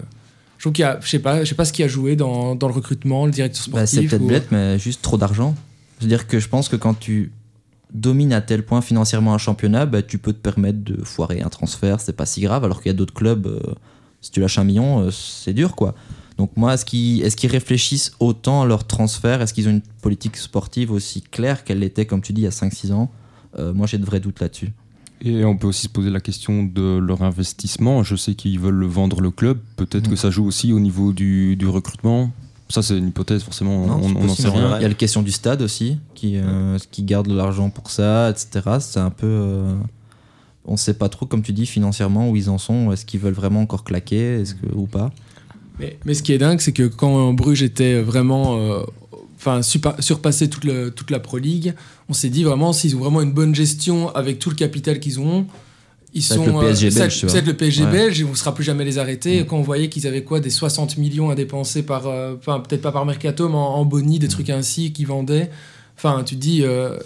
je 0.60 0.63
trouve 0.65 0.74
qu'il 0.74 0.84
y 0.84 0.86
a, 0.86 1.00
je 1.01 1.10
sais 1.10 1.18
pas, 1.18 1.44
je 1.44 1.50
sais 1.50 1.56
pas 1.56 1.65
ce 1.65 1.74
qui 1.74 1.82
a 1.82 1.88
joué 1.88 2.15
dans, 2.15 2.53
dans 2.53 2.68
le 2.68 2.74
recrutement, 2.75 3.25
le 3.25 3.32
directeur 3.32 3.65
Bah, 3.72 3.88
sportif. 3.88 4.01
c'est 4.12 4.18
peut-être 4.18 4.22
ou- 4.22 4.27
bête, 4.27 4.51
mais 4.51 4.77
juste 4.77 5.01
trop 5.01 5.18
d'argent. 5.18 5.56
C'est-à-dire 5.98 6.27
que 6.27 6.39
je 6.39 6.48
pense 6.48 6.70
que 6.70 6.75
quand 6.75 6.94
tu 6.94 7.32
domines 7.93 8.34
à 8.34 8.41
tel 8.41 8.63
point 8.63 8.81
financièrement 8.81 9.34
un 9.34 9.38
championnat, 9.38 9.86
bah, 9.86 10.01
tu 10.01 10.17
peux 10.17 10.34
te 10.34 10.38
permettre 10.39 10.84
de 10.84 11.03
foirer 11.03 11.41
un 11.41 11.50
transfert, 11.50 12.00
c'est 12.01 12.13
pas 12.15 12.25
si 12.25 12.41
grave, 12.41 12.63
alors 12.63 12.81
qu'il 12.81 12.89
y 12.91 12.96
a 12.96 12.98
d'autres 12.98 13.13
clubs, 13.13 13.48
euh, 13.48 13.60
si 14.22 14.31
tu 14.31 14.39
lâches 14.41 14.60
un 14.60 14.63
million, 14.63 15.01
euh, 15.01 15.12
c'est 15.12 15.53
dur 15.53 15.75
quoi. 15.75 15.96
Donc 16.38 16.51
moi, 16.55 16.74
est-ce 16.74 16.86
qu'ils 16.86 17.22
est 17.24 17.48
réfléchissent 17.48 18.13
autant 18.19 18.62
à 18.62 18.65
leur 18.65 18.86
transfert? 18.88 19.41
Est-ce 19.41 19.53
qu'ils 19.53 19.67
ont 19.67 19.72
une 19.72 19.81
politique 20.01 20.38
sportive 20.38 20.91
aussi 20.91 21.22
claire 21.22 21.63
qu'elle 21.65 21.79
l'était, 21.79 22.05
comme 22.05 22.22
tu 22.22 22.31
dis, 22.31 22.41
il 22.41 22.46
y 22.46 22.48
a 22.48 22.51
5-6 22.51 22.93
ans? 22.93 23.12
Euh, 23.58 23.74
Moi, 23.74 23.88
j'ai 23.88 23.98
de 23.98 24.05
vrais 24.05 24.19
doutes 24.22 24.39
là-dessus. 24.39 24.72
Et 25.22 25.43
on 25.43 25.58
peut 25.58 25.67
aussi 25.67 25.84
se 25.84 25.89
poser 25.89 26.10
la 26.10 26.22
question 26.22 26.63
de 26.63 26.98
leur 26.98 27.24
investissement. 27.24 28.03
Je 28.03 28.15
sais 28.15 28.36
qu'ils 28.36 28.58
veulent 28.58 28.86
vendre 28.86 29.19
le 29.19 29.31
club. 29.31 29.60
Peut-être 29.75 30.08
Mm. 30.08 30.12
que 30.12 30.15
ça 30.15 30.29
joue 30.29 30.46
aussi 30.46 30.72
au 30.72 30.79
niveau 30.79 31.12
du, 31.12 31.58
du 31.58 31.67
recrutement. 31.67 32.31
Ça, 32.69 32.81
c'est 32.83 32.97
une 32.97 33.07
hypothèse, 33.07 33.41
forcément, 33.43 33.88
Non, 33.88 33.99
on 34.03 34.25
n'en 34.25 34.35
sait 34.35 34.47
rien. 34.49 34.77
Il 34.77 34.81
y 34.83 34.85
a 34.85 34.89
la 34.89 34.93
question 34.93 35.21
du 35.23 35.31
stade 35.31 35.61
aussi, 35.63 35.97
qui, 36.13 36.33
euh, 36.38 36.77
qui 36.91 37.01
garde 37.03 37.27
de 37.27 37.35
l'argent 37.35 37.69
pour 37.71 37.89
ça, 37.89 38.29
etc. 38.29 38.77
C'est 38.79 38.99
un 38.99 39.09
peu. 39.09 39.25
euh, 39.27 39.73
on 40.65 40.77
sait 40.77 40.93
pas 40.93 41.09
trop, 41.09 41.25
comme 41.25 41.41
tu 41.41 41.51
dis, 41.51 41.65
financièrement 41.65 42.29
où 42.29 42.35
ils 42.35 42.49
en 42.49 42.59
sont. 42.59 42.91
Est-ce 42.91 43.05
qu'ils 43.05 43.19
veulent 43.19 43.33
vraiment 43.33 43.61
encore 43.61 43.83
claquer 43.83 44.41
est-ce 44.41 44.53
que, 44.53 44.67
ou 44.75 44.85
pas 44.85 45.09
Mais, 45.79 45.97
mais 46.05 46.13
ce 46.13 46.21
qui 46.21 46.31
est 46.31 46.38
dingue, 46.38 46.59
c'est 46.59 46.73
que 46.73 46.83
quand 46.83 47.33
Bruges 47.33 47.63
était 47.63 48.01
vraiment. 48.01 48.57
euh, 48.59 48.83
Enfin, 49.41 49.61
supa- 49.61 50.01
surpassé 50.01 50.49
toute, 50.49 50.65
le- 50.65 50.91
toute 50.91 51.11
la 51.11 51.19
Pro 51.21 51.38
League, 51.38 51.73
on 52.09 52.13
s'est 52.13 52.27
dit 52.29 52.43
vraiment, 52.43 52.73
s'ils 52.73 52.93
ont 52.97 52.99
vraiment 52.99 53.21
une 53.21 53.31
bonne 53.31 53.55
gestion 53.55 54.13
avec 54.13 54.38
tout 54.38 54.49
le 54.49 54.55
capital 54.57 54.99
qu'ils 54.99 55.21
ont, 55.21 55.45
ils 56.13 56.21
Ça 56.23 56.35
sont. 56.35 56.45
le 56.45 56.51
PSG 56.59 56.87
euh, 56.87 56.89
ça- 56.91 56.99
belge, 57.01 57.25
ça 57.27 57.41
le 57.41 57.53
PSG 57.53 57.83
Ouais. 57.85 57.91
belge 57.91 58.25
on 58.27 58.31
ne 58.31 58.35
sera 58.35 58.53
plus 58.53 58.63
jamais 58.63 58.85
les 58.85 58.97
arrêter. 58.97 59.41
Mm. 59.41 59.45
Quand 59.45 59.57
on 59.57 59.61
voyait 59.61 59.89
qu'ils 59.89 60.07
avaient 60.07 60.23
quoi, 60.23 60.39
des 60.39 60.49
60 60.49 60.97
millions 60.97 61.29
à 61.29 61.35
dépenser 61.35 61.83
par. 61.83 62.07
euh, 62.07 62.35
peut-être 62.35 62.81
pas 62.81 62.91
par 62.91 63.05
Mercato, 63.05 63.47
mais 63.49 63.55
en, 63.55 63.59
en 63.59 63.85
boni, 63.85 64.19
des 64.19 64.27
Mm. 64.27 64.31
trucs 64.31 64.49
ainsi 64.49 64.91
qu'ils 64.91 65.07
vendaient. 65.07 65.49
Enfin, 65.97 66.23
tu 66.25 66.35
te 66.35 66.39
dis. 66.41 66.61
euh, 66.63 66.97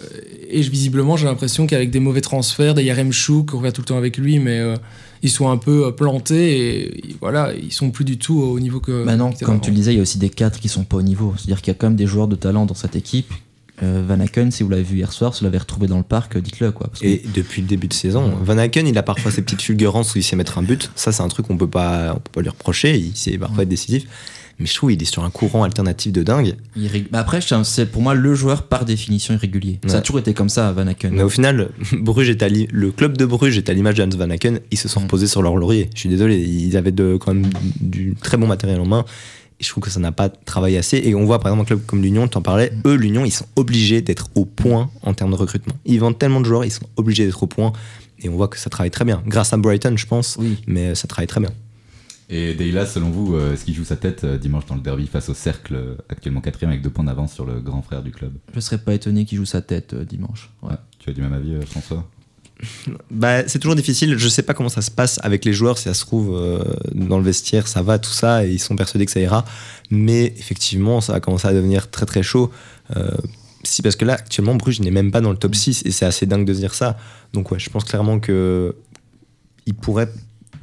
et 0.48 0.60
visiblement, 0.60 1.16
j'ai 1.16 1.26
l'impression 1.26 1.66
qu'avec 1.66 1.90
des 1.90 2.00
mauvais 2.00 2.20
transferts, 2.20 2.74
des 2.74 2.84
Yaremchuk, 2.84 3.52
on 3.52 3.58
revient 3.58 3.72
tout 3.72 3.80
le 3.80 3.86
temps 3.86 3.98
avec 3.98 4.16
lui, 4.16 4.38
mais. 4.38 4.58
euh, 4.58 4.76
ils 5.22 5.30
sont 5.30 5.48
un 5.48 5.56
peu 5.56 5.90
plantés 5.96 6.58
et, 6.58 7.08
et 7.10 7.16
voilà, 7.18 7.54
ils 7.54 7.72
sont 7.72 7.90
plus 7.90 8.04
du 8.04 8.18
tout 8.18 8.38
au 8.42 8.60
niveau 8.60 8.78
que. 8.80 9.04
Maintenant, 9.04 9.32
comme 9.42 9.58
tu 9.58 9.70
le 9.70 9.76
disais, 9.76 9.92
il 9.94 9.96
y 9.96 9.98
a 9.98 10.02
aussi 10.02 10.18
des 10.18 10.28
cadres 10.28 10.58
qui 10.60 10.68
sont 10.68 10.84
pas 10.84 10.98
au 10.98 11.02
niveau. 11.02 11.32
C'est-à-dire 11.38 11.62
qu'il 11.62 11.68
y 11.72 11.74
a 11.74 11.78
quand 11.78 11.86
même 11.86 11.96
des 11.96 12.06
joueurs 12.06 12.28
de 12.28 12.36
talent 12.36 12.66
dans 12.66 12.74
cette 12.74 12.94
équipe. 12.94 13.32
Euh, 13.82 14.04
Van 14.06 14.20
Aken, 14.20 14.50
si 14.52 14.62
vous 14.62 14.68
l'avez 14.70 14.82
vu 14.84 14.96
hier 14.98 15.12
soir, 15.12 15.34
si 15.34 15.40
vous 15.40 15.46
l'avez 15.46 15.58
retrouvé 15.58 15.88
dans 15.88 15.96
le 15.98 16.04
parc, 16.04 16.36
euh, 16.36 16.40
dites-le 16.40 16.70
quoi. 16.70 16.86
Parce 16.88 17.00
que- 17.00 17.06
Et 17.06 17.22
depuis 17.34 17.60
le 17.62 17.66
début 17.68 17.88
de 17.88 17.92
saison, 17.94 18.32
Van 18.42 18.56
Aken, 18.58 18.86
il 18.86 18.96
a 18.98 19.02
parfois 19.02 19.30
ses 19.32 19.42
petites 19.42 19.62
fulgurances 19.62 20.14
où 20.14 20.18
il 20.18 20.22
sait 20.22 20.36
mettre 20.36 20.58
un 20.58 20.62
but. 20.62 20.90
Ça, 20.94 21.10
c'est 21.10 21.22
un 21.22 21.28
truc 21.28 21.46
qu'on 21.46 21.56
peut 21.56 21.66
pas, 21.68 22.12
on 22.12 22.20
peut 22.20 22.30
pas 22.32 22.40
lui 22.42 22.48
reprocher. 22.50 22.96
Il 22.96 23.16
sait 23.16 23.36
parfois 23.36 23.64
être 23.64 23.68
décisif. 23.68 24.04
Mais 24.60 24.66
je 24.66 24.74
trouve 24.74 24.90
qu'il 24.90 25.02
est 25.02 25.04
sur 25.04 25.24
un 25.24 25.30
courant 25.30 25.64
alternatif 25.64 26.12
de 26.12 26.22
dingue. 26.22 26.54
bah 27.10 27.18
après, 27.18 27.40
c'est 27.64 27.86
pour 27.86 28.02
moi 28.02 28.14
le 28.14 28.34
joueur 28.36 28.62
par 28.68 28.84
définition 28.84 29.34
irrégulier. 29.34 29.80
Ça 29.88 29.96
a 29.96 30.00
toujours 30.00 30.20
été 30.20 30.32
comme 30.32 30.48
ça, 30.48 30.70
Van 30.70 30.86
Aken. 30.86 31.12
Mais 31.12 31.24
au 31.24 31.28
final, 31.28 31.70
Bruges 31.92 32.28
est 32.28 32.40
à 32.44 32.48
li- 32.48 32.68
le 32.70 32.92
club 32.92 33.16
de 33.16 33.24
Bruges 33.26 33.58
est 33.58 33.68
à 33.68 33.72
l'image 33.72 33.96
de 33.96 34.04
Hans 34.04 34.16
Van 34.16 34.30
Aken. 34.30 34.60
Ils 34.70 34.78
se 34.78 34.86
sont 34.86 35.00
Mm. 35.00 35.02
reposés 35.04 35.26
sur 35.26 35.42
leur 35.42 35.56
laurier. 35.56 35.90
Je 35.94 35.98
suis 35.98 36.08
désolé, 36.08 36.38
ils 36.38 36.76
avaient 36.76 36.92
de, 36.92 37.16
quand 37.16 37.34
même 37.34 37.50
du 37.80 38.14
très 38.22 38.36
bon 38.36 38.46
matériel 38.46 38.78
en 38.78 38.86
main. 38.86 39.04
Et 39.60 39.64
je 39.64 39.68
trouve 39.68 39.84
que 39.84 39.90
ça 39.90 40.00
n'a 40.00 40.12
pas 40.12 40.28
travaillé 40.28 40.78
assez. 40.78 40.98
Et 40.98 41.14
on 41.14 41.24
voit 41.24 41.38
par 41.38 41.52
exemple 41.52 41.62
un 41.62 41.76
club 41.76 41.86
comme 41.86 42.02
l'Union, 42.02 42.26
tu 42.28 42.36
en 42.38 42.42
parlais, 42.42 42.70
Mm. 42.70 42.88
eux, 42.88 42.94
l'Union, 42.96 43.24
ils 43.24 43.30
sont 43.30 43.46
obligés 43.56 44.02
d'être 44.02 44.28
au 44.34 44.44
point 44.44 44.90
en 45.02 45.14
termes 45.14 45.30
de 45.30 45.36
recrutement. 45.36 45.74
Ils 45.84 46.00
vendent 46.00 46.18
tellement 46.18 46.40
de 46.40 46.46
joueurs, 46.46 46.64
ils 46.64 46.70
sont 46.72 46.86
obligés 46.96 47.24
d'être 47.24 47.42
au 47.42 47.46
point. 47.46 47.72
Et 48.20 48.28
on 48.28 48.36
voit 48.36 48.48
que 48.48 48.58
ça 48.58 48.70
travaille 48.70 48.90
très 48.90 49.04
bien. 49.04 49.22
Grâce 49.26 49.52
à 49.52 49.56
Brighton, 49.56 49.94
je 49.96 50.06
pense. 50.06 50.36
Oui. 50.40 50.58
Mais 50.66 50.94
ça 50.94 51.06
travaille 51.08 51.26
très 51.26 51.40
bien. 51.40 51.50
Et 52.30 52.54
Deyla, 52.54 52.86
selon 52.86 53.10
vous, 53.10 53.34
euh, 53.36 53.52
est-ce 53.52 53.66
qu'il 53.66 53.74
joue 53.74 53.84
sa 53.84 53.96
tête 53.96 54.24
euh, 54.24 54.38
dimanche 54.38 54.64
dans 54.64 54.76
le 54.76 54.80
derby 54.80 55.06
face 55.06 55.28
au 55.28 55.34
Cercle, 55.34 55.74
euh, 55.74 55.94
actuellement 56.08 56.40
quatrième 56.40 56.70
avec 56.70 56.82
deux 56.82 56.88
points 56.88 57.04
d'avance 57.04 57.34
sur 57.34 57.44
le 57.44 57.60
grand 57.60 57.82
frère 57.82 58.02
du 58.02 58.12
club? 58.12 58.32
Je 58.54 58.60
serais 58.60 58.78
pas 58.78 58.94
étonné 58.94 59.26
qu'il 59.26 59.36
joue 59.36 59.44
sa 59.44 59.60
tête 59.60 59.94
dimanche. 59.94 60.50
Ouais. 60.62 60.70
Ouais. 60.70 60.76
Tu 60.98 61.10
as 61.10 61.12
du 61.12 61.20
même 61.20 61.34
avis, 61.34 61.54
François? 61.66 62.08
Bah, 63.10 63.46
c'est 63.48 63.58
toujours 63.58 63.74
difficile. 63.74 64.16
Je 64.18 64.28
sais 64.28 64.42
pas 64.42 64.54
comment 64.54 64.68
ça 64.68 64.82
se 64.82 64.90
passe 64.90 65.18
avec 65.22 65.44
les 65.44 65.52
joueurs. 65.52 65.78
Si 65.78 65.84
ça 65.84 65.94
se 65.94 66.04
trouve 66.04 66.34
euh, 66.34 66.62
dans 66.94 67.18
le 67.18 67.24
vestiaire, 67.24 67.68
ça 67.68 67.82
va, 67.82 67.98
tout 67.98 68.10
ça, 68.10 68.46
et 68.46 68.50
ils 68.50 68.58
sont 68.58 68.76
persuadés 68.76 69.06
que 69.06 69.12
ça 69.12 69.20
ira. 69.20 69.44
Mais 69.90 70.34
effectivement, 70.38 71.00
ça 71.00 71.12
va 71.12 71.20
commencer 71.20 71.48
à 71.48 71.52
devenir 71.52 71.90
très 71.90 72.06
très 72.06 72.22
chaud. 72.22 72.50
Euh, 72.96 73.10
si, 73.62 73.82
parce 73.82 73.96
que 73.96 74.04
là, 74.04 74.14
actuellement, 74.14 74.54
Bruges 74.54 74.80
n'est 74.80 74.90
même 74.90 75.10
pas 75.10 75.20
dans 75.20 75.30
le 75.30 75.36
top 75.36 75.54
6, 75.54 75.82
et 75.84 75.90
c'est 75.90 76.04
assez 76.04 76.26
dingue 76.26 76.44
de 76.44 76.54
se 76.54 76.58
dire 76.58 76.74
ça. 76.74 76.96
Donc, 77.32 77.50
ouais, 77.50 77.58
je 77.58 77.70
pense 77.70 77.84
clairement 77.84 78.20
que 78.20 78.76
il 79.66 79.74
pourrait 79.74 80.10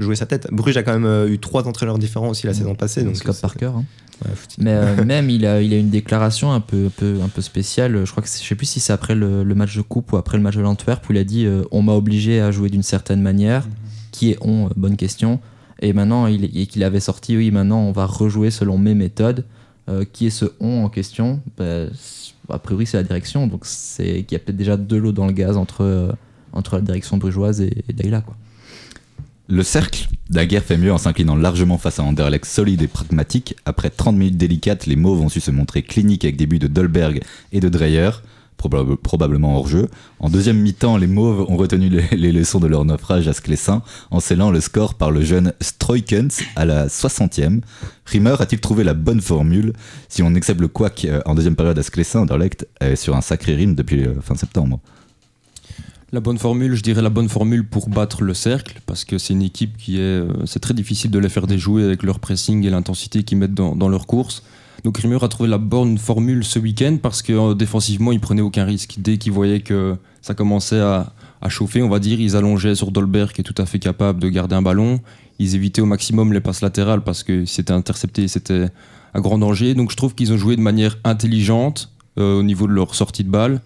jouer 0.03 0.15
sa 0.15 0.25
tête. 0.25 0.48
Bruges 0.51 0.77
a 0.77 0.84
quand 0.84 0.93
même 0.93 1.05
euh, 1.05 1.29
eu 1.29 1.39
trois 1.39 1.67
entraîneurs 1.67 1.98
différents 1.98 2.29
aussi 2.29 2.48
la 2.48 2.53
saison 2.53 2.75
passée. 2.75 3.03
Donc, 3.03 3.15
Scott 3.15 3.36
c'est- 3.36 3.41
Parker. 3.41 3.65
hein. 3.75 3.86
ouais, 4.25 4.31
Mais 4.60 4.72
euh, 4.74 5.03
même, 5.05 5.29
il 5.29 5.46
a, 5.46 5.62
il 5.62 5.74
a 5.74 5.77
une 5.77 5.89
déclaration 5.89 6.51
un 6.51 6.60
peu, 6.60 6.88
un 6.88 6.89
peu, 6.89 7.20
un 7.24 7.27
peu 7.29 7.41
spéciale. 7.41 8.05
Je 8.05 8.12
crois 8.12 8.22
que 8.24 8.29
je 8.29 8.34
sais 8.48 8.55
plus 8.55 8.65
si 8.65 8.79
c'est 8.79 8.93
après 8.93 9.15
le, 9.15 9.43
le 9.43 9.55
match 9.55 9.75
de 9.75 9.81
coupe 9.81 10.13
ou 10.13 10.17
après 10.17 10.38
le 10.38 10.43
match 10.43 10.55
de 10.55 10.62
l'Antwerp 10.62 11.08
où 11.10 11.13
il 11.13 11.17
a 11.20 11.24
dit 11.24 11.46
euh, 11.46 11.63
On 11.72 11.81
m'a 11.81 11.93
obligé 11.93 12.39
à 12.41 12.51
jouer 12.51 12.70
d'une 12.70 12.84
certaine 12.84 13.22
manière. 13.22 13.67
Qui 14.12 14.31
est 14.31 14.38
on 14.41 14.65
euh, 14.65 14.70
Bonne 14.75 14.98
question. 14.98 15.39
Et 15.81 15.93
maintenant, 15.93 16.27
il, 16.27 16.46
et 16.58 16.67
qu'il 16.67 16.84
avait 16.84 17.00
sorti, 17.00 17.36
oui, 17.38 17.50
maintenant 17.50 17.79
on 17.79 17.91
va 17.91 18.05
rejouer 18.05 18.51
selon 18.51 18.77
mes 18.77 18.93
méthodes. 18.93 19.46
Euh, 19.89 20.05
qui 20.12 20.27
est 20.27 20.29
ce 20.29 20.46
on 20.60 20.84
en 20.84 20.89
question? 20.89 21.39
C- 21.58 22.34
A 22.50 22.60
priori, 22.60 22.86
c'est 22.86 22.98
la 22.98 23.03
direction. 23.03 23.48
Donc 23.48 23.62
c'est 23.65 24.24
qu'il 24.24 24.34
y 24.34 24.36
a 24.36 24.39
peut-être 24.39 24.58
déjà 24.58 24.77
de 24.77 24.96
l'eau 24.96 25.12
dans 25.12 25.25
le 25.25 25.31
gaz 25.34 25.58
entre, 25.58 25.81
euh, 25.84 26.12
entre 26.53 26.75
la 26.75 26.81
direction 26.81 27.17
brugeoise 27.17 27.62
et, 27.62 27.84
et 27.89 27.93
Daila. 27.93 28.22
Quoi. 28.22 28.36
Le 29.51 29.63
cercle 29.63 30.08
Daguerre 30.29 30.63
fait 30.63 30.77
mieux 30.77 30.93
en 30.93 30.98
s'inclinant 30.98 31.36
largement 31.36 31.77
face 31.77 32.00
à 32.00 32.03
Anderlecht 32.03 32.46
solide 32.46 32.84
et 32.84 32.88
pragmatique. 32.88 33.53
Après 33.65 33.89
30 33.89 34.15
minutes 34.15 34.38
délicates, 34.38 34.86
les 34.86 34.96
Mauves 34.96 35.20
ont 35.20 35.27
su 35.27 35.41
se 35.41 35.51
montrer 35.51 35.81
cliniques 35.81 36.24
avec 36.24 36.38
des 36.38 36.46
buts 36.46 36.58
de 36.58 36.67
Dolberg 36.67 37.20
et 37.51 37.60
de 37.60 37.67
Dreyer, 37.67 38.12
probable- 38.55 38.96
probablement 38.96 39.58
hors 39.58 39.67
jeu. 39.67 39.89
En 40.22 40.29
deuxième 40.29 40.58
mi-temps, 40.58 40.96
les 40.96 41.08
Mauves 41.08 41.41
ont 41.50 41.58
retenu 41.58 41.89
les, 42.13 42.31
leçons 42.31 42.62
de 42.62 42.67
leur 42.67 42.86
naufrage 42.86 43.27
à 43.27 43.34
Sclessin 43.34 43.81
en 44.10 44.22
scellant 44.22 44.51
le 44.51 44.62
score 44.62 44.93
par 44.93 45.12
le 45.12 45.22
jeune 45.22 45.51
Stroikens 45.60 46.43
à 46.55 46.63
la 46.63 46.88
60e. 46.88 47.60
Rimmer 48.05 48.36
a-t-il 48.39 48.62
trouvé 48.62 48.86
la 48.86 48.93
bonne 48.93 49.20
formule? 49.20 49.74
Si 50.08 50.24
on 50.24 50.34
accepte 50.34 50.62
le 50.62 50.70
couac 50.70 51.03
euh, 51.03 51.20
en 51.25 51.36
deuxième 51.36 51.58
période 51.58 51.77
à 51.77 51.84
Sclessin, 51.84 52.22
Anderlecht 52.22 52.70
est 52.79 52.96
sur 52.96 53.17
un 53.17 53.22
sacré 53.22 53.55
rythme 53.55 53.75
depuis 53.75 54.05
fin 54.22 54.36
septembre. 54.36 54.79
La 56.13 56.20
bonne 56.20 56.38
formule, 56.38 56.75
je 56.75 56.82
dirais 56.82 57.01
la 57.01 57.10
bonne 57.10 57.30
formule 57.30 57.65
pour 57.65 57.88
battre 57.88 58.22
le 58.22 58.34
cercle, 58.34 58.82
parce 58.86 59.06
que 59.06 59.18
c'est 59.18 59.32
une 59.32 59.41
équipe 59.41 59.77
qui 59.77 59.96
est. 59.96 60.01
euh, 60.01 60.46
C'est 60.46 60.60
très 60.60 60.74
difficile 60.74 61.10
de 61.10 61.20
les 61.20 61.30
faire 61.30 61.48
déjouer 61.48 61.86
avec 61.86 62.03
leur 62.03 62.20
pressing 62.20 62.65
et 62.65 62.70
l'intensité 62.70 63.24
qu'ils 63.24 63.38
mettent 63.38 63.53
dans, 63.53 63.88
leur 63.88 64.08
course. 64.08 64.44
Donc 64.84 64.98
Rimmer 64.98 65.24
a 65.24 65.30
trouvé 65.30 65.48
la 65.48 65.58
bonne 65.58 65.98
formule 65.98 66.44
ce 66.44 66.60
week-end 66.60 66.98
parce 67.01 67.22
que 67.22 67.32
euh, 67.32 67.53
défensivement, 67.53 68.12
il 68.12 68.20
prenait 68.20 68.41
aucun 68.41 68.65
risque. 68.65 68.96
Dès 68.98 69.18
qu'il 69.18 69.32
voyait 69.32 69.62
que 69.62 69.96
ça 70.22 70.34
commençait 70.34 70.82
à, 70.82 71.13
chauffer, 71.48 71.82
on 71.82 71.88
va 71.88 72.00
dire, 72.00 72.20
ils 72.20 72.36
allongeaient 72.36 72.75
sur 72.75 72.91
Dolberg 72.91 73.32
qui 73.32 73.39
est 73.39 73.46
tout 73.46 73.60
à 73.60 73.65
fait 73.65 73.80
capable 73.80 74.20
de 74.20 74.27
garder 74.27 74.56
un 74.56 74.62
ballon. 74.62 75.00
Ils 75.39 75.56
évitaient 75.56 75.82
au 75.82 75.86
maximum 75.86 76.34
les 76.34 76.41
passes 76.41 76.62
latérales 76.62 77.03
parce 77.03 77.24
que 77.24 77.46
c'était 77.46 77.74
intercepté, 77.74 78.27
c'était 78.27 78.68
à 79.13 79.22
grand 79.22 79.38
danger. 79.38 79.75
Donc 79.75 79.91
je 79.91 79.96
trouve 79.96 80.13
qu'ils 80.13 80.34
ont 80.34 80.38
joué 80.38 80.58
de 80.58 80.62
manière 80.62 80.98
intelligente 81.06 81.89
euh, 82.20 82.39
au 82.39 82.44
niveau 82.44 82.68
de 82.68 82.74
leur 82.74 82.96
sortie 82.96 83.24
de 83.24 83.30
balle. 83.30 83.62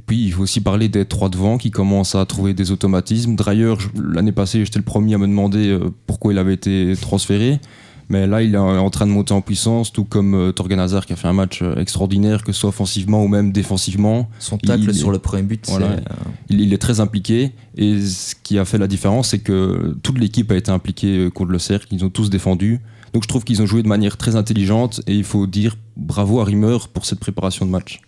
Et 0.00 0.02
puis, 0.06 0.24
il 0.24 0.32
faut 0.32 0.42
aussi 0.44 0.62
parler 0.62 0.88
des 0.88 1.04
trois 1.04 1.28
devant 1.28 1.58
qui 1.58 1.70
commencent 1.70 2.14
à 2.14 2.24
trouver 2.24 2.54
des 2.54 2.70
automatismes. 2.72 3.36
Dreyer, 3.36 3.74
l'année 4.02 4.32
passée, 4.32 4.64
j'étais 4.64 4.78
le 4.78 4.84
premier 4.84 5.14
à 5.14 5.18
me 5.18 5.26
demander 5.26 5.68
euh, 5.68 5.90
pourquoi 6.06 6.32
il 6.32 6.38
avait 6.38 6.54
été 6.54 6.94
transféré. 6.98 7.60
Mais 8.08 8.26
là, 8.26 8.42
il 8.42 8.54
est 8.54 8.58
en 8.58 8.88
train 8.90 9.06
de 9.06 9.12
monter 9.12 9.34
en 9.34 9.42
puissance, 9.42 9.92
tout 9.92 10.04
comme 10.04 10.34
euh, 10.34 10.52
Torgan 10.52 10.78
Hazard 10.78 11.04
qui 11.06 11.12
a 11.12 11.16
fait 11.16 11.28
un 11.28 11.32
match 11.34 11.60
euh, 11.62 11.76
extraordinaire, 11.76 12.42
que 12.42 12.50
ce 12.52 12.60
soit 12.60 12.70
offensivement 12.70 13.22
ou 13.22 13.28
même 13.28 13.52
défensivement. 13.52 14.28
Son 14.40 14.56
tacle 14.58 14.84
Il- 14.88 14.94
sur 14.94 15.10
le 15.12 15.18
premier 15.20 15.42
but, 15.42 15.64
Voilà. 15.68 15.96
c'est, 15.98 16.02
Il, 16.48 16.60
il 16.62 16.72
est 16.72 16.78
très 16.78 16.98
impliqué. 17.00 17.52
Et 17.76 18.00
ce 18.00 18.34
qui 18.42 18.58
a 18.58 18.64
fait 18.64 18.78
la 18.78 18.88
différence, 18.88 19.28
c'est 19.28 19.38
que 19.40 19.94
toute 20.02 20.18
l'équipe 20.18 20.50
a 20.50 20.56
été 20.56 20.70
impliquée 20.72 21.28
contre 21.32 21.52
le 21.52 21.58
cercle. 21.60 21.86
Ils 21.92 22.04
ont 22.04 22.10
tous 22.10 22.30
défendu. 22.30 22.80
Donc 23.12 23.22
je 23.24 23.28
trouve 23.28 23.44
qu'ils 23.44 23.60
ont 23.62 23.66
joué 23.66 23.82
de 23.82 23.88
manière 23.88 24.16
très 24.16 24.34
intelligente. 24.34 25.02
Et 25.06 25.14
il 25.14 25.24
faut 25.24 25.46
dire 25.46 25.76
bravo 25.96 26.40
à 26.40 26.44
Rimmer 26.44 26.78
pour 26.94 27.04
cette 27.04 27.20
préparation 27.20 27.66
de 27.66 27.70
match. 27.70 28.00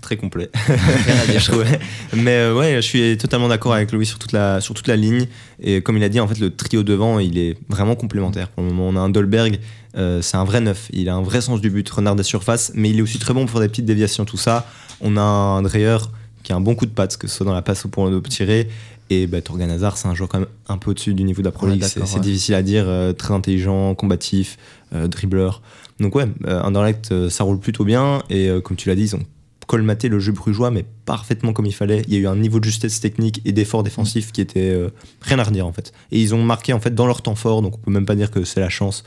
Très 0.00 0.16
complet. 0.16 0.50
je 0.66 1.50
trouvais. 1.50 1.78
Mais 2.14 2.36
euh, 2.36 2.54
ouais, 2.54 2.76
je 2.76 2.80
suis 2.80 3.16
totalement 3.16 3.48
d'accord 3.48 3.74
avec 3.74 3.92
Louis 3.92 4.06
sur 4.06 4.18
toute, 4.18 4.32
la, 4.32 4.60
sur 4.60 4.74
toute 4.74 4.88
la 4.88 4.96
ligne. 4.96 5.26
Et 5.60 5.80
comme 5.80 5.96
il 5.96 6.04
a 6.04 6.08
dit, 6.08 6.20
en 6.20 6.28
fait, 6.28 6.38
le 6.38 6.54
trio 6.54 6.82
devant, 6.82 7.18
il 7.18 7.38
est 7.38 7.56
vraiment 7.68 7.96
complémentaire. 7.96 8.48
Pour 8.48 8.62
le 8.62 8.70
moment, 8.70 8.88
on 8.88 8.96
a 8.96 9.00
un 9.00 9.08
Dolberg, 9.08 9.58
euh, 9.96 10.22
c'est 10.22 10.36
un 10.36 10.44
vrai 10.44 10.60
neuf. 10.60 10.88
Il 10.92 11.08
a 11.08 11.14
un 11.14 11.22
vrai 11.22 11.40
sens 11.40 11.60
du 11.60 11.70
but, 11.70 11.88
renard 11.88 12.16
des 12.16 12.22
surfaces, 12.22 12.72
mais 12.74 12.90
il 12.90 12.98
est 12.98 13.02
aussi 13.02 13.18
très 13.18 13.34
bon 13.34 13.46
pour 13.46 13.60
des 13.60 13.68
petites 13.68 13.86
déviations, 13.86 14.24
tout 14.24 14.36
ça. 14.36 14.66
On 15.00 15.16
a 15.16 15.22
un 15.22 15.62
Dreyer 15.62 15.98
qui 16.42 16.52
a 16.52 16.56
un 16.56 16.60
bon 16.60 16.74
coup 16.74 16.86
de 16.86 16.90
patte, 16.90 17.16
que 17.16 17.26
ce 17.26 17.36
soit 17.36 17.46
dans 17.46 17.54
la 17.54 17.62
passe 17.62 17.84
ou 17.84 17.88
pour 17.88 18.06
le 18.08 18.20
tirer. 18.22 18.68
Et 19.10 19.26
bah, 19.26 19.40
Torgan 19.42 19.68
Hazard, 19.70 19.98
c'est 19.98 20.08
un 20.08 20.14
joueur 20.14 20.28
quand 20.28 20.38
même 20.40 20.48
un 20.68 20.78
peu 20.78 20.90
au-dessus 20.90 21.14
du 21.14 21.24
niveau 21.24 21.42
de 21.42 21.46
la 21.46 21.52
Pro 21.52 21.66
Ouais, 21.66 21.72
League. 21.72 21.84
C'est 21.84 21.96
d'accord, 21.96 22.08
c'est 22.08 22.14
ouais. 22.16 22.20
difficile 22.22 22.54
à 22.54 22.62
dire, 22.62 22.84
euh, 22.86 23.12
très 23.12 23.34
intelligent, 23.34 23.94
combatif, 23.94 24.56
euh, 24.94 25.08
dribbleur. 25.08 25.60
Donc 26.00 26.14
ouais, 26.14 26.26
euh, 26.46 26.60
Anderlecht, 26.62 27.12
euh, 27.12 27.28
ça 27.28 27.44
roule 27.44 27.58
plutôt 27.58 27.84
bien. 27.84 28.22
Et 28.30 28.48
comme 28.62 28.76
tu 28.76 28.88
l'as 28.88 28.94
dit, 28.94 29.02
ils 29.02 29.16
ont 29.16 29.22
colmaté 29.66 30.08
le 30.08 30.18
jeu 30.18 30.32
brugeois, 30.32 30.70
mais 30.70 30.84
parfaitement 31.04 31.52
comme 31.52 31.66
il 31.66 31.74
fallait. 31.74 32.02
Il 32.06 32.14
y 32.14 32.16
a 32.16 32.20
eu 32.20 32.26
un 32.26 32.36
niveau 32.36 32.60
de 32.60 32.64
justesse 32.64 33.00
technique 33.00 33.40
et 33.44 33.52
d'effort 33.52 33.82
défensif 33.82 34.32
qui 34.32 34.40
était 34.40 34.70
euh, 34.70 34.90
rien 35.22 35.38
à 35.38 35.44
redire 35.44 35.66
en 35.66 35.72
fait. 35.72 35.92
Et 36.12 36.20
ils 36.20 36.34
ont 36.34 36.42
marqué 36.42 36.72
en 36.72 36.80
fait 36.80 36.94
dans 36.94 37.06
leur 37.06 37.22
temps 37.22 37.34
fort, 37.34 37.62
donc 37.62 37.76
on 37.76 37.80
peut 37.80 37.90
même 37.90 38.06
pas 38.06 38.16
dire 38.16 38.30
que 38.30 38.44
c'est 38.44 38.60
la 38.60 38.68
chance. 38.68 39.04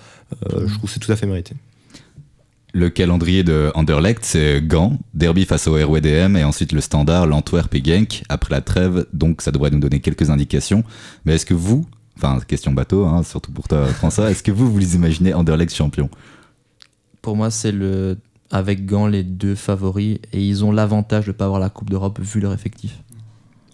Euh, 0.54 0.68
Je 0.68 0.74
trouve 0.74 0.90
que 0.90 0.94
c'est 0.94 1.00
tout 1.00 1.12
à 1.12 1.16
fait 1.16 1.28
mérité. 1.28 1.56
Le 2.74 2.90
calendrier 2.90 3.44
de 3.44 3.72
Anderlecht, 3.76 4.24
c'est 4.24 4.62
Gand, 4.62 5.00
derby 5.14 5.46
face 5.46 5.68
au 5.68 5.74
RWDM 5.74 6.36
et 6.36 6.44
ensuite 6.44 6.74
le 6.74 6.82
standard, 6.82 7.26
l'Antwerp 7.26 7.74
et 7.74 7.84
Genk 7.84 8.24
après 8.30 8.54
la 8.54 8.62
trêve, 8.62 9.06
donc 9.14 9.42
ça 9.42 9.52
devrait 9.52 9.72
nous 9.72 9.80
donner 9.80 10.00
quelques 10.00 10.30
indications. 10.30 10.84
Mais 11.26 11.36
est-ce 11.36 11.46
que 11.46 11.54
vous, 11.54 11.88
enfin 12.18 12.40
question 12.46 12.74
bateau, 12.74 13.06
hein, 13.06 13.24
surtout 13.24 13.52
pour 13.52 13.68
toi 13.68 13.86
François, 13.88 14.30
est-ce 14.30 14.44
que 14.44 14.52
vous, 14.52 14.72
vous 14.72 14.78
les 14.78 14.96
imaginez 14.96 15.34
Anderlecht 15.34 15.74
champion? 15.74 16.10
Pour 17.22 17.36
moi, 17.36 17.50
c'est 17.52 17.72
le 17.72 18.18
avec 18.52 18.86
Gand 18.86 19.08
les 19.08 19.24
deux 19.24 19.56
favoris 19.56 20.18
et 20.34 20.42
ils 20.42 20.64
ont 20.66 20.72
l'avantage 20.72 21.26
de 21.28 21.32
pas 21.32 21.46
avoir 21.46 21.60
la 21.60 21.70
Coupe 21.70 21.90
d'Europe 21.90 22.20
vu 22.22 22.40
leur 22.40 22.54
effectif. 22.54 22.92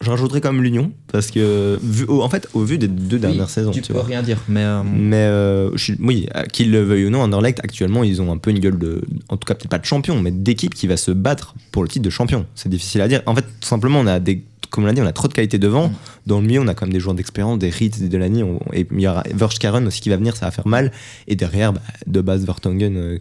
Je 0.02 0.10
rajouterais 0.10 0.42
quand 0.42 0.52
même 0.52 0.62
l'Union, 0.64 0.92
parce 1.14 1.32
que 1.32 1.80
vu, 1.82 2.06
en 2.10 2.28
fait, 2.28 2.50
au 2.54 2.66
vu 2.66 2.78
des 2.78 2.90
deux 2.90 3.20
dernières 3.20 3.50
saisons, 3.50 3.72
tu, 3.72 3.82
peux 3.82 3.94
vois. 3.94 4.04
rien 4.04 4.22
dire, 4.22 4.38
mais 4.50 4.60
euh, 4.64 4.82
Mais 4.84 5.16
euh, 5.16 5.72
je 5.78 5.84
suis- 5.84 5.98
oui, 6.02 6.28
qu'ils 6.52 6.72
le 6.72 6.82
veuillent 6.84 7.06
ou 7.06 7.10
non, 7.10 7.22
Anderlecht 7.22 7.62
actuellement 7.64 8.04
ils 8.04 8.22
ont 8.22 8.30
un 8.30 8.38
peu 8.38 8.52
une 8.52 8.60
gueule 8.60 8.78
de, 8.78 9.02
en 9.30 9.38
tout 9.38 9.46
cas 9.46 9.54
peut-être 9.54 9.70
pas 9.70 9.78
de 9.78 9.86
champion, 9.86 10.20
mais 10.20 10.32
d'équipe 10.32 10.74
qui 10.74 10.88
va 10.88 10.98
se 10.98 11.12
battre 11.12 11.56
pour 11.72 11.84
le 11.84 11.88
titre 11.88 12.04
de 12.04 12.10
champion. 12.10 12.46
C'est 12.54 12.68
difficile 12.68 13.00
à 13.00 13.08
dire. 13.08 13.22
En 13.28 13.36
fait, 13.36 13.44
tout 13.44 13.68
simplement, 13.68 14.00
on 14.02 14.08
a 14.08 14.20
des, 14.20 14.44
comme 14.72 14.84
on 14.84 14.88
l'a 14.88 14.94
dit, 14.94 15.00
on 15.02 15.06
a 15.06 15.14
trop 15.14 15.30
de 15.30 15.34
qualité 15.34 15.58
devant. 15.58 15.88
Mm. 15.88 15.94
Dans 16.28 16.42
le 16.42 16.48
milieu, 16.48 16.60
on 16.60 16.68
a 16.68 16.74
quand 16.74 16.86
même 16.86 16.94
des 16.94 17.00
joueurs 17.00 17.16
d'expérience, 17.16 17.58
des 17.60 17.70
Ritz, 17.70 18.00
des 18.00 18.10
Delany, 18.10 18.44
on- 18.44 18.60
et 18.74 18.86
il 18.92 19.00
y 19.00 19.08
aura 19.08 19.24
Verskaren 19.34 19.88
aussi 19.88 20.02
qui 20.02 20.10
va 20.10 20.18
venir, 20.18 20.36
ça 20.36 20.48
va 20.48 20.52
faire 20.52 20.68
mal. 20.68 20.92
Et 21.28 21.38
derrière, 21.38 21.72
bah, 21.72 21.82
de 22.08 22.20
base, 22.20 22.46
Vertonghen, 22.46 22.98
euh, 22.98 23.20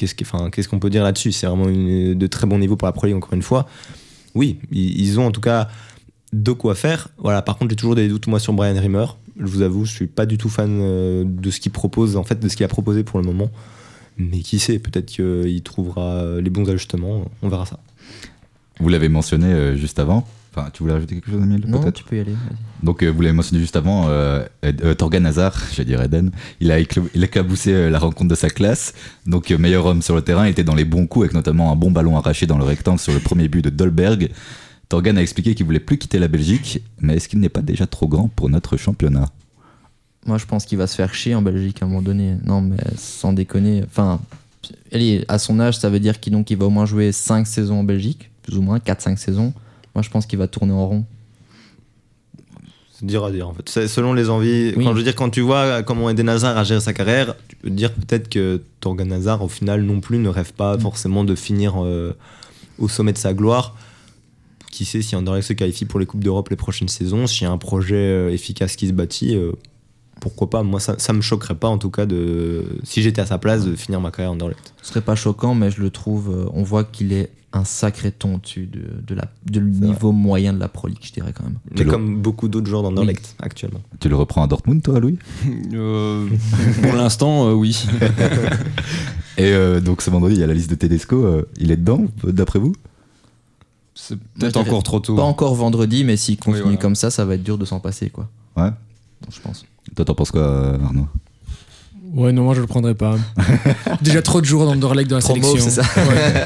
qu'est-ce 0.00 0.14
qui- 0.14 0.24
enfin, 0.24 0.48
qu'est-ce 0.50 0.68
qu'on 0.68 0.78
peut 0.78 0.90
dire 0.90 1.02
là-dessus? 1.04 1.32
C'est 1.32 1.46
vraiment 1.46 1.66
de 1.66 2.26
très 2.26 2.46
bon 2.46 2.58
niveau 2.58 2.76
pour 2.76 2.86
la 2.86 2.92
Pro 2.92 3.06
League, 3.06 3.16
encore 3.16 3.34
une 3.34 3.42
fois. 3.42 3.66
Oui, 4.34 4.58
ils, 4.72 4.98
ils 5.00 5.20
ont 5.20 5.26
en 5.26 5.30
tout 5.30 5.40
cas 5.42 5.68
de 6.32 6.52
quoi 6.52 6.74
faire. 6.74 7.08
Voilà, 7.18 7.42
par 7.42 7.58
contre, 7.58 7.70
j'ai 7.70 7.76
toujours 7.76 7.94
des 7.94 8.08
doutes 8.08 8.26
moi 8.26 8.40
sur 8.40 8.52
Brian 8.52 8.80
Rimmer. 8.80 9.06
Je 9.38 9.46
vous 9.46 9.62
avoue, 9.62 9.84
je 9.84 9.92
suis 9.92 10.06
pas 10.06 10.26
du 10.26 10.38
tout 10.38 10.48
fan 10.48 10.78
euh, 10.80 11.24
de 11.26 11.50
ce 11.50 11.60
qu'il 11.60 11.72
propose, 11.72 12.16
en 12.16 12.24
fait, 12.24 12.38
de 12.40 12.48
ce 12.48 12.56
qu'il 12.56 12.64
a 12.64 12.68
proposé 12.68 13.04
pour 13.04 13.18
le 13.20 13.26
moment. 13.26 13.50
Mais 14.18 14.40
qui 14.40 14.58
sait, 14.58 14.78
peut-être 14.78 15.06
qu'il 15.06 15.62
trouvera 15.62 16.02
euh, 16.02 16.40
les 16.40 16.50
bons 16.50 16.68
ajustements. 16.68 17.24
On 17.42 17.48
verra 17.48 17.66
ça. 17.66 17.78
Vous 18.78 18.88
l'avez 18.88 19.08
mentionné 19.08 19.46
euh, 19.46 19.76
juste 19.76 19.98
avant. 19.98 20.26
Enfin, 20.52 20.68
tu 20.72 20.82
voulais 20.82 20.94
rajouter 20.94 21.14
quelque 21.14 21.30
chose, 21.30 21.42
Emile 21.42 21.64
non, 21.68 21.92
tu 21.92 22.02
peux 22.02 22.16
y 22.16 22.20
aller. 22.20 22.34
Donc, 22.82 23.02
euh, 23.02 23.08
vous 23.08 23.20
l'avez 23.20 23.32
mentionné 23.34 23.60
juste 23.60 23.76
avant, 23.76 24.08
euh, 24.08 24.44
euh, 24.64 24.94
Torgan 24.94 25.24
Hazard, 25.24 25.56
je 25.72 25.76
vais 25.76 25.84
dire 25.84 26.02
Eden, 26.02 26.32
il 26.60 26.72
a, 26.72 26.80
il 26.80 27.22
a 27.22 27.26
éclaboussé 27.26 27.72
euh, 27.72 27.90
la 27.90 28.00
rencontre 28.00 28.28
de 28.28 28.34
sa 28.34 28.50
classe. 28.50 28.94
Donc, 29.26 29.50
meilleur 29.50 29.86
homme 29.86 30.02
sur 30.02 30.16
le 30.16 30.22
terrain, 30.22 30.46
il 30.46 30.50
était 30.50 30.64
dans 30.64 30.74
les 30.74 30.84
bons 30.84 31.06
coups, 31.06 31.26
avec 31.26 31.34
notamment 31.34 31.70
un 31.70 31.76
bon 31.76 31.92
ballon 31.92 32.16
arraché 32.16 32.46
dans 32.46 32.58
le 32.58 32.64
rectangle 32.64 32.98
sur 32.98 33.12
le 33.12 33.20
premier 33.20 33.48
but 33.48 33.62
de 33.62 33.70
Dolberg. 33.70 34.30
Torgan 34.88 35.16
a 35.16 35.22
expliqué 35.22 35.54
qu'il 35.54 35.66
voulait 35.66 35.78
plus 35.78 35.98
quitter 35.98 36.18
la 36.18 36.26
Belgique, 36.26 36.82
mais 37.00 37.14
est-ce 37.14 37.28
qu'il 37.28 37.38
n'est 37.38 37.48
pas 37.48 37.62
déjà 37.62 37.86
trop 37.86 38.08
grand 38.08 38.26
pour 38.26 38.50
notre 38.50 38.76
championnat? 38.76 39.28
Moi, 40.26 40.36
je 40.36 40.46
pense 40.46 40.64
qu'il 40.66 40.78
va 40.78 40.88
se 40.88 40.96
faire 40.96 41.14
chier 41.14 41.36
en 41.36 41.42
Belgique 41.42 41.80
à 41.80 41.84
un 41.84 41.88
moment 41.88 42.02
donné. 42.02 42.36
Non, 42.44 42.60
mais 42.60 42.76
sans 42.96 43.32
déconner. 43.32 43.84
Enfin, 43.86 44.20
allez, 44.92 45.24
à 45.28 45.38
son 45.38 45.60
âge, 45.60 45.78
ça 45.78 45.90
veut 45.90 46.00
dire 46.00 46.18
qu'il 46.18 46.36
il 46.48 46.56
va 46.56 46.66
au 46.66 46.70
moins 46.70 46.86
jouer 46.86 47.12
5 47.12 47.46
saisons 47.46 47.80
en 47.80 47.84
Belgique, 47.84 48.30
plus 48.42 48.58
ou 48.58 48.62
moins 48.62 48.78
4-5 48.78 49.16
saisons. 49.16 49.52
Moi, 49.94 50.02
je 50.02 50.10
pense 50.10 50.26
qu'il 50.26 50.38
va 50.38 50.48
tourner 50.48 50.72
en 50.72 50.86
rond. 50.86 51.04
C'est 53.00 53.06
dur 53.06 53.24
à 53.24 53.30
dire, 53.30 53.48
en 53.48 53.54
fait. 53.54 53.68
C'est 53.68 53.88
selon 53.88 54.12
les 54.12 54.28
envies. 54.28 54.74
Oui. 54.76 54.84
Quand 54.84 54.92
je 54.92 54.98
veux 54.98 55.02
dire, 55.02 55.14
quand 55.14 55.30
tu 55.30 55.40
vois 55.40 55.82
comment 55.82 56.10
Eden 56.10 56.28
Hazard 56.28 56.56
a 56.58 56.64
géré 56.64 56.80
sa 56.80 56.92
carrière, 56.92 57.34
tu 57.48 57.56
peux 57.56 57.70
te 57.70 57.74
dire 57.74 57.92
peut-être 57.92 58.28
que 58.28 58.62
Torgan 58.80 59.10
Hazard, 59.10 59.42
au 59.42 59.48
final, 59.48 59.82
non 59.82 60.00
plus, 60.00 60.18
ne 60.18 60.28
rêve 60.28 60.52
pas 60.52 60.78
forcément 60.78 61.24
de 61.24 61.34
finir 61.34 61.82
euh, 61.82 62.12
au 62.78 62.88
sommet 62.88 63.12
de 63.12 63.18
sa 63.18 63.32
gloire. 63.32 63.74
Qui 64.70 64.84
sait 64.84 65.02
si 65.02 65.16
Anderlecht 65.16 65.48
se 65.48 65.52
qualifie 65.54 65.84
pour 65.84 65.98
les 65.98 66.06
Coupes 66.06 66.22
d'Europe 66.22 66.48
les 66.50 66.56
prochaines 66.56 66.88
saisons, 66.88 67.26
s'il 67.26 67.42
y 67.42 67.46
a 67.46 67.50
un 67.50 67.58
projet 67.58 67.96
euh, 67.96 68.30
efficace 68.30 68.76
qui 68.76 68.86
se 68.86 68.92
bâtit, 68.92 69.34
euh, 69.34 69.52
pourquoi 70.20 70.50
pas 70.50 70.62
Moi, 70.62 70.78
ça, 70.78 70.94
ça 70.98 71.12
me 71.12 71.22
choquerait 71.22 71.56
pas, 71.56 71.68
en 71.68 71.78
tout 71.78 71.90
cas, 71.90 72.04
de, 72.04 72.64
si 72.84 73.02
j'étais 73.02 73.22
à 73.22 73.26
sa 73.26 73.38
place, 73.38 73.64
de 73.64 73.74
finir 73.74 74.00
ma 74.00 74.10
carrière 74.10 74.30
à 74.30 74.34
Anderlecht. 74.34 74.74
Ce 74.82 74.90
serait 74.90 75.00
pas 75.00 75.16
choquant, 75.16 75.54
mais 75.54 75.70
je 75.70 75.80
le 75.80 75.90
trouve. 75.90 76.50
on 76.52 76.62
voit 76.62 76.84
qu'il 76.84 77.14
est 77.14 77.30
un 77.52 77.64
sacré 77.64 78.12
ton 78.12 78.36
au-dessus 78.36 78.66
de, 78.66 78.80
de, 79.06 79.14
la, 79.14 79.24
de 79.50 79.58
le 79.58 79.68
niveau 79.70 80.12
moyen 80.12 80.52
de 80.52 80.60
la 80.60 80.68
Pro 80.68 80.86
League, 80.86 81.00
je 81.02 81.10
dirais 81.12 81.32
quand 81.34 81.42
même. 81.44 81.56
Mais 81.76 81.82
le- 81.82 81.90
comme 81.90 82.20
beaucoup 82.22 82.46
d'autres 82.48 82.68
joueurs 82.68 82.82
d'Anderlecht 82.84 83.34
actuellement. 83.40 83.80
Tu 83.98 84.08
le 84.08 84.14
reprends 84.16 84.42
à 84.44 84.46
Dortmund, 84.46 84.82
toi, 84.82 85.00
Louis? 85.00 85.18
Euh, 85.74 86.28
pour 86.82 86.92
l'instant, 86.94 87.48
euh, 87.48 87.52
oui. 87.54 87.84
Et 89.38 89.52
euh, 89.52 89.80
donc, 89.80 90.02
ce 90.02 90.10
vendredi, 90.10 90.34
il 90.36 90.40
y 90.40 90.44
a 90.44 90.46
la 90.46 90.54
liste 90.54 90.70
de 90.70 90.74
Tedesco. 90.74 91.24
euh, 91.24 91.48
il 91.58 91.70
est 91.70 91.76
dedans, 91.76 92.04
d'après 92.24 92.58
vous? 92.58 92.74
C'est 93.94 94.16
peut-être 94.38 94.56
encore 94.56 94.82
trop 94.82 95.00
tôt. 95.00 95.16
Pas 95.16 95.22
encore 95.22 95.54
vendredi, 95.54 96.04
mais 96.04 96.16
s'il 96.16 96.36
continue 96.38 96.62
voilà. 96.62 96.76
comme 96.78 96.94
ça, 96.94 97.10
ça 97.10 97.24
va 97.24 97.34
être 97.34 97.42
dur 97.42 97.58
de 97.58 97.64
s'en 97.64 97.80
passer, 97.80 98.10
quoi. 98.10 98.28
Ouais. 98.56 98.70
Je 99.32 99.40
pense. 99.40 99.64
Toi, 99.96 100.04
t'en 100.04 100.14
penses 100.14 100.30
quoi, 100.30 100.74
Arnaud? 100.84 101.06
Ouais, 102.14 102.32
non, 102.32 102.44
moi 102.44 102.54
je 102.54 102.60
le 102.60 102.66
prendrais 102.66 102.94
pas. 102.94 103.16
Déjà 104.02 104.20
trop 104.22 104.40
de 104.40 104.46
joueurs 104.46 104.66
d'Anderlecht 104.66 105.08
dans 105.10 105.16
la 105.16 105.22
Trop 105.22 105.34
sélection. 105.34 105.54
mauve, 105.54 105.62
c'est 105.62 105.82
ça. 105.82 105.82
Ouais. 106.08 106.44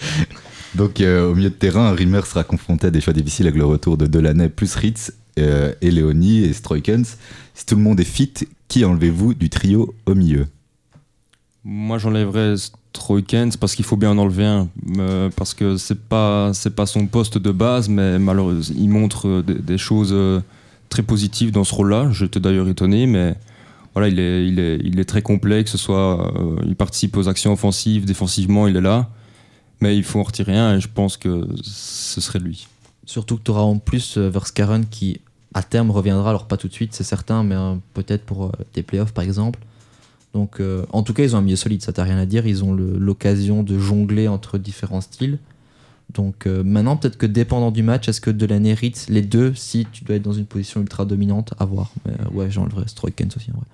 Donc, 0.74 1.00
euh, 1.00 1.30
au 1.30 1.34
milieu 1.34 1.50
de 1.50 1.54
terrain, 1.54 1.92
Rimmer 1.92 2.22
sera 2.26 2.44
confronté 2.44 2.88
à 2.88 2.90
des 2.90 3.00
choix 3.00 3.12
difficiles 3.12 3.46
avec 3.46 3.58
le 3.58 3.64
retour 3.64 3.96
de 3.96 4.06
Delaney 4.06 4.48
plus 4.48 4.74
Ritz 4.76 5.12
euh, 5.38 5.72
et 5.80 5.90
Léonie 5.90 6.44
et 6.44 6.52
Stroikens. 6.52 7.16
Si 7.54 7.66
tout 7.66 7.76
le 7.76 7.82
monde 7.82 8.00
est 8.00 8.04
fit, 8.04 8.32
qui 8.68 8.84
enlevez-vous 8.84 9.34
du 9.34 9.50
trio 9.50 9.94
au 10.06 10.14
milieu? 10.14 10.46
Moi, 11.64 11.98
j'enlèverais 11.98 12.54
Stroikens 12.56 13.56
parce 13.56 13.74
qu'il 13.74 13.84
faut 13.84 13.96
bien 13.96 14.10
en 14.10 14.18
enlever 14.18 14.44
un. 14.44 14.68
euh, 14.98 15.28
parce 15.34 15.54
que 15.54 15.76
c'est 15.76 16.00
pas, 16.00 16.52
pas 16.76 16.86
son 16.86 17.06
poste 17.06 17.36
de 17.36 17.50
base, 17.50 17.88
mais 17.88 18.18
malheureusement, 18.18 18.76
il 18.78 18.88
montre 18.88 19.42
des, 19.42 19.78
choses 19.78 20.14
très 20.88 21.02
positives 21.02 21.50
dans 21.50 21.64
ce 21.64 21.74
rôle-là. 21.74 22.10
J'étais 22.12 22.40
d'ailleurs 22.40 22.68
étonné, 22.68 23.06
mais 23.06 23.34
voilà, 23.92 24.08
il 24.08 24.20
est, 24.20 24.46
il 24.46 24.60
est, 24.60 24.78
il 24.84 25.00
est 25.00 25.04
très 25.04 25.20
complet, 25.20 25.64
que 25.64 25.70
ce 25.70 25.78
soit. 25.78 26.32
il 26.64 26.76
participe 26.76 27.16
aux 27.16 27.28
actions 27.28 27.52
offensives, 27.52 28.04
défensivement, 28.04 28.68
il 28.68 28.76
est 28.76 28.80
là. 28.80 29.10
Mais 29.80 29.96
il 29.96 30.04
faut 30.04 30.20
en 30.20 30.24
retirer 30.24 30.56
un 30.56 30.76
et 30.76 30.80
je 30.80 30.88
pense 30.88 31.16
que 31.16 31.48
ce 31.62 32.20
serait 32.20 32.38
lui. 32.38 32.68
Surtout 33.06 33.38
que 33.38 33.42
tu 33.42 33.50
auras 33.50 33.62
en 33.62 33.78
plus 33.78 34.18
euh, 34.18 34.28
Verskaren 34.28 34.86
qui, 34.86 35.20
à 35.54 35.62
terme, 35.62 35.90
reviendra. 35.90 36.30
Alors, 36.30 36.46
pas 36.46 36.56
tout 36.56 36.68
de 36.68 36.72
suite, 36.72 36.94
c'est 36.94 37.04
certain, 37.04 37.42
mais 37.42 37.56
euh, 37.56 37.74
peut-être 37.94 38.24
pour 38.24 38.46
euh, 38.46 38.50
des 38.74 38.82
playoffs, 38.82 39.12
par 39.12 39.24
exemple. 39.24 39.58
Donc, 40.32 40.60
euh, 40.60 40.84
en 40.92 41.02
tout 41.02 41.12
cas, 41.12 41.24
ils 41.24 41.34
ont 41.34 41.38
un 41.40 41.42
milieu 41.42 41.56
solide, 41.56 41.82
ça 41.82 41.92
t'a 41.92 42.04
rien 42.04 42.18
à 42.18 42.26
dire. 42.26 42.46
Ils 42.46 42.62
ont 42.62 42.72
l'occasion 42.72 43.62
de 43.62 43.78
jongler 43.78 44.28
entre 44.28 44.58
différents 44.58 45.00
styles. 45.00 45.38
Donc, 46.14 46.46
maintenant, 46.46 46.96
peut-être 46.96 47.18
que 47.18 47.26
dépendant 47.26 47.70
du 47.70 47.84
match, 47.84 48.08
est-ce 48.08 48.20
que 48.20 48.32
Delaney 48.32 48.70
hérite 48.70 49.06
les 49.08 49.22
deux 49.22 49.54
si 49.54 49.86
tu 49.92 50.02
dois 50.02 50.16
être 50.16 50.22
dans 50.22 50.32
une 50.32 50.44
position 50.44 50.80
ultra 50.80 51.04
dominante 51.04 51.54
À 51.60 51.64
voir. 51.64 51.92
Mais 52.04 52.14
ouais, 52.32 52.50
j'enlèverais 52.50 52.88
Stroikens 52.88 53.36
aussi, 53.36 53.50
en 53.52 53.58
vrai. 53.58 53.66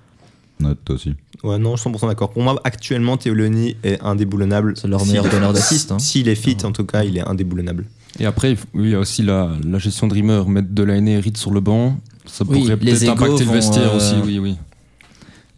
Note 0.60 0.78
toi 0.84 0.94
aussi. 0.94 1.14
Ouais, 1.44 1.58
non, 1.58 1.74
100% 1.74 2.06
d'accord. 2.08 2.30
Pour 2.30 2.42
moi, 2.42 2.58
actuellement, 2.64 3.16
Théo 3.16 3.34
Leoni 3.34 3.76
est 3.84 4.00
indéboulonnable. 4.02 4.74
C'est 4.76 4.88
leur 4.88 5.04
meilleur 5.04 5.28
donneur 5.28 5.52
d'assist. 5.52 5.92
Hein. 5.92 5.98
S'il 5.98 6.28
est 6.28 6.34
fit, 6.34 6.56
en 6.64 6.72
tout 6.72 6.84
cas, 6.84 7.04
il 7.04 7.16
est 7.18 7.26
indéboulonnable. 7.26 7.84
Et 8.18 8.24
après, 8.24 8.52
il 8.52 8.56
faut- 8.56 8.66
oui, 8.74 8.84
il 8.84 8.90
y 8.90 8.94
a 8.94 8.98
aussi 8.98 9.22
la, 9.22 9.50
la 9.64 9.78
gestion 9.78 10.06
de 10.06 10.14
Rimmer. 10.14 10.42
Mettre 10.48 10.68
de 10.70 10.82
la 10.82 10.96
hérite 10.96 11.36
sur 11.36 11.50
le 11.50 11.60
banc, 11.60 11.98
ça 12.24 12.44
Oui, 12.48 12.60
pourrait 12.60 12.76
peut-être 12.78 13.08
impacter 13.10 13.44
le 13.44 13.50
vestiaire 13.52 13.92
euh, 13.92 13.96
aussi. 13.98 14.14
Oui, 14.24 14.38
oui. 14.38 14.56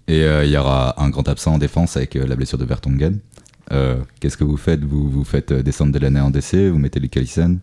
Et 0.09 0.23
euh, 0.23 0.45
il 0.45 0.51
y 0.51 0.57
aura 0.57 1.01
un 1.03 1.11
grand 1.11 1.29
absent 1.29 1.55
en 1.55 1.59
défense 1.59 1.97
avec 1.97 2.17
euh, 2.17 2.27
la 2.27 2.35
blessure 2.35 2.59
de 2.59 2.65
Vertonghen. 2.65 3.19
Euh, 3.71 3.97
Qu'est-ce 4.21 4.37
que 4.37 4.45
vous 4.45 4.57
faites? 4.57 4.83
Vous, 4.83 5.09
vous 5.09 5.23
faites 5.25 5.53
descendre 5.53 5.93
Delaney 5.93 6.19
en 6.21 6.31
DC, 6.31 6.55
vous 6.73 6.79
mettez 6.79 6.99
les 6.99 7.09
Callisen 7.09 7.59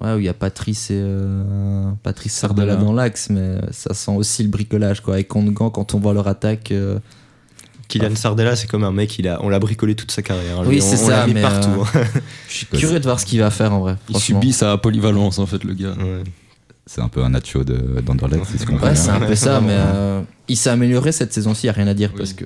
Ouais, 0.00 0.12
où 0.14 0.18
il 0.18 0.24
y 0.24 0.28
a 0.28 0.34
Patrice 0.34 0.90
et 0.90 1.00
euh, 1.00 1.90
Patrice 2.02 2.34
Sardella 2.34 2.72
Sardella. 2.72 2.84
dans 2.86 2.92
l'axe, 2.92 3.30
mais 3.30 3.40
euh, 3.40 3.60
ça 3.70 3.94
sent 3.94 4.10
aussi 4.10 4.42
le 4.42 4.50
bricolage 4.50 5.00
quoi. 5.00 5.14
Avec 5.14 5.28
Kongan, 5.28 5.70
quand 5.70 5.94
on 5.94 5.98
voit 6.00 6.12
leur 6.12 6.28
attaque, 6.28 6.70
euh, 6.70 6.98
Kylian 7.88 8.14
Sardella, 8.14 8.56
c'est 8.56 8.66
comme 8.66 8.84
un 8.84 8.92
mec, 8.92 9.18
il 9.18 9.26
a, 9.28 9.42
on 9.42 9.48
l'a 9.48 9.58
bricolé 9.58 9.94
toute 9.94 10.10
sa 10.10 10.20
carrière. 10.20 10.60
Oui, 10.66 10.74
Lui, 10.74 10.82
c'est 10.82 10.96
ça, 10.96 11.26
mis 11.26 11.34
mais, 11.34 11.42
partout. 11.42 11.70
hein. 11.94 12.00
je 12.48 12.52
suis 12.54 12.66
curieux 12.66 12.98
de 12.98 13.04
voir 13.04 13.18
ce 13.20 13.24
qu'il 13.24 13.38
va 13.40 13.50
faire 13.50 13.72
en 13.72 13.80
vrai. 13.80 13.96
Il 14.10 14.18
subit 14.18 14.52
sa 14.52 14.76
polyvalence, 14.76 15.38
en 15.38 15.46
fait, 15.46 15.62
le 15.64 15.72
gars. 15.72 15.92
Ouais. 15.96 16.24
C'est 16.84 17.00
un 17.00 17.08
peu 17.08 17.22
un 17.22 17.30
Nacho 17.30 17.64
de- 17.64 18.00
d'Anderlecht, 18.00 18.44
c'est 18.50 18.58
ce 18.58 18.66
qu'on 18.66 18.78
Ouais, 18.78 18.94
c'est 18.96 19.10
un 19.10 19.20
peu 19.20 19.34
ça, 19.34 19.60
mais 19.60 19.72
euh, 19.72 20.20
il 20.48 20.56
s'est 20.56 20.70
amélioré 20.70 21.10
cette 21.12 21.32
saison-ci, 21.32 21.66
y 21.66 21.70
a 21.70 21.72
rien 21.72 21.86
à 21.88 21.94
dire 21.94 22.10
Oui. 22.12 22.18
parce 22.18 22.32
que 22.32 22.44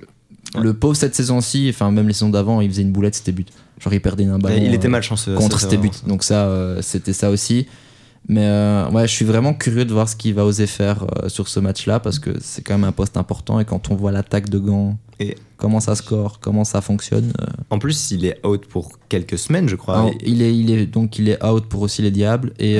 le 0.59 0.75
pauvre 0.75 0.97
cette 0.97 1.15
saison-ci, 1.15 1.69
enfin 1.71 1.91
même 1.91 2.07
les 2.09 2.13
saisons 2.15 2.31
d'avant, 2.31 2.61
il 2.61 2.69
faisait 2.71 2.83
une 2.83 2.93
boulette, 2.93 3.15
c'était 3.15 3.33
but. 3.33 3.49
Genre 3.79 3.93
il 3.95 4.01
perdait 4.01 4.25
un 4.27 4.39
ballon. 4.39 4.57
il 4.61 4.75
était 4.75 4.87
euh, 4.89 4.91
malchanceux. 4.91 5.35
contre 5.35 5.61
c'était 5.61 5.77
but. 5.77 6.07
Donc 6.07 6.23
ça, 6.25 6.47
euh, 6.47 6.83
c'était 6.83 7.13
ça 7.13 7.31
aussi. 7.31 7.67
Mais 8.29 8.45
euh, 8.45 8.91
ouais, 8.91 9.09
je 9.09 9.13
suis 9.15 9.25
vraiment 9.25 9.55
curieux 9.55 9.87
de 9.87 9.93
voir 9.95 10.07
ce 10.09 10.15
qu'il 10.15 10.35
va 10.35 10.45
oser 10.45 10.67
faire 10.67 11.05
euh, 11.23 11.29
sur 11.31 11.49
ce 11.49 11.59
match-là 11.59 12.01
parce 12.01 12.19
que 12.19 12.31
c'est 12.41 12.61
quand 12.63 12.75
même 12.75 12.85
un 12.85 12.93
poste 12.93 13.17
important 13.17 13.59
et 13.61 13.65
quand 13.65 13.91
on 13.91 13.95
voit 13.97 14.13
l'attaque 14.13 14.51
de 14.51 14.59
Gand, 14.59 14.99
Et- 15.21 15.37
comment 15.57 15.81
ça 15.81 15.95
score, 15.95 16.39
comment 16.39 16.65
ça 16.65 16.83
fonctionne. 16.83 17.33
euh, 17.41 17.47
En 17.71 17.79
plus, 17.79 18.11
il 18.11 18.27
est 18.27 18.45
out 18.47 18.67
pour 18.67 18.91
quelques 19.09 19.39
semaines, 19.39 19.69
je 19.69 19.77
crois. 19.77 20.11
il 20.27 20.43
est, 20.43 20.55
il 20.55 20.71
est 20.71 20.85
donc 20.87 21.19
il 21.19 21.31
est 21.31 21.43
out 21.43 21.65
pour 21.67 21.81
aussi 21.81 22.03
les 22.03 22.11
Diables 22.11 22.53
et 22.59 22.79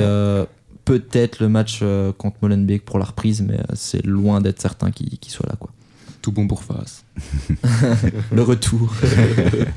peut-être 0.85 1.39
le 1.39 1.49
match 1.49 1.83
contre 2.17 2.37
Molenbeek 2.41 2.85
pour 2.85 2.99
la 2.99 3.05
reprise, 3.05 3.41
mais 3.41 3.59
c'est 3.73 4.05
loin 4.05 4.41
d'être 4.41 4.61
certain 4.61 4.91
qu'il 4.91 5.09
qu'il 5.19 5.31
soit 5.31 5.47
là 5.47 5.55
quoi. 5.59 5.71
Tout 6.21 6.31
bon 6.31 6.47
pour 6.47 6.63
face. 6.63 7.03
Le 8.31 8.43
retour. 8.43 8.93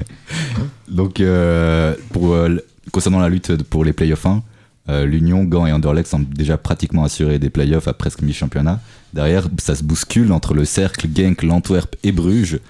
Donc, 0.88 1.20
euh, 1.20 1.94
pour, 2.10 2.34
euh, 2.34 2.56
concernant 2.92 3.18
la 3.18 3.30
lutte 3.30 3.62
pour 3.62 3.84
les 3.84 3.94
playoffs 3.94 4.26
1, 4.26 4.42
euh, 4.90 5.06
l'Union, 5.06 5.44
Gand 5.44 5.66
et 5.66 5.72
Anderlecht 5.72 6.06
semblent 6.06 6.34
déjà 6.34 6.58
pratiquement 6.58 7.04
assurés 7.04 7.38
des 7.38 7.48
playoffs 7.48 7.88
à 7.88 7.94
presque 7.94 8.20
mi-championnat. 8.20 8.80
Derrière, 9.14 9.48
ça 9.58 9.74
se 9.74 9.82
bouscule 9.82 10.32
entre 10.32 10.52
le 10.52 10.66
Cercle, 10.66 11.08
Genk, 11.14 11.42
l'Antwerp 11.42 11.96
et 12.02 12.12
Bruges. 12.12 12.60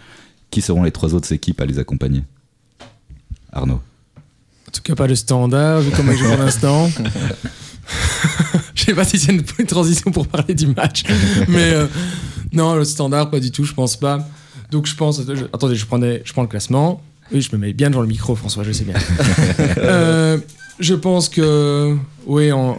Qui 0.51 0.61
seront 0.61 0.85
les 0.85 0.93
trois 0.93 1.15
autres 1.15 1.33
équipes 1.33 1.61
à 1.61 1.67
les 1.67 1.81
accompagner? 1.81 2.23
Arnaud. 3.53 3.81
En 4.69 4.71
tout 4.73 4.83
cas, 4.83 4.95
pas 4.95 5.09
le 5.09 5.17
standard, 5.17 5.81
vu 5.81 5.91
comment 5.97 6.13
il 6.13 6.19
joue 6.19 6.29
pour 6.29 6.37
l'instant. 6.37 6.89
Je 8.75 8.85
sais 8.85 8.95
pas 8.95 9.05
si 9.05 9.19
c'est 9.19 9.33
une, 9.33 9.67
transition 9.67 10.13
pour 10.13 10.29
parler 10.29 10.55
du 10.55 10.69
match. 10.69 11.03
Mais 11.49 11.73
euh, 11.73 11.87
non, 12.55 12.75
le 12.77 12.85
standard, 12.85 13.31
pas 13.31 13.41
du 13.41 13.51
tout, 13.51 13.65
je 13.65 13.75
pense 13.75 13.97
pas. 13.97 14.27
Donc 14.71 14.87
je 14.87 14.95
pense. 14.97 15.21
je- 15.27 15.45
attendez, 15.53 15.75
je, 15.77 15.87
prenais, 15.87 16.23
je 16.25 16.33
prends 16.33 16.43
le 16.43 16.49
classement. 16.49 17.03
Oui, 17.33 17.41
je 17.41 17.55
me 17.55 17.59
mets 17.61 17.73
bien 17.73 17.91
devant 17.91 18.03
le 18.03 18.07
micro, 18.09 18.35
François, 18.35 18.65
je 18.65 18.73
sais 18.73 18.85
bien. 18.85 18.95
Euh, 19.79 20.39
je 20.81 20.95
pense 20.95 21.29
que. 21.29 21.95
Oui, 22.27 22.51
en. 22.53 22.79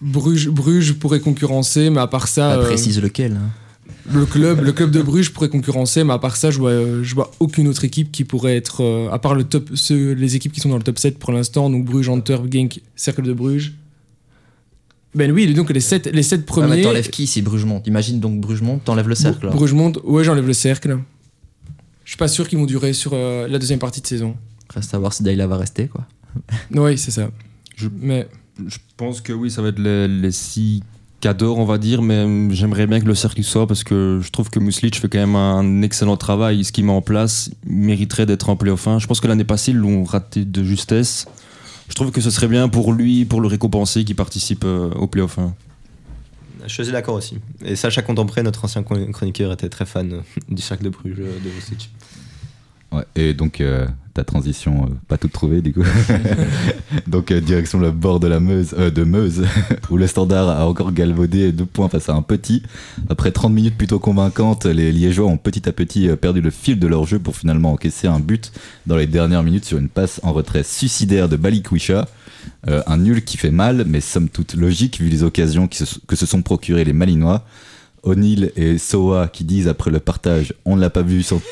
Bruges, 0.00 0.48
Bruges 0.48 0.92
pourrait 0.94 1.20
concurrencer, 1.20 1.90
mais 1.90 2.00
à 2.00 2.06
part 2.06 2.28
ça. 2.28 2.52
Ah, 2.52 2.56
euh, 2.58 2.64
précise 2.66 3.00
lequel. 3.00 3.32
hein. 3.32 3.50
le 4.12 4.24
club, 4.26 4.60
le 4.62 4.72
club 4.72 4.90
de 4.90 5.02
Bruges 5.02 5.32
pourrait 5.32 5.48
concurrencer, 5.48 6.04
mais 6.04 6.12
à 6.12 6.18
part 6.18 6.36
ça, 6.36 6.50
je 6.50 6.58
vois, 6.58 6.72
je 7.02 7.14
vois 7.14 7.30
aucune 7.40 7.66
autre 7.68 7.84
équipe 7.84 8.10
qui 8.12 8.24
pourrait 8.24 8.56
être, 8.56 8.82
euh, 8.82 9.10
à 9.10 9.18
part 9.18 9.34
le 9.34 9.44
top, 9.44 9.70
ceux- 9.74 10.12
les 10.12 10.36
équipes 10.36 10.52
qui 10.52 10.60
sont 10.60 10.68
dans 10.68 10.76
le 10.78 10.82
top 10.84 10.98
7 10.98 11.18
pour 11.18 11.32
l'instant, 11.32 11.68
donc 11.68 11.84
Bruges, 11.84 12.08
Antwerp, 12.08 12.44
Genk, 12.50 12.80
Cercle 12.96 13.22
de 13.22 13.32
Bruges. 13.32 13.74
Ben 15.18 15.32
oui, 15.32 15.52
donc 15.52 15.70
les 15.70 15.80
7 15.80 16.06
les 16.12 16.22
sept 16.22 16.40
Ah, 16.40 16.54
mais 16.60 16.66
premiers. 16.68 16.82
t'enlèves 16.82 17.10
qui 17.10 17.26
si 17.26 17.42
Bruges 17.42 17.64
monte? 17.64 17.86
Imagine 17.86 18.20
donc 18.20 18.40
Bruges 18.40 18.62
monte, 18.62 18.84
t'enlèves 18.84 19.08
le 19.08 19.14
cercle. 19.14 19.50
monte, 19.74 19.98
ouais, 20.04 20.24
j'enlève 20.24 20.46
le 20.46 20.52
cercle. 20.52 20.98
Je 22.04 22.10
suis 22.12 22.16
pas 22.16 22.28
sûr 22.28 22.48
qu'ils 22.48 22.58
vont 22.58 22.64
durer 22.66 22.92
sur 22.92 23.10
euh, 23.12 23.46
la 23.48 23.58
deuxième 23.58 23.78
partie 23.80 24.00
de 24.00 24.06
saison. 24.06 24.36
Reste 24.72 24.94
à 24.94 24.98
voir 24.98 25.12
si 25.12 25.22
Daila 25.22 25.46
va 25.46 25.56
rester 25.58 25.88
quoi. 25.88 26.06
Oui, 26.74 26.96
c'est 26.96 27.10
ça. 27.10 27.30
Je- 27.76 27.88
Mais 28.00 28.28
Je 28.66 28.78
pense 28.96 29.20
que 29.20 29.32
oui, 29.32 29.50
ça 29.50 29.60
va 29.62 29.68
être 29.68 29.78
les, 29.78 30.08
les 30.08 30.30
six 30.32 30.82
cadors, 31.20 31.58
on 31.58 31.64
va 31.64 31.78
dire, 31.78 32.00
mais 32.00 32.52
j'aimerais 32.54 32.86
bien 32.86 33.00
que 33.00 33.04
le 33.06 33.14
cercle 33.16 33.42
soit 33.42 33.66
parce 33.66 33.82
que 33.82 34.20
je 34.22 34.30
trouve 34.30 34.50
que 34.50 34.60
Muslic 34.60 34.96
fait 35.00 35.08
quand 35.08 35.18
même 35.18 35.34
un 35.36 35.82
excellent 35.82 36.16
travail. 36.16 36.62
Ce 36.64 36.70
qu'il 36.70 36.84
met 36.84 36.92
en 36.92 37.02
place 37.02 37.50
mériterait 37.66 38.24
d'être 38.26 38.48
en 38.50 38.56
playoff 38.56 38.86
1. 38.86 39.00
Je 39.00 39.06
pense 39.08 39.20
que 39.20 39.26
l'année 39.26 39.42
passée, 39.44 39.72
ils 39.72 39.76
l'ont 39.78 40.04
raté 40.04 40.44
de 40.44 40.62
justesse. 40.62 41.26
Je 41.88 41.94
trouve 41.94 42.10
que 42.12 42.20
ce 42.20 42.30
serait 42.30 42.48
bien 42.48 42.68
pour 42.68 42.92
lui, 42.92 43.24
pour 43.24 43.40
le 43.40 43.48
récompenser, 43.48 44.04
qu'il 44.04 44.16
participe 44.16 44.62
euh, 44.64 44.90
au 44.92 45.06
playoff 45.06 45.38
1. 45.38 45.54
Je 46.66 46.82
suis 46.82 46.92
d'accord 46.92 47.14
aussi. 47.14 47.38
Et 47.64 47.76
Sacha 47.76 48.02
Contempré, 48.02 48.42
notre 48.42 48.64
ancien 48.64 48.82
chron- 48.82 49.10
chroniqueur, 49.12 49.52
était 49.52 49.68
très 49.68 49.86
fan 49.86 50.12
euh, 50.12 50.20
du 50.54 50.60
cercle 50.60 50.84
de 50.84 50.90
Bruges 50.90 51.16
euh, 51.18 51.38
de 51.42 51.48
Vucic. 51.48 51.90
Ouais, 52.90 53.04
et 53.16 53.34
donc, 53.34 53.60
euh, 53.60 53.86
ta 54.14 54.24
transition, 54.24 54.84
euh, 54.86 54.94
pas 55.08 55.18
toute 55.18 55.32
trouvée 55.32 55.60
du 55.60 55.72
coup. 55.74 55.82
donc, 57.06 57.30
euh, 57.30 57.40
direction 57.40 57.78
le 57.78 57.90
bord 57.90 58.18
de 58.20 58.26
la 58.28 58.40
Meuse, 58.40 58.74
euh, 58.78 58.90
de 58.90 59.04
Meuse, 59.04 59.44
où 59.90 59.96
le 59.96 60.06
standard 60.06 60.48
a 60.48 60.66
encore 60.66 60.92
galvaudé 60.92 61.52
deux 61.52 61.66
points 61.66 61.88
face 61.88 62.08
à 62.08 62.14
un 62.14 62.22
petit. 62.22 62.62
Après 63.10 63.30
30 63.30 63.52
minutes 63.52 63.76
plutôt 63.76 63.98
convaincantes, 63.98 64.64
les 64.66 64.90
Liégeois 64.92 65.26
ont 65.28 65.36
petit 65.36 65.68
à 65.68 65.72
petit 65.72 66.08
euh, 66.08 66.16
perdu 66.16 66.40
le 66.40 66.50
fil 66.50 66.78
de 66.78 66.86
leur 66.86 67.04
jeu 67.06 67.18
pour 67.18 67.36
finalement 67.36 67.72
encaisser 67.72 68.06
un 68.08 68.20
but 68.20 68.52
dans 68.86 68.96
les 68.96 69.06
dernières 69.06 69.42
minutes 69.42 69.66
sur 69.66 69.78
une 69.78 69.88
passe 69.88 70.20
en 70.22 70.32
retrait 70.32 70.62
suicidaire 70.62 71.28
de 71.28 71.36
Balikwisha. 71.36 72.08
Euh, 72.68 72.82
un 72.86 72.96
nul 72.96 73.22
qui 73.24 73.36
fait 73.36 73.50
mal, 73.50 73.84
mais 73.86 74.00
somme 74.00 74.30
toute 74.30 74.54
logique 74.54 74.98
vu 75.00 75.08
les 75.10 75.22
occasions 75.22 75.68
qui 75.68 75.84
se- 75.84 75.98
que 76.06 76.16
se 76.16 76.24
sont 76.24 76.40
procurées 76.40 76.84
les 76.84 76.94
Malinois. 76.94 77.44
O'Neill 78.04 78.52
et 78.56 78.78
Soa 78.78 79.26
qui 79.28 79.42
disent 79.44 79.66
après 79.68 79.90
le 79.90 79.98
partage 79.98 80.54
on 80.64 80.76
ne 80.76 80.80
l'a 80.80 80.88
pas 80.88 81.02
vu 81.02 81.22
sans- 81.24 81.42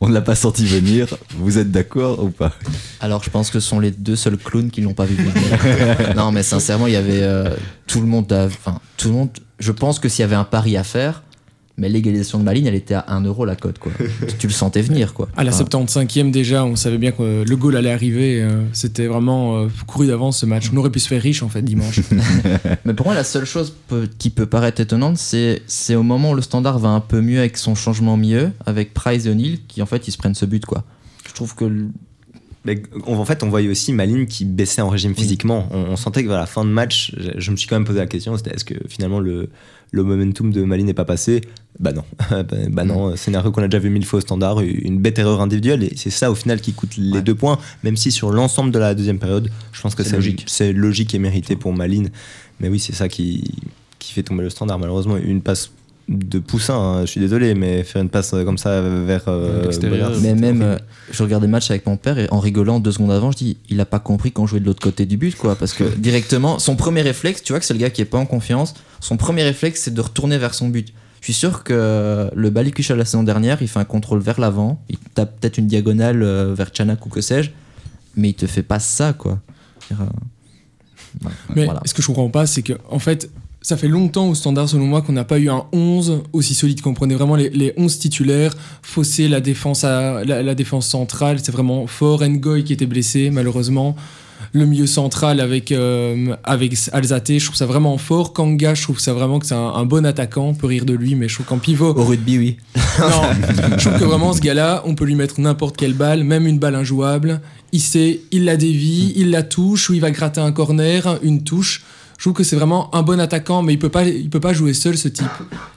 on 0.00 0.08
ne 0.08 0.14
l'a 0.14 0.22
pas 0.22 0.34
senti 0.34 0.64
venir. 0.64 1.06
Vous 1.36 1.58
êtes 1.58 1.70
d'accord 1.70 2.22
ou 2.24 2.30
pas? 2.30 2.52
Alors 3.00 3.22
je 3.22 3.30
pense 3.30 3.50
que 3.50 3.60
ce 3.60 3.68
sont 3.68 3.80
les 3.80 3.90
deux 3.90 4.16
seuls 4.16 4.38
clowns 4.38 4.70
qui 4.70 4.80
l'ont 4.80 4.94
pas 4.94 5.04
vu 5.04 5.14
venir. 5.14 6.14
non 6.16 6.32
mais 6.32 6.42
sincèrement 6.42 6.86
il 6.86 6.94
y 6.94 6.96
avait 6.96 7.22
euh, 7.22 7.54
tout 7.86 8.00
le 8.00 8.06
monde, 8.06 8.32
enfin 8.32 8.80
tout 8.96 9.08
le 9.08 9.14
monde. 9.14 9.30
Je 9.58 9.72
pense 9.72 9.98
que 9.98 10.08
s'il 10.08 10.22
y 10.22 10.24
avait 10.24 10.36
un 10.36 10.44
pari 10.44 10.76
à 10.76 10.84
faire, 10.84 11.22
mais 11.80 11.88
l'égalisation 11.88 12.38
de 12.38 12.44
Maline 12.44 12.66
elle 12.68 12.74
était 12.76 12.94
à 12.94 13.06
1 13.08 13.22
euro 13.24 13.44
la 13.44 13.56
cote 13.56 13.78
quoi. 13.80 13.90
tu 14.38 14.46
le 14.46 14.52
sentais 14.52 14.82
venir 14.82 15.12
quoi. 15.14 15.28
à 15.36 15.42
la 15.42 15.50
Enfin, 15.52 15.64
75e 15.64 16.30
déjà, 16.30 16.64
on 16.64 16.76
savait 16.76 16.98
bien 16.98 17.10
que 17.10 17.22
euh, 17.22 17.44
le 17.44 17.56
goal 17.56 17.74
allait 17.76 17.90
arriver. 17.90 18.40
euh, 18.40 18.62
C'était 18.72 19.06
vraiment 19.08 19.56
euh, 19.58 19.66
couru 19.88 20.06
d'avance 20.06 20.38
ce 20.38 20.46
match. 20.46 20.70
On 20.72 20.76
aurait 20.76 20.90
pu 20.90 21.00
se 21.00 21.08
faire 21.08 21.20
riche 21.22 21.42
en 21.42 21.48
fait 21.48 21.62
dimanche. 21.62 22.00
Mais 22.84 22.94
pour 22.94 23.06
moi, 23.06 23.14
la 23.16 23.24
seule 23.24 23.44
chose 23.46 23.74
peut- 23.88 24.08
qui 24.18 24.30
peut 24.30 24.46
paraître 24.46 24.80
étonnante, 24.80 25.18
c'est 25.18 25.62
c'est 25.66 25.94
au 25.96 26.02
moment 26.04 26.30
où 26.30 26.34
le 26.34 26.42
standard 26.42 26.78
va 26.78 26.90
un 26.90 27.00
peu 27.00 27.20
mieux 27.20 27.38
avec 27.40 27.56
son 27.56 27.74
changement 27.74 28.16
mieux, 28.16 28.50
avec 28.66 28.94
Price 28.94 29.26
et 29.26 29.30
O'Neill, 29.30 29.58
qui 29.66 29.82
en 29.82 29.86
fait 29.86 30.06
ils 30.06 30.12
se 30.12 30.18
prennent 30.18 30.34
ce 30.34 30.44
but 30.46 30.64
quoi. 30.66 30.84
Je 31.26 31.32
trouve 31.34 31.54
que 31.54 31.64
le- 31.64 31.88
Mais 32.66 32.82
on- 33.06 33.16
en 33.16 33.24
fait, 33.24 33.42
on 33.42 33.48
voyait 33.48 33.70
aussi 33.70 33.92
Maline 33.92 34.26
qui 34.26 34.44
baissait 34.44 34.82
en 34.82 34.90
régime 34.90 35.12
Oui. 35.16 35.22
physiquement. 35.22 35.66
On, 35.70 35.92
on 35.92 35.96
sentait 35.96 36.22
que 36.22 36.28
vers 36.28 36.36
la 36.38 36.46
fin 36.46 36.64
de 36.64 36.70
match, 36.70 37.14
je, 37.16 37.30
je 37.40 37.50
me 37.50 37.56
suis 37.56 37.66
quand 37.66 37.76
même 37.76 37.86
posé 37.86 37.98
la 38.00 38.06
question 38.06 38.36
c'était 38.36 38.50
est-ce 38.54 38.64
que 38.66 38.74
finalement 38.88 39.18
le, 39.20 39.48
le 39.92 40.02
momentum 40.04 40.52
de 40.52 40.62
Maline 40.64 40.86
n'est 40.86 40.94
pas 40.94 41.04
passé 41.04 41.40
Bah 41.78 41.92
non. 41.92 42.04
bah, 42.30 42.44
bah 42.70 42.84
non, 42.84 43.16
scénario 43.16 43.50
qu'on 43.50 43.62
a 43.62 43.68
déjà 43.68 43.78
vu 43.80 43.90
mille 43.90 44.04
fois 44.04 44.18
au 44.18 44.20
standard, 44.22 44.60
une 44.60 44.98
bête 44.98 45.18
erreur 45.18 45.40
individuelle. 45.40 45.82
Et 45.84 45.92
c'est 45.96 46.10
ça 46.10 46.30
au 46.30 46.34
final 46.34 46.60
qui 46.60 46.72
coûte 46.72 46.96
les 46.96 47.12
Ouais. 47.18 47.22
deux 47.22 47.34
points, 47.34 47.58
même 47.82 47.96
si 47.96 48.10
sur 48.12 48.30
l'ensemble 48.30 48.70
de 48.70 48.78
la 48.78 48.94
deuxième 48.94 49.18
période, 49.18 49.50
je 49.72 49.80
pense 49.80 49.94
que 49.94 50.02
C'est 50.04 50.16
logique. 50.16 50.44
C'est 50.46 50.72
logique 50.72 51.14
et 51.14 51.18
mérité 51.18 51.56
pour 51.56 51.72
Maline. 51.72 52.10
Mais 52.60 52.68
oui, 52.68 52.78
c'est 52.78 52.94
ça 52.94 53.08
qui, 53.08 53.42
qui 53.98 54.10
qui 54.10 54.12
fait 54.14 54.22
tomber 54.22 54.42
le 54.42 54.50
standard. 54.50 54.78
Malheureusement, 54.78 55.16
une 55.18 55.42
passe 55.42 55.70
de 56.10 56.40
poussin, 56.40 56.74
hein, 56.74 57.00
je 57.02 57.06
suis 57.06 57.20
désolé, 57.20 57.54
mais 57.54 57.84
faire 57.84 58.02
une 58.02 58.08
passe 58.08 58.34
euh, 58.34 58.44
comme 58.44 58.58
ça 58.58 58.80
vers 58.80 59.22
euh, 59.28 59.62
L'extérieur. 59.62 60.10
Mais 60.20 60.34
même, 60.34 60.60
horrible. 60.60 60.64
euh, 60.64 60.78
je 61.12 61.22
regardais 61.22 61.46
le 61.46 61.52
match 61.52 61.70
avec 61.70 61.86
mon 61.86 61.96
père 61.96 62.18
et 62.18 62.26
en 62.32 62.40
rigolant 62.40 62.80
deux 62.80 62.90
secondes 62.90 63.12
avant, 63.12 63.30
je 63.30 63.36
dis, 63.36 63.58
il 63.68 63.80
a 63.80 63.86
pas 63.86 64.00
compris 64.00 64.32
qu'on 64.32 64.44
jouait 64.44 64.58
de 64.58 64.66
l'autre 64.66 64.82
côté 64.82 65.06
du 65.06 65.16
but, 65.16 65.36
quoi. 65.36 65.54
Parce 65.54 65.72
que 65.72 65.84
directement, 65.96 66.58
son 66.58 66.74
premier 66.74 67.02
réflexe, 67.02 67.44
tu 67.44 67.52
vois 67.52 67.60
que 67.60 67.64
c'est 67.64 67.74
le 67.74 67.78
gars 67.78 67.90
qui 67.90 68.02
est 68.02 68.06
pas 68.06 68.18
en 68.18 68.26
confiance, 68.26 68.74
son 68.98 69.16
premier 69.16 69.44
réflexe, 69.44 69.82
c'est 69.82 69.94
de 69.94 70.00
retourner 70.00 70.36
vers 70.36 70.52
son 70.52 70.68
but. 70.68 70.92
Je 71.20 71.26
suis 71.26 71.34
sûr 71.34 71.62
que 71.62 72.28
le 72.34 72.50
Balikwisha 72.50 72.96
la 72.96 73.04
saison 73.04 73.22
dernière, 73.22 73.62
il 73.62 73.68
fait 73.68 73.78
un 73.78 73.84
contrôle 73.84 74.20
vers 74.20 74.40
l'avant, 74.40 74.82
il 74.88 74.98
tape 74.98 75.38
peut-être 75.38 75.58
une 75.58 75.66
diagonale 75.66 76.24
vers 76.54 76.70
Chanak 76.74 77.04
ou 77.04 77.08
que 77.10 77.20
sais-je, 77.20 77.50
mais 78.16 78.30
il 78.30 78.34
te 78.34 78.46
fait 78.46 78.62
pas 78.62 78.80
ça, 78.80 79.12
quoi. 79.12 79.38
Mais 81.54 81.66
voilà. 81.66 81.82
ce 81.84 81.94
que 81.94 82.02
je 82.02 82.06
comprends 82.06 82.30
pas, 82.30 82.46
c'est 82.46 82.62
que 82.62 82.72
en 82.88 82.98
fait, 82.98 83.30
ça 83.62 83.76
fait 83.76 83.88
longtemps 83.88 84.28
au 84.28 84.34
standard, 84.34 84.68
selon 84.68 84.86
moi, 84.86 85.02
qu'on 85.02 85.12
n'a 85.12 85.24
pas 85.24 85.38
eu 85.38 85.50
un 85.50 85.64
11 85.72 86.22
aussi 86.32 86.54
solide. 86.54 86.80
Qu'on 86.80 86.94
prenait 86.94 87.14
vraiment 87.14 87.36
les, 87.36 87.50
les 87.50 87.72
11 87.76 87.98
titulaires, 87.98 88.54
Fossé, 88.82 89.28
la 89.28 89.40
défense, 89.40 89.84
à, 89.84 90.24
la, 90.24 90.42
la 90.42 90.54
défense 90.54 90.86
centrale, 90.86 91.38
c'est 91.42 91.52
vraiment 91.52 91.86
fort. 91.86 92.22
Ngoy 92.24 92.64
qui 92.64 92.72
était 92.72 92.86
blessé, 92.86 93.30
malheureusement. 93.30 93.96
Le 94.52 94.64
milieu 94.64 94.86
central 94.86 95.38
avec, 95.38 95.70
euh, 95.70 96.34
avec 96.44 96.74
Alzate, 96.92 97.38
je 97.38 97.44
trouve 97.44 97.56
ça 97.56 97.66
vraiment 97.66 97.98
fort. 97.98 98.32
Kanga, 98.32 98.74
je 98.74 98.82
trouve 98.82 98.98
ça 98.98 99.12
vraiment 99.12 99.38
que 99.38 99.46
c'est 99.46 99.54
un, 99.54 99.74
un 99.74 99.84
bon 99.84 100.06
attaquant. 100.06 100.48
On 100.48 100.54
peut 100.54 100.66
rire 100.66 100.86
de 100.86 100.94
lui, 100.94 101.14
mais 101.14 101.28
je 101.28 101.34
trouve 101.34 101.46
qu'en 101.46 101.58
pivot, 101.58 101.94
Au 101.94 102.04
rugby, 102.04 102.38
oui. 102.38 102.56
non, 102.98 103.22
je 103.76 103.88
trouve 103.88 104.00
que 104.00 104.04
vraiment 104.04 104.32
ce 104.32 104.40
gars-là, 104.40 104.82
on 104.86 104.94
peut 104.94 105.04
lui 105.04 105.14
mettre 105.14 105.40
n'importe 105.40 105.76
quelle 105.76 105.92
balle, 105.92 106.24
même 106.24 106.46
une 106.46 106.58
balle 106.58 106.74
injouable. 106.74 107.40
Il 107.72 107.80
sait, 107.80 108.22
il 108.32 108.44
la 108.46 108.56
dévie, 108.56 109.12
il 109.14 109.30
la 109.30 109.42
touche, 109.42 109.90
ou 109.90 109.94
il 109.94 110.00
va 110.00 110.10
gratter 110.10 110.40
un 110.40 110.52
corner, 110.52 111.18
une 111.22 111.44
touche. 111.44 111.82
Je 112.20 112.24
trouve 112.24 112.34
que 112.34 112.44
c'est 112.44 112.56
vraiment 112.56 112.94
un 112.94 113.00
bon 113.00 113.18
attaquant, 113.18 113.62
mais 113.62 113.72
il 113.72 113.78
peut 113.78 113.88
pas, 113.88 114.04
il 114.04 114.28
peut 114.28 114.40
pas 114.40 114.52
jouer 114.52 114.74
seul 114.74 114.98
ce 114.98 115.08
type. 115.08 115.24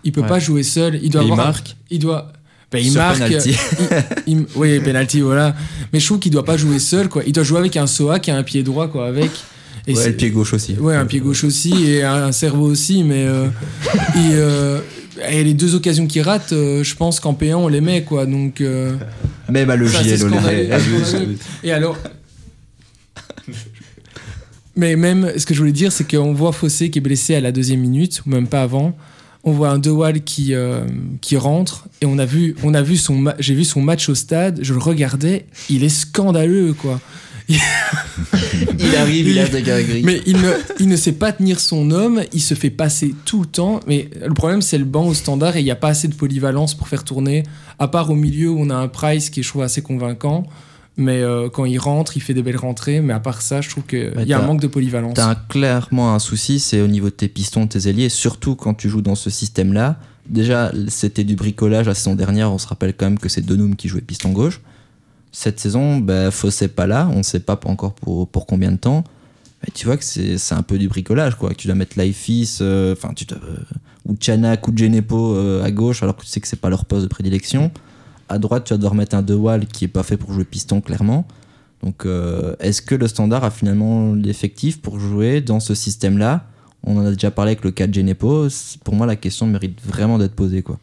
Il 0.04 0.12
peut 0.12 0.20
Ouais. 0.20 0.28
pas 0.28 0.40
jouer 0.40 0.62
seul. 0.64 1.00
Il 1.02 1.10
doit 1.10 1.24
il 1.24 1.32
avoir 1.32 1.40
un- 1.48 1.52
marque. 1.52 1.78
il 1.90 2.00
doit. 2.00 2.34
Ben, 2.70 2.80
il 2.80 2.92
Sur 2.92 3.00
marque. 3.00 3.20
penalty. 3.20 3.56
il- 4.28 4.40
il- 4.40 4.46
oui, 4.58 4.78
penalty, 4.82 5.22
voilà. 5.22 5.56
Mais 5.94 6.02
je 6.02 6.06
trouve 6.06 6.20
qu'il 6.20 6.34
doit 6.34 6.44
pas 6.44 6.58
jouer 6.58 6.80
seul, 6.80 7.08
quoi. 7.08 7.24
Il 7.26 7.32
doit 7.32 7.46
jouer 7.46 7.60
avec 7.60 7.78
un 7.78 7.88
Soa 7.88 8.20
qui 8.20 8.30
a 8.30 8.36
un 8.36 8.44
pied 8.44 8.62
droit, 8.62 8.90
quoi, 8.90 9.08
avec. 9.08 9.32
Et 9.88 9.96
Ouais, 9.96 10.06
le 10.08 10.14
pied 10.18 10.32
gauche 10.32 10.54
aussi. 10.54 10.74
Ouais, 10.74 10.98
un 10.98 11.06
pied 11.06 11.22
gauche 11.22 11.46
aussi 11.46 11.86
et 11.90 12.04
un, 12.04 12.26
un 12.26 12.32
cerveau 12.34 12.66
aussi, 12.66 13.04
mais 13.06 13.26
euh, 13.26 13.48
et, 14.16 14.32
euh, 14.34 14.80
et 15.30 15.46
les 15.46 15.54
deux 15.54 15.76
occasions 15.76 16.08
qu'il 16.08 16.24
rate, 16.24 16.52
euh, 16.52 16.84
je 16.84 16.94
pense 16.96 17.22
qu'en 17.22 17.32
P1 17.34 17.56
on 17.56 17.70
les 17.70 17.80
met 17.80 18.04
quoi, 18.04 18.26
donc. 18.26 18.62
Même 19.50 19.70
à 19.70 19.76
le 19.78 19.88
ça, 19.88 20.04
c'est 20.04 20.18
JL, 20.18 20.26
on 20.34 20.48
les 20.50 20.68
met. 20.68 21.38
Et 21.64 21.72
alors. 21.72 21.98
Mais 24.76 24.96
même, 24.96 25.32
ce 25.38 25.46
que 25.46 25.54
je 25.54 25.60
voulais 25.60 25.72
dire, 25.72 25.92
c'est 25.92 26.10
qu'on 26.10 26.34
voit 26.34 26.52
Fossé 26.52 26.90
qui 26.90 27.00
est 27.00 27.02
blessé 27.02 27.36
à 27.36 27.42
la 27.42 27.52
deuxième 27.52 27.80
minute, 27.80 28.24
ou 28.26 28.30
même 28.30 28.48
pas 28.48 28.64
avant. 28.64 28.96
On 29.44 29.52
voit 29.52 29.70
un 29.70 29.78
Dewal 29.78 30.24
qui, 30.24 30.54
euh, 30.54 30.86
qui 31.22 31.36
rentre, 31.36 31.88
et 32.02 32.06
on 32.06 32.18
a 32.18 32.26
vu, 32.26 32.56
on 32.64 32.74
a 32.74 32.82
vu 32.82 32.96
son, 32.96 33.26
j'ai 33.40 33.54
vu 33.54 33.66
son 33.66 33.82
match 33.82 34.08
au 34.08 34.16
stade, 34.16 34.60
je 34.62 34.74
le 34.74 34.80
regardais, 34.80 35.46
il 35.70 35.84
est 35.84 35.90
scandaleux, 35.90 36.74
quoi. 36.74 37.00
Il 38.80 38.96
arrive, 38.96 39.28
il 39.28 39.40
a 39.40 39.48
des 39.48 39.62
gars 39.62 39.82
gris. 39.82 40.02
Mais 40.04 40.22
il 40.26 40.38
ne, 40.38 40.52
il 40.80 40.88
ne 40.88 40.96
sait 40.96 41.14
pas 41.14 41.32
tenir 41.32 41.60
son 41.60 41.92
homme, 41.92 42.24
il 42.32 42.42
se 42.42 42.54
fait 42.54 42.70
passer 42.70 43.14
tout 43.26 43.42
le 43.42 43.46
temps. 43.48 43.80
Mais 43.88 44.10
le 44.26 44.34
problème, 44.34 44.62
c'est 44.62 44.78
le 44.78 44.86
banc 44.86 45.08
au 45.08 45.14
standard 45.14 45.58
et 45.58 45.60
il 45.60 45.66
n'y 45.66 45.72
a 45.72 45.76
pas 45.76 45.90
assez 45.90 46.08
de 46.08 46.16
polyvalence 46.16 46.74
pour 46.74 46.88
faire 46.88 47.04
tourner. 47.04 47.44
À 47.80 47.88
part 47.88 48.10
au 48.10 48.16
milieu 48.16 48.50
où 48.50 48.60
on 48.60 48.70
a 48.70 48.76
un 48.76 48.88
Price 48.88 49.30
qui 49.30 49.42
est, 49.42 49.44
je 49.44 49.50
trouve, 49.50 49.64
assez 49.64 49.82
convaincant. 49.82 50.48
Mais 50.96 51.22
euh, 51.22 51.50
quand 51.50 51.66
il 51.66 51.80
rentre, 51.80 52.18
il 52.18 52.20
fait 52.20 52.34
des 52.34 52.44
belles 52.44 52.58
rentrées. 52.58 53.02
Mais 53.02 53.14
à 53.14 53.20
part 53.20 53.42
ça, 53.42 53.62
je 53.62 53.70
trouve 53.70 53.84
qu'il 53.84 54.14
y 54.26 54.34
a 54.34 54.40
un 54.40 54.46
manque 54.46 54.62
de 54.62 54.68
polyvalence. 54.68 55.16
T'as 55.16 55.36
clairement 55.36 56.14
un 56.14 56.20
souci, 56.20 56.60
c'est 56.60 56.82
au 56.82 56.88
niveau 56.88 57.08
de 57.08 57.16
tes 57.16 57.28
pistons, 57.28 57.66
de 57.66 57.70
tes 57.70 57.90
ailiers, 57.90 58.10
surtout 58.10 58.56
quand 58.56 58.74
tu 58.74 58.90
joues 58.90 59.02
dans 59.02 59.16
ce 59.16 59.30
système-là. 59.30 59.98
Déjà, 60.28 60.72
c'était 60.88 61.24
du 61.24 61.36
bricolage 61.36 61.88
la 61.88 61.96
saison 61.96 62.16
dernière, 62.16 62.52
on 62.52 62.58
se 62.58 62.68
rappelle 62.68 62.94
quand 62.96 63.06
même 63.06 63.20
que 63.20 63.28
c'est 63.28 63.42
Donum 63.42 63.76
qui 63.76 63.88
jouait 63.88 64.02
piston 64.02 64.32
gauche. 64.32 64.62
Cette 65.32 65.60
saison, 65.60 65.98
bah, 65.98 66.32
Fossé 66.32 66.68
pas 66.68 66.86
là, 66.86 67.10
on 67.12 67.24
sait 67.24 67.40
pas 67.40 67.60
encore 67.66 67.94
pour, 67.94 68.28
pour 68.28 68.46
combien 68.46 68.72
de 68.72 68.78
temps. 68.78 69.04
Mais 69.64 69.70
tu 69.74 69.86
vois 69.86 69.98
que 69.98 70.04
c'est 70.04 70.54
un 70.54 70.62
peu 70.62 70.78
du 70.78 70.88
bricolage, 70.88 71.36
quoi. 71.36 71.50
Que 71.50 71.56
tu 71.56 71.68
dois 71.68 71.76
mettre 71.76 71.98
Laifis, 71.98 72.58
euh, 72.62 72.94
enfin, 72.94 73.14
tu 73.16 73.26
dois, 73.26 73.40
euh, 73.44 73.58
ou 74.06 74.16
Chanak 74.20 74.68
ou 74.68 74.78
Genepo 74.78 75.36
à 75.62 75.72
gauche, 75.72 76.04
alors 76.04 76.16
que 76.16 76.22
tu 76.22 76.28
sais 76.28 76.40
que 76.40 76.48
c'est 76.48 76.60
pas 76.60 76.70
leur 76.70 76.86
poste 76.86 77.04
de 77.04 77.08
prédilection. 77.08 77.72
À 78.30 78.38
droite, 78.38 78.66
tu 78.66 78.74
vas 78.74 78.78
devoir 78.78 78.94
remettre 78.94 79.16
un 79.16 79.22
Dewal 79.22 79.66
qui 79.68 79.86
est 79.86 79.90
pas 79.90 80.04
fait 80.04 80.18
pour 80.18 80.32
jouer 80.34 80.46
piston, 80.46 80.82
clairement. 80.82 81.26
Donc, 81.84 82.06
euh, 82.06 82.56
est-ce 82.60 82.82
que 82.82 82.96
le 82.96 83.08
standard 83.08 83.44
a 83.44 83.52
finalement 83.52 84.14
l'effectif 84.14 84.82
pour 84.82 85.00
jouer 85.00 85.42
dans 85.42 85.60
ce 85.60 85.76
système-là? 85.76 86.48
On 86.84 86.98
en 86.98 87.06
a 87.06 87.12
déjà 87.12 87.32
parlé 87.32 87.52
avec 87.52 87.64
le 87.64 87.72
cas 87.72 87.88
de 87.88 87.94
Genepo. 87.94 88.48
Pour 88.84 88.96
moi, 88.96 89.06
la 89.06 89.16
question 89.16 89.48
mérite 89.48 89.80
vraiment 89.86 90.18
d'être 90.18 90.36
posée. 90.36 90.62
Quoi. 90.62 90.80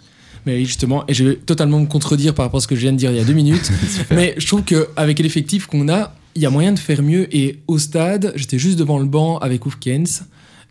Mais 0.46 0.64
justement, 0.64 1.04
et 1.08 1.14
je 1.14 1.24
vais 1.24 1.36
totalement 1.36 1.80
me 1.80 1.86
contredire 1.86 2.34
par 2.34 2.46
rapport 2.46 2.58
à 2.58 2.60
ce 2.60 2.68
que 2.68 2.74
je 2.74 2.80
viens 2.80 2.92
de 2.92 2.96
dire 2.96 3.10
il 3.10 3.16
y 3.16 3.20
a 3.20 3.24
deux 3.24 3.34
minutes. 3.34 3.70
mais 4.10 4.34
je 4.38 4.46
trouve 4.46 4.62
qu'avec 4.62 5.18
l'effectif 5.18 5.66
qu'on 5.66 5.88
a, 5.88 6.14
il 6.34 6.42
y 6.42 6.46
a 6.46 6.50
moyen 6.50 6.72
de 6.72 6.78
faire 6.78 7.02
mieux. 7.02 7.34
Et 7.34 7.60
au 7.66 7.78
stade, 7.78 8.32
j'étais 8.36 8.58
juste 8.58 8.78
devant 8.78 8.98
le 8.98 9.06
banc 9.06 9.38
avec 9.38 9.66
Oufkens. 9.66 10.22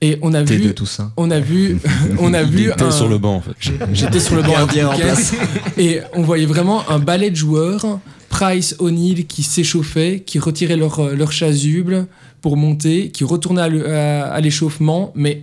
Et 0.01 0.17
on 0.21 0.33
a 0.33 0.43
T'es 0.43 0.55
vu. 0.55 0.67
de 0.67 0.71
tout 0.71 0.85
ça. 0.85 1.11
On 1.17 1.29
a 1.29 1.39
vu, 1.39 1.77
on 2.19 2.33
a 2.33 2.43
vu 2.43 2.71
un- 2.71 2.91
sur 2.91 3.09
le 3.09 3.17
banc 3.17 3.35
en 3.35 3.41
fait. 3.41 3.51
J'étais 3.93 4.19
sur 4.21 4.35
le 4.35 4.41
banc 4.43 4.53
Gardien 4.53 4.87
en 4.89 4.93
Lucas, 4.93 5.31
et 5.77 5.99
on 6.13 6.21
voyait 6.21 6.45
vraiment 6.45 6.89
un 6.89 6.99
ballet 6.99 7.29
de 7.29 7.35
joueurs, 7.35 7.99
Price, 8.29 8.75
O'Neill 8.79 9.25
qui 9.27 9.43
s'échauffaient, 9.43 10.21
qui 10.25 10.39
retiraient 10.39 10.77
leur, 10.77 10.99
euh, 10.99 11.15
leur 11.15 11.31
chasuble 11.33 12.07
pour 12.41 12.55
monter, 12.55 13.09
qui 13.09 13.23
retournaient 13.25 13.61
à 13.61 14.23
à 14.31 14.39
l'échauffement, 14.39 15.11
mais 15.15 15.41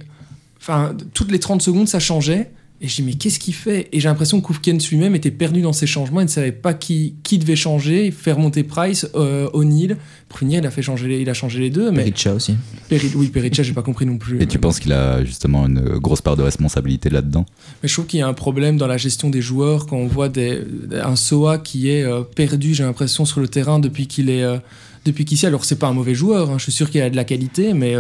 enfin 0.61 0.95
toutes 1.13 1.31
les 1.31 1.39
30 1.41 1.61
secondes 1.61 1.89
ça 1.89 1.99
changeait. 2.01 2.51
Et 2.83 2.89
je 2.89 2.97
dis 2.97 3.03
mais 3.03 3.15
qu'est-ce 3.15 3.39
qu'il 3.39 3.55
fait? 3.55 3.89
Et 3.93 4.01
j'ai 4.01 4.09
l'impression 4.09 4.39
que 4.41 4.47
Koufkens 4.47 4.91
lui-même 4.91 5.15
était 5.15 5.31
perdu 5.31 5.63
dans 5.63 5.73
ses 5.73 5.87
changements, 5.87 6.21
il 6.21 6.25
ne 6.25 6.31
savait 6.31 6.53
pas 6.53 6.75
qui, 6.75 7.15
qui 7.23 7.39
devait 7.39 7.57
changer, 7.57 8.11
faire 8.11 8.39
monter 8.39 8.65
Price, 8.65 9.09
euh, 9.15 9.49
O'Neill. 9.55 9.97
Finir, 10.37 10.59
il 10.59 10.67
a 10.67 10.71
fait 10.71 10.83
changer 10.83 11.09
les, 11.09 11.21
il 11.23 11.31
a 11.31 11.33
changé 11.33 11.59
les 11.61 11.71
deux, 11.71 11.91
mais 11.91 12.03
Perica 12.03 12.35
aussi. 12.35 12.55
Peri- 12.91 13.13
oui 13.15 13.29
Perica 13.29 13.63
j'ai 13.63 13.73
pas 13.73 13.83
compris 13.83 14.05
non 14.05 14.19
plus. 14.19 14.43
Et 14.43 14.47
tu 14.47 14.59
penses 14.59 14.79
qu'il 14.79 14.93
a 14.93 15.25
justement 15.25 15.65
une 15.67 15.97
grosse 15.99 16.21
part 16.21 16.37
de 16.37 16.43
responsabilité 16.43 17.09
là-dedans? 17.09 17.47
Mais 17.83 17.89
je 17.89 17.95
trouve 17.95 18.05
qu'il 18.05 18.19
y 18.19 18.23
a 18.23 18.29
un 18.29 18.35
problème 18.35 18.77
dans 18.77 18.87
la 18.87 18.99
gestion 18.99 19.31
des 19.31 19.41
joueurs 19.41 19.87
quand 19.87 19.97
on 19.97 20.07
voit 20.07 20.29
des, 20.29 20.61
un 21.03 21.17
Soa 21.17 21.57
qui 21.57 21.89
est 21.89 22.03
euh, 22.03 22.21
perdu, 22.23 22.75
j'ai 22.75 22.83
l'impression, 22.83 23.25
sur 23.25 23.41
le 23.41 23.49
terrain 23.49 23.79
depuis 23.79 24.07
qu'il 24.07 24.29
est 24.29 24.43
euh, 24.43 24.59
depuis 25.07 25.25
qu'ici. 25.25 25.47
Alors 25.47 25.65
c'est 25.65 25.79
pas 25.79 25.87
un 25.87 25.95
mauvais 25.95 26.15
joueur, 26.15 26.51
hein, 26.51 26.59
je 26.59 26.65
suis 26.65 26.73
sûr 26.73 26.91
qu'il 26.91 27.01
a 27.01 27.09
de 27.09 27.17
la 27.17 27.25
qualité, 27.25 27.73
mais 27.73 27.95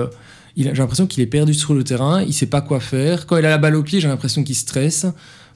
j'ai 0.64 0.72
l'impression 0.72 1.06
qu'il 1.06 1.22
est 1.22 1.26
perdu 1.26 1.54
sur 1.54 1.74
le 1.74 1.84
terrain, 1.84 2.22
il 2.22 2.32
sait 2.32 2.46
pas 2.46 2.60
quoi 2.60 2.80
faire. 2.80 3.26
Quand 3.26 3.36
il 3.36 3.44
a 3.44 3.50
la 3.50 3.58
balle 3.58 3.76
au 3.76 3.82
pied, 3.82 4.00
j'ai 4.00 4.08
l'impression 4.08 4.42
qu'il 4.42 4.56
stresse. 4.56 5.06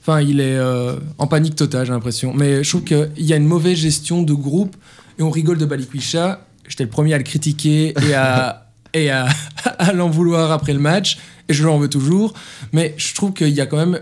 Enfin, 0.00 0.20
il 0.20 0.40
est 0.40 0.56
euh, 0.56 0.96
en 1.18 1.26
panique 1.26 1.56
totale, 1.56 1.86
j'ai 1.86 1.92
l'impression. 1.92 2.32
Mais 2.34 2.62
je 2.62 2.68
trouve 2.68 2.84
qu'il 2.84 3.10
y 3.18 3.32
a 3.32 3.36
une 3.36 3.46
mauvaise 3.46 3.78
gestion 3.78 4.22
de 4.22 4.32
groupe 4.32 4.76
et 5.18 5.22
on 5.22 5.30
rigole 5.30 5.58
de 5.58 5.64
Balikwisha. 5.64 6.46
J'étais 6.68 6.84
le 6.84 6.90
premier 6.90 7.14
à 7.14 7.18
le 7.18 7.24
critiquer 7.24 7.94
et 8.08 8.14
à, 8.14 8.70
et 8.94 9.10
à, 9.10 9.28
à 9.64 9.92
l'en 9.92 10.10
vouloir 10.10 10.52
après 10.52 10.72
le 10.72 10.78
match, 10.78 11.18
et 11.48 11.54
je 11.54 11.64
l'en 11.64 11.78
veux 11.78 11.88
toujours. 11.88 12.34
Mais 12.72 12.94
je 12.96 13.14
trouve 13.14 13.32
qu'il 13.32 13.48
y 13.48 13.60
a 13.60 13.66
quand 13.66 13.76
même 13.76 14.00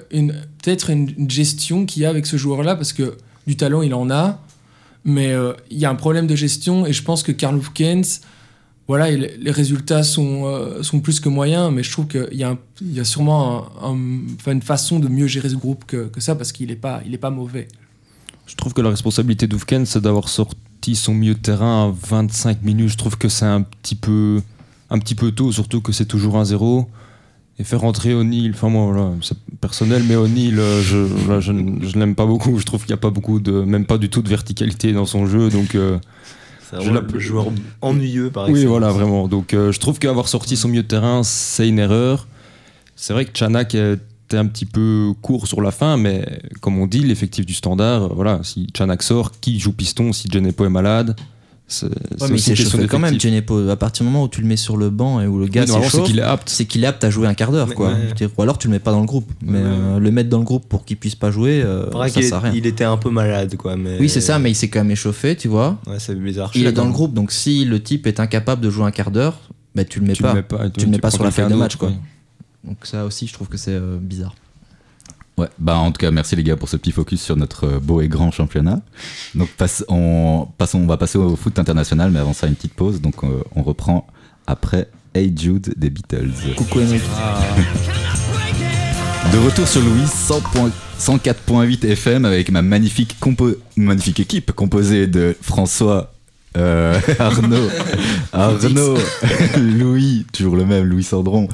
peut-être 0.62 0.90
une, 0.90 1.30
gestion 1.30 1.86
qu'il 1.86 2.02
y 2.02 2.06
a 2.06 2.10
avec 2.10 2.26
ce 2.26 2.36
joueur-là, 2.36 2.76
parce 2.76 2.92
que 2.92 3.16
du 3.46 3.56
talent, 3.56 3.82
il 3.82 3.94
en 3.94 4.10
a, 4.10 4.42
mais 5.04 5.32
euh, 5.32 5.52
il 5.70 5.78
y 5.78 5.86
a 5.86 5.90
un 5.90 5.94
problème 5.94 6.26
de 6.26 6.36
gestion, 6.36 6.86
et 6.86 6.92
je 6.92 7.02
pense 7.02 7.22
que 7.22 7.32
Karl 7.32 7.56
Hufkens, 7.56 8.20
voilà, 8.88 9.10
les 9.10 9.50
résultats 9.50 10.02
sont, 10.02 10.46
euh, 10.46 10.82
sont 10.82 11.00
plus 11.00 11.20
que 11.20 11.28
moyens, 11.28 11.70
mais 11.70 11.82
je 11.82 11.92
trouve 11.92 12.06
qu'il 12.06 12.26
y, 12.32 12.42
a 12.42 12.56
y 12.82 13.00
a 13.00 13.04
sûrement 13.04 13.66
une 13.84 14.62
façon 14.62 14.98
de 14.98 15.08
mieux 15.08 15.26
gérer 15.26 15.50
ce 15.50 15.56
groupe 15.56 15.84
que, 15.86 16.08
que 16.08 16.22
ça, 16.22 16.34
parce 16.34 16.52
qu'il 16.52 16.68
n'est 16.68 16.76
pas, 16.76 17.02
pas 17.20 17.28
mauvais. 17.28 17.68
Je 18.46 18.56
trouve 18.56 18.72
que 18.72 18.80
la 18.80 18.88
responsabilité 18.88 19.46
d'Oufken, 19.46 19.84
c'est 19.84 20.00
d'avoir 20.00 20.30
sorti 20.30 20.96
son 20.96 21.12
milieu 21.12 21.34
de 21.34 21.38
terrain 21.38 21.88
à 21.88 22.08
25 22.08 22.62
minutes. 22.62 22.88
Je 22.88 22.96
trouve 22.96 23.18
que 23.18 23.28
c'est 23.28 23.44
un 23.44 23.60
petit 23.60 23.94
peu, 23.94 24.40
un 24.88 24.98
petit 24.98 25.14
peu 25.14 25.32
tôt, 25.32 25.52
surtout 25.52 25.82
que 25.82 25.92
c'est 25.92 26.06
toujours 26.06 26.38
un 26.38 26.46
0 26.46 26.88
Et 27.58 27.64
faire 27.64 27.82
rentrer 27.82 28.14
O'Neill, 28.14 28.52
enfin 28.54 28.70
moi, 28.70 28.86
voilà, 28.86 29.10
c'est 29.20 29.36
personnel, 29.60 30.02
mais 30.08 30.16
O'Neill, 30.16 30.58
euh, 30.58 30.80
je, 30.80 31.06
je, 31.40 31.52
je 31.82 31.98
l'aime 31.98 32.14
pas 32.14 32.24
beaucoup. 32.24 32.58
Je 32.58 32.64
trouve 32.64 32.80
qu'il 32.80 32.94
n'y 32.94 32.98
a 32.98 33.02
pas 33.02 33.10
beaucoup 33.10 33.38
de, 33.38 33.52
même 33.52 33.84
pas 33.84 33.98
du 33.98 34.08
tout 34.08 34.22
de 34.22 34.30
verticalité 34.30 34.94
dans 34.94 35.04
son 35.04 35.26
jeu. 35.26 35.50
Donc, 35.50 35.74
euh, 35.74 35.98
C'est 36.70 36.80
Je 36.82 37.18
joueur 37.18 37.46
ennuyeux 37.80 38.30
par 38.30 38.44
oui, 38.44 38.50
excellence. 38.50 38.70
voilà, 38.70 38.88
vraiment. 38.90 39.28
Donc, 39.28 39.54
euh, 39.54 39.72
je 39.72 39.80
trouve 39.80 39.98
qu'avoir 39.98 40.28
sorti 40.28 40.56
son 40.56 40.68
milieu 40.68 40.82
de 40.82 40.88
terrain, 40.88 41.22
c'est 41.22 41.68
une 41.68 41.78
erreur. 41.78 42.26
C'est 42.96 43.12
vrai 43.12 43.24
que 43.24 43.36
Chanak 43.36 43.74
était 43.74 44.36
un 44.36 44.46
petit 44.46 44.66
peu 44.66 45.12
court 45.22 45.46
sur 45.46 45.62
la 45.62 45.70
fin, 45.70 45.96
mais 45.96 46.40
comme 46.60 46.78
on 46.78 46.86
dit, 46.86 47.00
l'effectif 47.00 47.46
du 47.46 47.54
standard, 47.54 48.04
euh, 48.04 48.08
voilà, 48.14 48.40
si 48.42 48.66
Chanak 48.76 49.02
sort, 49.02 49.32
qui 49.40 49.58
joue 49.58 49.72
piston 49.72 50.12
Si 50.12 50.28
Genepo 50.30 50.66
est 50.66 50.70
malade, 50.70 51.16
c'est 51.68 51.86
Ouais, 51.86 51.92
c'est 52.18 52.30
mais 52.30 52.36
question 52.38 52.70
chauffé 52.78 52.88
quand 52.88 52.98
même. 52.98 53.20
Genepo. 53.20 53.68
À 53.68 53.76
partir 53.76 54.04
du 54.04 54.10
moment 54.10 54.24
où 54.24 54.28
tu 54.28 54.40
le 54.40 54.46
mets 54.46 54.56
sur 54.56 54.76
le 54.76 54.88
banc 54.90 55.20
et 55.20 55.26
où 55.26 55.38
le 55.38 55.46
gars 55.46 55.64
Oui, 55.68 55.74
c'est 55.90 56.02
qu'il 56.02 56.18
est 56.18 56.22
apte. 56.22 56.48
c'est 56.48 56.64
qu'il 56.64 56.82
est 56.82 56.86
apte 56.86 57.04
à 57.04 57.10
jouer 57.10 57.26
un 57.28 57.34
quart 57.34 57.52
d'heure, 57.52 57.72
quoi. 57.74 57.88
ouais. 57.92 58.28
Ou 58.36 58.42
alors 58.42 58.56
tu 58.58 58.66
le 58.68 58.72
mets 58.72 58.78
pas 58.78 58.90
dans 58.90 59.00
le 59.00 59.06
groupe. 59.06 59.30
Mais 59.42 59.58
Ouais. 59.58 59.64
euh, 59.66 59.98
le 59.98 60.10
mettre 60.10 60.30
dans 60.30 60.38
le 60.38 60.44
groupe 60.44 60.66
pour 60.68 60.84
qu'il 60.84 60.96
puisse 60.96 61.14
pas 61.14 61.30
jouer, 61.30 61.62
euh, 61.62 61.90
ça 62.08 62.22
sert 62.22 62.34
à 62.38 62.40
rien. 62.40 62.52
il 62.54 62.66
était 62.66 62.84
un 62.84 62.96
peu 62.96 63.10
malade, 63.10 63.54
quoi. 63.56 63.76
Mais... 63.76 63.98
Oui, 64.00 64.08
c'est 64.08 64.20
ça, 64.22 64.38
mais 64.38 64.50
il 64.50 64.54
s'est 64.54 64.68
quand 64.68 64.80
même 64.80 64.90
échauffé, 64.90 65.36
tu 65.36 65.48
vois. 65.48 65.78
C'est 65.98 66.18
bizarre. 66.18 66.50
Il 66.54 66.66
est 66.66 66.72
dans 66.72 66.86
le 66.86 66.92
groupe, 66.92 67.12
donc 67.14 67.30
si 67.32 67.64
le 67.64 67.82
type 67.82 68.06
est 68.06 68.18
incapable 68.18 68.62
de 68.62 68.70
jouer 68.70 68.84
un 68.86 68.90
quart 68.90 69.10
d'heure, 69.10 69.38
bah 69.74 69.84
tu 69.84 70.00
le 70.00 70.06
mets 70.06 70.14
Tu 70.14 70.22
pas. 70.22 70.30
le 70.30 70.36
mets 70.36 70.42
pas, 70.42 70.70
tu 70.70 70.86
le 70.86 70.90
mets 70.90 70.98
pas 70.98 71.10
sur 71.10 71.22
la 71.22 71.30
feuille 71.30 71.48
de 71.50 71.54
match, 71.54 71.76
quoi. 71.76 71.92
Donc 72.64 72.78
ça 72.84 73.04
aussi, 73.04 73.26
je 73.26 73.32
trouve 73.32 73.48
que 73.48 73.56
c'est 73.56 73.72
euh, 73.72 73.96
bizarre. 74.00 74.34
Ouais, 75.38 75.46
bah 75.58 75.76
en 75.76 75.90
tout 75.92 75.98
cas, 75.98 76.10
merci 76.10 76.34
les 76.36 76.42
gars 76.42 76.56
pour 76.56 76.68
ce 76.68 76.76
petit 76.76 76.92
focus 76.92 77.22
sur 77.22 77.36
notre 77.36 77.64
euh, 77.64 77.78
beau 77.80 78.00
et 78.00 78.08
grand 78.08 78.30
championnat. 78.30 78.80
Donc 79.34 79.48
passe- 79.50 79.84
on, 79.88 80.48
passons, 80.58 80.80
on 80.80 80.86
va 80.86 80.96
passer 80.96 81.16
au 81.16 81.36
foot 81.36 81.58
international, 81.58 82.10
mais 82.10 82.18
avant 82.18 82.32
ça, 82.34 82.46
une 82.48 82.54
petite 82.56 82.74
pause. 82.74 83.00
Donc 83.00 83.22
euh, 83.24 83.42
on 83.54 83.62
reprend 83.62 84.06
après 84.46 84.88
Hey 85.14 85.32
Jude 85.36 85.72
des 85.76 85.90
Beatles. 85.90 86.30
Coucou 86.56 86.80
Émeric. 86.80 87.02
De 89.32 89.38
retour 89.38 89.68
sur 89.68 89.80
Louis 89.80 90.06
100 90.06 90.40
point- 90.52 90.70
104.8 90.98 91.84
FM 91.86 92.24
avec 92.24 92.50
ma 92.50 92.62
magnifique, 92.62 93.16
compo- 93.20 93.56
magnifique 93.76 94.18
équipe 94.20 94.50
composée 94.52 95.06
de 95.06 95.36
François, 95.40 96.12
euh, 96.56 96.98
Arnaud, 97.20 97.68
Arnaud, 98.32 98.96
Louis, 99.56 100.26
toujours 100.32 100.56
le 100.56 100.64
même, 100.64 100.84
Louis 100.84 101.04
Sandron, 101.04 101.46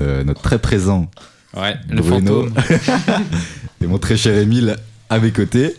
euh, 0.00 0.24
notre 0.24 0.40
très 0.40 0.58
présent 0.58 1.08
Ouais, 1.56 1.74
Bruno 1.88 2.46
et 3.82 3.86
mon 3.86 3.98
très 3.98 4.16
cher 4.16 4.36
Émile 4.36 4.76
à 5.08 5.18
mes 5.18 5.32
côtés. 5.32 5.74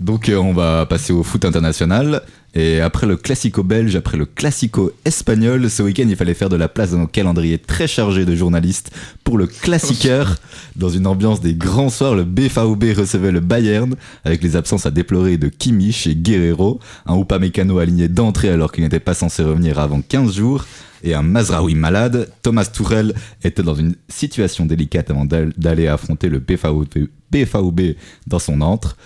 Donc 0.00 0.28
euh, 0.28 0.36
on 0.36 0.52
va 0.52 0.86
passer 0.86 1.12
au 1.12 1.22
foot 1.22 1.44
international. 1.44 2.22
Et 2.54 2.80
après 2.80 3.06
le 3.06 3.16
classico 3.16 3.62
belge, 3.62 3.96
après 3.96 4.18
le 4.18 4.26
classico 4.26 4.92
espagnol, 5.06 5.70
ce 5.70 5.82
week-end 5.82 6.06
il 6.06 6.16
fallait 6.16 6.34
faire 6.34 6.50
de 6.50 6.56
la 6.56 6.68
place 6.68 6.90
dans 6.90 6.98
nos 6.98 7.06
calendriers 7.06 7.58
très 7.58 7.86
chargés 7.86 8.26
de 8.26 8.34
journalistes 8.34 8.90
pour 9.24 9.38
le 9.38 9.46
classiqueur. 9.46 10.36
Dans 10.76 10.90
une 10.90 11.06
ambiance 11.06 11.40
des 11.40 11.54
grands 11.54 11.88
soirs, 11.88 12.14
le 12.14 12.24
BVB 12.24 12.94
recevait 12.98 13.30
le 13.30 13.40
Bayern 13.40 13.94
avec 14.24 14.42
les 14.42 14.56
absences 14.56 14.84
à 14.84 14.90
déplorer 14.90 15.38
de 15.38 15.48
Kimmich 15.48 16.06
et 16.06 16.14
Guerrero, 16.14 16.78
un 17.06 17.18
Upamecano 17.18 17.78
aligné 17.78 18.08
d'entrée 18.08 18.50
alors 18.50 18.70
qu'il 18.72 18.84
n'était 18.84 19.00
pas 19.00 19.14
censé 19.14 19.42
revenir 19.42 19.78
avant 19.78 20.02
15 20.02 20.34
jours 20.34 20.66
et 21.02 21.14
un 21.14 21.22
Mazraoui 21.22 21.74
malade, 21.74 22.28
Thomas 22.42 22.64
Tourel 22.66 23.14
était 23.42 23.62
dans 23.62 23.74
une 23.74 23.94
situation 24.08 24.66
délicate 24.66 25.10
avant 25.10 25.24
d'al- 25.24 25.52
d'aller 25.56 25.86
affronter 25.88 26.28
le 26.28 26.38
BVB 26.38 27.96
dans 28.26 28.38
son 28.38 28.60
antre. 28.60 28.96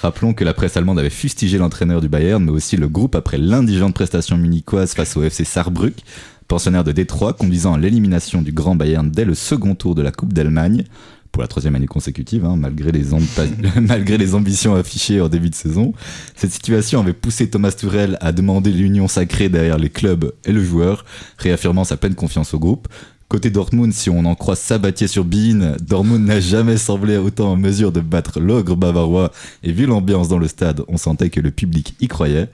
Rappelons 0.00 0.34
que 0.34 0.44
la 0.44 0.52
presse 0.54 0.76
allemande 0.76 0.98
avait 0.98 1.10
fustigé 1.10 1.56
l'entraîneur 1.58 2.00
du 2.00 2.08
Bayern, 2.08 2.44
mais 2.44 2.50
aussi 2.50 2.76
le 2.76 2.88
groupe 2.88 3.14
après 3.14 3.38
l'indigente 3.38 3.94
prestation 3.94 4.36
munichoise 4.36 4.92
face 4.94 5.16
au 5.16 5.22
FC 5.22 5.44
Saarbrück, 5.44 5.96
pensionnaire 6.46 6.84
de 6.84 6.92
Détroit, 6.92 7.32
conduisant 7.32 7.74
à 7.74 7.78
l'élimination 7.78 8.42
du 8.42 8.52
Grand 8.52 8.74
Bayern 8.76 9.10
dès 9.10 9.24
le 9.24 9.34
second 9.34 9.74
tour 9.74 9.94
de 9.94 10.02
la 10.02 10.12
Coupe 10.12 10.32
d'Allemagne, 10.34 10.84
pour 11.34 11.42
la 11.42 11.48
troisième 11.48 11.74
année 11.74 11.88
consécutive, 11.88 12.44
hein, 12.44 12.54
malgré, 12.56 12.92
les 12.92 14.34
ambitions 14.36 14.76
affichées 14.76 15.20
en 15.20 15.28
début 15.28 15.50
de 15.50 15.54
saison. 15.56 15.92
Cette 16.36 16.52
situation 16.52 17.00
avait 17.00 17.12
poussé 17.12 17.50
Thomas 17.50 17.72
Tuchel 17.72 18.16
à 18.20 18.30
demander 18.30 18.70
l'union 18.70 19.08
sacrée 19.08 19.48
derrière 19.48 19.76
les 19.76 19.90
clubs 19.90 20.32
et 20.44 20.52
le 20.52 20.62
joueur, 20.62 21.04
réaffirmant 21.38 21.82
sa 21.82 21.96
pleine 21.96 22.14
confiance 22.14 22.54
au 22.54 22.60
groupe. 22.60 22.86
Côté 23.26 23.50
Dortmund, 23.50 23.92
si 23.92 24.10
on 24.10 24.24
en 24.26 24.36
croit 24.36 24.54
Sabatier 24.54 25.08
sur 25.08 25.24
Bein, 25.24 25.74
Dortmund 25.80 26.24
n'a 26.24 26.38
jamais 26.38 26.76
semblé 26.76 27.16
autant 27.16 27.50
en 27.50 27.56
mesure 27.56 27.90
de 27.90 28.00
battre 28.00 28.38
l'ogre 28.38 28.76
bavarois 28.76 29.32
et 29.64 29.72
vu 29.72 29.86
l'ambiance 29.86 30.28
dans 30.28 30.38
le 30.38 30.46
stade, 30.46 30.82
on 30.86 30.98
sentait 30.98 31.30
que 31.30 31.40
le 31.40 31.50
public 31.50 31.96
y 32.00 32.06
croyait. 32.06 32.48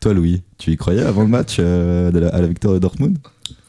Toi 0.00 0.14
Louis, 0.14 0.42
tu 0.58 0.72
y 0.72 0.76
croyais 0.76 1.02
avant 1.02 1.22
le 1.22 1.28
match 1.28 1.58
euh, 1.60 2.10
à 2.32 2.40
la 2.40 2.46
victoire 2.48 2.74
de 2.74 2.80
Dortmund? 2.80 3.18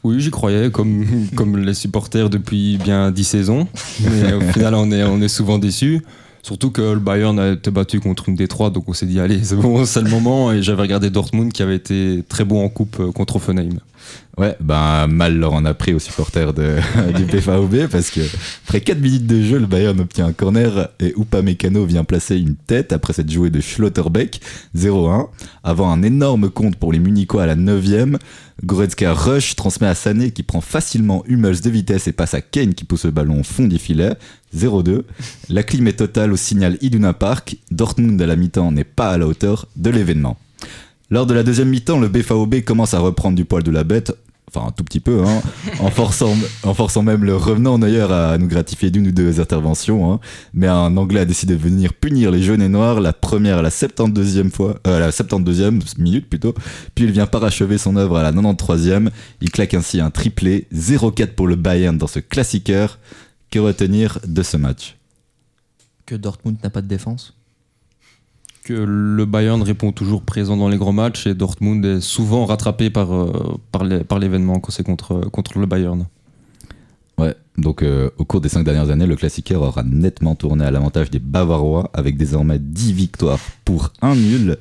Oui, 0.04 0.20
j'y 0.20 0.30
croyais, 0.30 0.70
comme, 0.70 1.56
les 1.56 1.74
supporters 1.74 2.30
depuis 2.30 2.78
bien 2.78 3.10
10 3.10 3.24
saisons. 3.24 3.68
Mais 4.00 4.32
au 4.32 4.40
final, 4.52 4.74
on 4.74 4.90
est, 4.90 5.02
on 5.02 5.20
est 5.20 5.28
souvent 5.28 5.58
déçus. 5.58 6.02
Surtout 6.42 6.70
que 6.70 6.80
le 6.80 7.00
Bayern 7.00 7.38
a 7.38 7.52
été 7.52 7.70
battu 7.70 8.00
contre 8.00 8.28
une 8.28 8.34
Détroit, 8.34 8.70
donc 8.70 8.88
on 8.88 8.92
s'est 8.94 9.06
dit, 9.06 9.20
allez, 9.20 9.42
c'est 9.42 9.56
bon, 9.56 9.84
c'est 9.84 10.00
le 10.00 10.08
moment. 10.08 10.52
Et 10.52 10.62
j'avais 10.62 10.82
regardé 10.82 11.10
Dortmund 11.10 11.52
qui 11.52 11.62
avait 11.62 11.76
été 11.76 12.24
très 12.28 12.44
bon 12.44 12.64
en 12.64 12.68
coupe 12.68 12.96
euh, 13.00 13.12
contre 13.12 13.36
Offenheim. 13.36 13.80
Ouais, 14.38 14.56
ben 14.60 15.08
mal 15.08 15.36
leur 15.36 15.52
en 15.52 15.64
a 15.64 15.74
pris 15.74 15.94
aux 15.94 15.98
supporters 15.98 16.54
du 17.16 17.24
PFAOB 17.24 17.88
parce 17.90 18.10
que 18.10 18.20
après 18.66 18.80
4 18.80 19.00
minutes 19.00 19.26
de 19.26 19.42
jeu, 19.42 19.58
le 19.58 19.66
Bayern 19.66 19.98
obtient 19.98 20.26
un 20.26 20.32
corner 20.32 20.90
et 21.00 21.12
Upamecano 21.18 21.84
vient 21.84 22.04
placer 22.04 22.36
une 22.36 22.54
tête 22.54 22.92
après 22.92 23.12
cette 23.12 23.32
jouée 23.32 23.50
de 23.50 23.60
Schlotterbeck 23.60 24.40
0-1 24.76 25.26
avant 25.64 25.90
un 25.90 26.04
énorme 26.04 26.50
compte 26.50 26.76
pour 26.76 26.92
les 26.92 27.00
Munichois 27.00 27.42
à 27.42 27.46
la 27.46 27.56
9ème. 27.56 28.18
Goretzka 28.64 29.12
rush 29.12 29.56
transmet 29.56 29.88
à 29.88 29.96
Sané 29.96 30.30
qui 30.30 30.44
prend 30.44 30.60
facilement 30.60 31.24
Hummels 31.26 31.60
de 31.60 31.70
vitesse 31.70 32.06
et 32.06 32.12
passe 32.12 32.34
à 32.34 32.40
Kane 32.40 32.74
qui 32.74 32.84
pousse 32.84 33.06
le 33.06 33.10
ballon 33.10 33.40
au 33.40 33.44
fond 33.44 33.66
du 33.66 33.78
filet 33.78 34.14
0-2. 34.56 35.02
La 35.48 35.64
clim 35.64 35.88
est 35.88 35.98
totale 35.98 36.32
au 36.32 36.36
signal 36.36 36.78
Iduna 36.80 37.12
Park. 37.12 37.56
Dortmund 37.72 38.20
à 38.22 38.26
la 38.26 38.36
mi-temps 38.36 38.70
n'est 38.70 38.84
pas 38.84 39.10
à 39.10 39.18
la 39.18 39.26
hauteur 39.26 39.66
de 39.76 39.90
l'événement. 39.90 40.38
Lors 41.10 41.26
de 41.26 41.32
la 41.34 41.42
deuxième 41.42 41.70
mi-temps, 41.70 41.98
le 41.98 42.08
BVB 42.08 42.62
commence 42.64 42.92
à 42.94 42.98
reprendre 42.98 43.34
du 43.36 43.44
poil 43.46 43.62
de 43.62 43.70
la 43.70 43.82
bête, 43.82 44.12
enfin 44.46 44.66
un 44.68 44.72
tout 44.72 44.84
petit 44.84 45.00
peu, 45.00 45.24
hein, 45.24 45.40
en, 45.80 45.90
forçant, 45.90 46.36
en 46.64 46.74
forçant 46.74 47.02
même 47.02 47.24
le 47.24 47.34
revenant 47.34 47.78
d'ailleurs 47.78 48.12
à 48.12 48.36
nous 48.36 48.46
gratifier 48.46 48.90
d'une 48.90 49.08
ou 49.08 49.10
deux 49.10 49.40
interventions. 49.40 50.12
hein. 50.12 50.20
Mais 50.52 50.66
un 50.66 50.94
Anglais 50.98 51.20
a 51.20 51.24
décidé 51.24 51.56
de 51.56 51.62
venir 51.62 51.94
punir 51.94 52.30
les 52.30 52.42
jaunes 52.42 52.60
et 52.60 52.68
noirs, 52.68 53.00
la 53.00 53.14
première 53.14 53.58
à 53.58 53.62
la 53.62 53.70
72e, 53.70 54.50
fois, 54.50 54.80
euh, 54.86 54.98
à 54.98 55.00
la 55.00 55.10
72e 55.10 55.80
minute 55.98 56.28
plutôt, 56.28 56.52
puis 56.94 57.04
il 57.04 57.10
vient 57.10 57.26
parachever 57.26 57.78
son 57.78 57.96
œuvre 57.96 58.18
à 58.18 58.22
la 58.22 58.32
93e. 58.32 59.08
Il 59.40 59.50
claque 59.50 59.72
ainsi 59.72 60.00
un 60.02 60.10
triplé, 60.10 60.66
0-4 60.74 61.28
pour 61.28 61.46
le 61.46 61.56
Bayern 61.56 61.96
dans 61.96 62.06
ce 62.06 62.18
classiqueur. 62.18 62.98
Que 63.50 63.58
retenir 63.60 64.18
de 64.26 64.42
ce 64.42 64.58
match? 64.58 64.98
Que 66.04 66.14
Dortmund 66.16 66.58
n'a 66.62 66.68
pas 66.68 66.82
de 66.82 66.86
défense? 66.86 67.37
Le 68.70 69.24
Bayern 69.24 69.62
répond 69.62 69.92
toujours 69.92 70.22
présent 70.22 70.56
dans 70.56 70.68
les 70.68 70.76
grands 70.76 70.92
matchs 70.92 71.26
et 71.26 71.34
Dortmund 71.34 71.84
est 71.84 72.00
souvent 72.00 72.46
rattrapé 72.46 72.90
par, 72.90 73.12
euh, 73.12 73.58
l'événement 74.18 74.60
quand 74.60 74.70
c'est 74.70 74.84
contre, 74.84 75.28
contre 75.30 75.58
le 75.58 75.66
Bayern. 75.66 76.06
Ouais, 77.18 77.34
donc 77.56 77.82
euh, 77.82 78.10
au 78.18 78.24
cours 78.24 78.40
des 78.40 78.48
cinq 78.48 78.64
dernières 78.64 78.90
années, 78.90 79.06
le 79.06 79.16
classiqueur 79.16 79.62
aura 79.62 79.82
nettement 79.82 80.34
tourné 80.34 80.64
à 80.64 80.70
l'avantage 80.70 81.10
des 81.10 81.18
Bavarois 81.18 81.90
avec 81.92 82.16
désormais 82.16 82.58
10 82.58 82.92
victoires 82.92 83.40
pour 83.64 83.92
un 84.02 84.14
nul. 84.14 84.56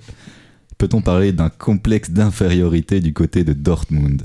Peut-on 0.78 1.02
parler 1.02 1.32
d'un 1.32 1.50
complexe 1.50 2.10
d'infériorité 2.10 3.00
du 3.00 3.13
côté 3.13 3.43
de 3.43 3.54
Dortmund? 3.54 4.24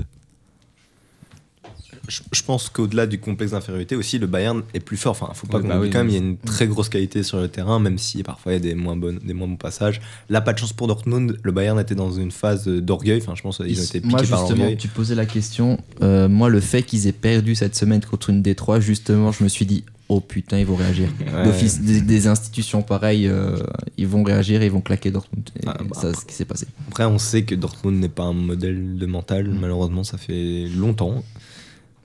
Je, 2.09 2.21
je 2.33 2.43
pense 2.43 2.67
qu'au-delà 2.69 3.07
du 3.07 3.17
complexe 3.19 3.51
d'infériorité 3.53 3.95
aussi, 3.95 4.19
le 4.19 4.27
Bayern 4.27 4.61
est 4.73 4.81
plus 4.81 4.97
fort. 4.97 5.11
Enfin, 5.11 5.31
faut 5.33 5.47
pas 5.47 5.57
Oui, 5.57 5.63
qu'on 5.63 5.69
bah 5.69 5.79
oui, 5.79 5.89
quand 5.89 5.99
même, 5.99 6.07
oui. 6.07 6.13
il 6.13 6.19
y 6.19 6.21
a 6.21 6.25
une 6.27 6.37
très 6.37 6.67
grosse 6.67 6.89
qualité 6.89 7.23
sur 7.23 7.39
le 7.39 7.47
terrain, 7.47 7.79
même 7.79 7.97
si 7.97 8.23
parfois 8.23 8.51
il 8.51 8.55
y 8.55 8.57
a 8.57 8.61
des 8.61 8.75
moins, 8.75 8.97
bonnes, 8.97 9.19
des 9.23 9.33
moins 9.33 9.47
bons 9.47 9.55
passages. 9.55 10.01
Là, 10.29 10.41
pas 10.41 10.51
de 10.51 10.59
chance 10.59 10.73
pour 10.73 10.87
Dortmund. 10.87 11.37
Le 11.41 11.51
Bayern 11.53 11.79
était 11.79 11.95
dans 11.95 12.11
une 12.11 12.31
phase 12.31 12.67
d'orgueil. 12.67 13.19
Enfin, 13.21 13.35
je 13.35 13.41
pense 13.41 13.57
qu'ils 13.57 13.79
ont 13.79 13.83
été 13.83 14.01
piqués 14.01 14.09
moi, 14.09 14.17
par 14.23 14.39
justement, 14.41 14.63
l'orgueil. 14.63 14.77
tu 14.77 14.89
posais 14.89 15.15
la 15.15 15.25
question. 15.25 15.79
euh, 16.01 16.27
moi, 16.27 16.49
le 16.49 16.59
fait 16.59 16.83
qu'ils 16.83 17.07
aient 17.07 17.11
perdu 17.13 17.55
cette 17.55 17.75
semaine 17.75 18.01
contre 18.03 18.29
une 18.31 18.41
Détroit, 18.41 18.81
justement, 18.81 19.31
je 19.31 19.43
me 19.45 19.47
suis 19.49 19.65
dit, 19.65 19.85
oh 20.09 20.19
putain, 20.19 20.59
ils 20.59 20.65
vont 20.65 20.75
réagir. 20.75 21.07
Ouais. 21.33 21.45
D'office, 21.45 21.79
des, 21.79 22.01
des 22.01 22.27
institutions 22.27 22.81
pareilles, 22.81 23.27
euh, 23.29 23.57
ils 23.97 24.07
vont 24.07 24.23
réagir 24.23 24.61
et 24.61 24.65
ils 24.65 24.71
vont 24.71 24.81
claquer 24.81 25.09
Dortmund. 25.09 25.49
Et 25.57 25.63
Ah, 25.65 25.77
bah, 25.79 25.97
c'est 26.01 26.13
ce 26.17 26.25
qui 26.25 26.33
s'est 26.35 26.43
passé. 26.43 26.67
Après, 26.89 27.05
on 27.05 27.17
sait 27.17 27.43
que 27.43 27.55
Dortmund 27.55 27.97
n'est 28.01 28.09
pas 28.09 28.23
un 28.23 28.33
modèle 28.33 28.97
de 28.97 29.05
mental. 29.05 29.47
Mm. 29.47 29.59
Malheureusement, 29.61 30.03
ça 30.03 30.17
fait 30.17 30.65
longtemps. 30.75 31.23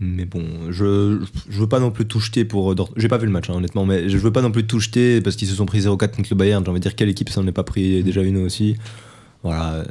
Mais 0.01 0.25
bon, 0.25 0.45
je, 0.71 1.21
je 1.51 1.59
veux 1.61 1.67
pas 1.67 1.81
non 1.81 1.91
plus 1.91 2.07
tout 2.07 2.21
jeter 2.21 2.45
pour 2.45 2.75
Dortmund. 2.75 3.01
J'ai 3.01 3.09
pas 3.09 3.19
vu 3.19 3.27
le 3.27 3.33
match, 3.33 3.51
hein, 3.51 3.55
honnêtement, 3.55 3.85
mais 3.85 4.09
je 4.09 4.17
veux 4.19 4.33
pas 4.33 4.43
non 4.43 4.51
plus 4.53 4.65
tout 4.65 4.79
jeter 4.79 5.21
parce 5.21 5.35
qu'ils 5.37 5.49
se 5.49 5.55
sont 5.57 5.67
pris 5.67 5.81
0-4 5.81 5.97
contre 6.15 6.29
le 6.31 6.37
Bayern. 6.37 6.65
J'ai 6.65 6.71
envie 6.71 6.79
de 6.79 6.83
dire, 6.83 6.95
quelle 6.95 7.09
équipe 7.09 7.29
s'en 7.31 7.47
est 7.49 7.53
pas 7.53 7.65
pris 7.65 8.05
déjà 8.05 8.23
une 8.23 8.37
aussi 8.45 8.77
Voilà. 9.43 9.75
euh, 9.75 9.85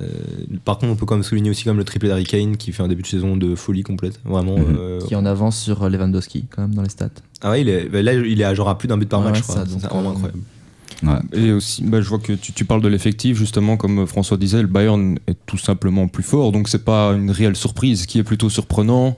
par 0.64 0.78
contre, 0.78 0.94
on 0.94 0.96
peut 0.96 1.06
quand 1.06 1.16
même 1.16 1.24
souligner 1.24 1.50
aussi 1.50 1.66
comme 1.66 1.78
le 1.78 1.84
triplé 1.84 2.08
d'Harry 2.08 2.24
Kane 2.24 2.56
qui 2.56 2.72
fait 2.72 2.84
un 2.84 2.88
début 2.88 3.02
de 3.02 3.08
saison 3.08 3.36
de 3.36 3.54
folie 3.56 3.84
complète. 3.84 4.20
Vraiment. 4.24 4.56
Euh, 4.58 5.02
Qui 5.02 5.16
en 5.16 5.26
avance 5.26 5.60
sur 5.60 5.90
Lewandowski, 5.90 6.46
quand 6.50 6.62
même, 6.62 6.74
dans 6.76 6.84
les 6.84 6.90
stats. 6.90 7.10
Ah 7.42 7.52
ouais, 7.52 7.62
il 7.62 7.70
est, 7.70 7.90
bah 7.90 8.02
là, 8.02 8.14
il 8.14 8.40
est 8.40 8.46
à 8.46 8.54
genre 8.54 8.70
à 8.70 8.78
plus 8.78 8.88
d'un 8.88 8.98
but 8.98 9.10
par 9.10 9.20
Ouais, 9.20 9.26
match, 9.26 9.36
ouais, 9.40 9.42
je 9.42 9.48
crois. 9.52 9.66
C'est 9.68 9.88
vraiment 9.88 10.10
euh, 10.10 10.14
incroyable. 10.14 10.40
Ouais. 11.04 11.20
Et 11.40 11.52
aussi, 11.52 11.84
bah, 11.84 12.02
je 12.02 12.08
vois 12.10 12.18
que 12.20 12.32
tu, 12.34 12.54
tu 12.54 12.64
parles 12.66 12.82
de 12.82 12.88
l'effectif, 12.88 13.38
justement, 13.38 13.76
comme 13.78 14.08
François 14.08 14.38
disait, 14.38 14.62
le 14.62 14.68
Bayern 14.68 15.20
est 15.28 15.38
tout 15.46 15.58
simplement 15.58 16.08
plus 16.08 16.24
fort, 16.24 16.52
donc 16.54 16.70
c'est 16.70 16.86
pas 16.86 17.12
une 17.12 17.30
réelle 17.30 17.56
surprise. 17.58 18.02
Ce 18.04 18.08
qui 18.08 18.18
est 18.18 18.24
plutôt 18.24 18.50
surprenant, 18.50 19.18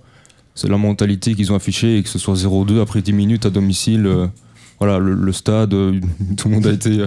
c'est 0.60 0.68
la 0.68 0.78
mentalité 0.78 1.36
qu'ils 1.36 1.54
ont 1.54 1.56
affichée 1.56 1.98
et 1.98 2.04
que 2.04 2.10
ce 2.10 2.20
soit 2.20 2.34
0-2 2.34 2.82
après 2.82 3.02
10 3.02 3.14
minutes 3.14 3.46
à 3.46 3.50
domicile. 3.50 4.06
euh, 4.06 4.28
voilà, 4.78 5.00
le, 5.00 5.32
stade, 5.32 5.74
euh, 5.74 6.02
tout 6.38 6.50
le 6.50 6.56
monde 6.56 6.68
a 6.68 6.74
été, 6.74 7.00
euh, 7.00 7.06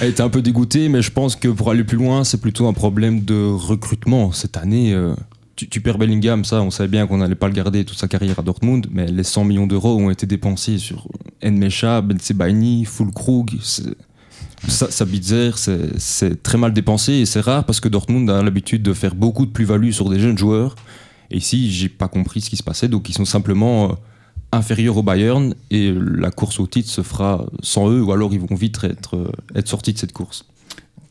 a 0.00 0.06
été 0.06 0.22
un 0.22 0.30
peu 0.30 0.40
dégoûté, 0.40 0.88
mais 0.88 1.02
je 1.02 1.10
pense 1.10 1.36
que 1.36 1.48
pour 1.48 1.70
aller 1.70 1.84
plus 1.84 1.98
loin, 1.98 2.24
c'est 2.24 2.40
plutôt 2.40 2.66
un 2.66 2.72
problème 2.72 3.24
de 3.24 3.44
recrutement. 3.44 4.32
Cette 4.32 4.56
année, 4.56 4.96
tu, 5.54 5.80
perds 5.82 5.98
Bellingham, 5.98 6.46
ça, 6.46 6.62
on 6.62 6.70
savait 6.70 6.88
bien 6.88 7.06
qu'on 7.06 7.18
n'allait 7.18 7.34
pas 7.34 7.48
le 7.48 7.52
garder 7.52 7.84
toute 7.84 7.98
sa 7.98 8.08
carrière 8.08 8.38
à 8.38 8.42
Dortmund, 8.42 8.86
mais 8.90 9.06
les 9.06 9.22
100 9.22 9.44
millions 9.44 9.66
d'euros 9.66 9.98
ont 9.98 10.10
été 10.10 10.26
dépensés 10.26 10.78
sur 10.78 11.08
Enmecha, 11.44 12.00
Ben 12.00 12.18
Sebaini, 12.18 12.86
Fulkrug. 12.86 13.50
Sabitzer, 14.66 15.52
c'est 15.98 16.42
très 16.42 16.58
mal 16.58 16.72
dépensé 16.72 17.12
et 17.12 17.26
c'est 17.26 17.40
rare 17.40 17.64
parce 17.64 17.80
que 17.80 17.88
Dortmund 17.88 18.28
a 18.28 18.42
l'habitude 18.42 18.82
de 18.82 18.92
faire 18.92 19.14
beaucoup 19.14 19.46
de 19.46 19.50
plus-value 19.50 19.90
sur 19.90 20.08
des 20.08 20.18
jeunes 20.18 20.38
joueurs. 20.38 20.74
Et 21.30 21.38
ici, 21.38 21.70
j'ai 21.70 21.88
pas 21.88 22.08
compris 22.08 22.40
ce 22.40 22.50
qui 22.50 22.56
se 22.56 22.62
passait, 22.62 22.88
donc 22.88 23.08
ils 23.08 23.14
sont 23.14 23.24
simplement 23.24 23.90
euh, 23.90 23.94
inférieurs 24.52 24.96
au 24.96 25.02
Bayern 25.02 25.54
et 25.70 25.92
la 25.92 26.30
course 26.30 26.58
au 26.60 26.66
titre 26.66 26.88
se 26.88 27.02
fera 27.02 27.44
sans 27.62 27.90
eux 27.90 28.02
ou 28.02 28.12
alors 28.12 28.32
ils 28.32 28.40
vont 28.40 28.54
vite 28.54 28.82
être, 28.84 29.16
euh, 29.16 29.30
être 29.54 29.68
sortis 29.68 29.92
de 29.92 29.98
cette 29.98 30.12
course. 30.12 30.44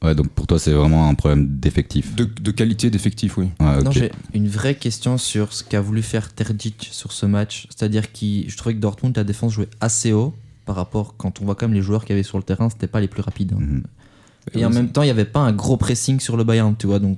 Ouais, 0.03 0.13
donc 0.13 0.29
pour 0.29 0.45
toi, 0.45 0.59
c'est 0.59 0.73
vraiment 0.73 1.09
un 1.09 1.15
problème 1.15 1.47
d'effectif. 1.59 2.15
De, 2.15 2.25
de 2.25 2.51
qualité 2.51 2.89
d'effectif, 2.91 3.37
oui. 3.37 3.49
Ouais, 3.59 3.81
Non, 3.83 3.89
j'ai 3.91 4.11
une 4.33 4.47
vraie 4.47 4.75
question 4.75 5.17
sur 5.17 5.53
ce 5.53 5.63
qu'a 5.63 5.81
voulu 5.81 6.03
faire 6.03 6.31
Terzic 6.33 6.89
sur 6.91 7.11
ce 7.11 7.25
match. 7.25 7.67
C'est-à-dire 7.69 8.11
que 8.11 8.19
je 8.47 8.55
trouvais 8.57 8.75
que 8.75 8.79
Dortmund, 8.79 9.17
la 9.17 9.23
défense 9.23 9.53
jouait 9.53 9.69
assez 9.81 10.13
haut 10.13 10.35
par 10.65 10.75
rapport, 10.75 11.15
quand 11.17 11.41
on 11.41 11.45
voit 11.45 11.55
quand 11.55 11.67
même 11.67 11.73
les 11.75 11.81
joueurs 11.81 12.01
qu'il 12.05 12.11
y 12.11 12.13
avait 12.19 12.23
sur 12.23 12.37
le 12.37 12.43
terrain, 12.43 12.69
c'était 12.69 12.87
pas 12.87 12.99
les 12.99 13.07
plus 13.07 13.21
rapides. 13.21 13.53
hein. 13.53 13.59
Mhm. 13.59 13.83
Et 14.53 14.65
en 14.65 14.69
même 14.69 14.89
temps, 14.89 15.01
il 15.01 15.05
n'y 15.05 15.11
avait 15.11 15.25
pas 15.25 15.39
un 15.41 15.51
gros 15.51 15.77
pressing 15.77 16.19
sur 16.19 16.37
le 16.37 16.43
Bayern, 16.43 16.75
tu 16.77 16.87
vois. 16.87 16.99
Donc, 16.99 17.17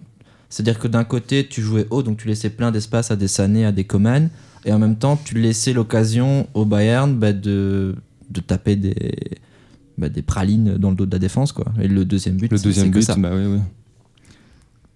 c'est-à-dire 0.49 0.79
que 0.79 0.87
d'un 0.87 1.03
côté, 1.03 1.47
tu 1.47 1.61
jouais 1.61 1.85
haut, 1.89 2.03
donc 2.03 2.17
tu 2.17 2.27
laissais 2.27 2.49
plein 2.49 2.71
d'espace 2.71 3.11
à 3.11 3.15
des 3.15 3.27
Sané, 3.27 3.65
à 3.65 3.71
des 3.71 3.83
Coman, 3.83 4.29
et 4.65 4.73
en 4.73 4.79
même 4.79 4.95
temps, 4.97 5.17
tu 5.23 5.35
laissais 5.39 5.73
l'occasion 5.73 6.47
au 6.53 6.65
Bayern 6.65 7.13
bah, 7.15 7.33
de, 7.33 7.95
de 8.29 8.39
taper 8.41 8.75
des, 8.75 9.13
bah, 9.97 10.09
des 10.09 10.21
pralines 10.21 10.77
dans 10.77 10.89
le 10.89 10.95
dos 10.95 11.05
de 11.05 11.11
la 11.11 11.19
défense, 11.19 11.51
quoi. 11.51 11.65
Et 11.81 11.87
le 11.87 12.03
deuxième 12.05 12.37
but, 12.37 12.51
Le 12.51 12.57
c'est- 12.57 12.63
deuxième 12.65 12.89
que 12.91 12.99
but, 12.99 13.03
ça. 13.05 13.15
bah 13.15 13.31
oui, 13.33 13.45
oui. 13.45 13.59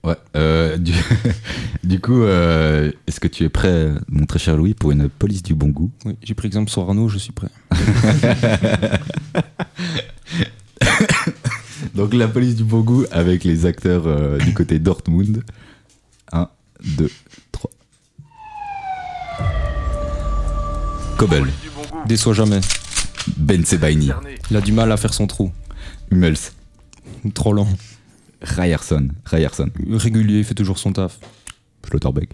Ouais. 0.05 0.15
euh, 0.35 0.77
du, 0.77 0.91
du 1.85 2.01
coup, 2.01 2.23
euh, 2.23 2.91
est-ce 3.07 3.21
que 3.21 3.29
tu 3.29 3.45
es 3.45 3.49
prêt, 3.49 3.89
mon 4.09 4.25
très 4.25 4.37
cher 4.37 4.57
Louis, 4.57 4.73
pour 4.73 4.91
une 4.91 5.07
police 5.07 5.43
du 5.43 5.55
bon 5.55 5.69
goût? 5.69 5.91
Oui. 6.03 6.17
J'ai 6.21 6.33
pris 6.33 6.47
exemple 6.47 6.69
sur 6.69 6.81
Arnaud, 6.81 7.07
je 7.07 7.17
suis 7.19 7.31
prêt. 7.31 7.47
Donc 11.93 12.13
la 12.13 12.27
police 12.27 12.55
du 12.55 12.63
bon 12.63 12.81
goût 12.81 13.03
avec 13.11 13.43
les 13.43 13.65
acteurs 13.65 14.07
euh, 14.07 14.37
du 14.39 14.53
côté 14.53 14.79
Dortmund. 14.79 15.43
1, 16.31 16.49
2, 16.97 17.09
3. 17.51 17.69
Kobel, 21.17 21.45
Déçois 22.07 22.33
jamais. 22.33 22.59
Ben 23.37 23.63
Sebaini, 23.63 24.09
Il 24.51 24.57
a 24.57 24.61
du 24.61 24.71
mal 24.71 24.91
à 24.91 24.97
faire 24.97 25.13
son 25.13 25.27
trou. 25.27 25.51
Hummels, 26.11 26.37
Trop 27.33 27.53
lent. 27.53 27.67
Ryerson, 28.41 29.07
Ryerson, 29.25 29.69
Régulier, 29.89 30.39
il 30.39 30.43
fait 30.43 30.53
toujours 30.55 30.77
son 30.77 30.91
taf. 30.91 31.17
Schlotterbeck, 31.87 32.29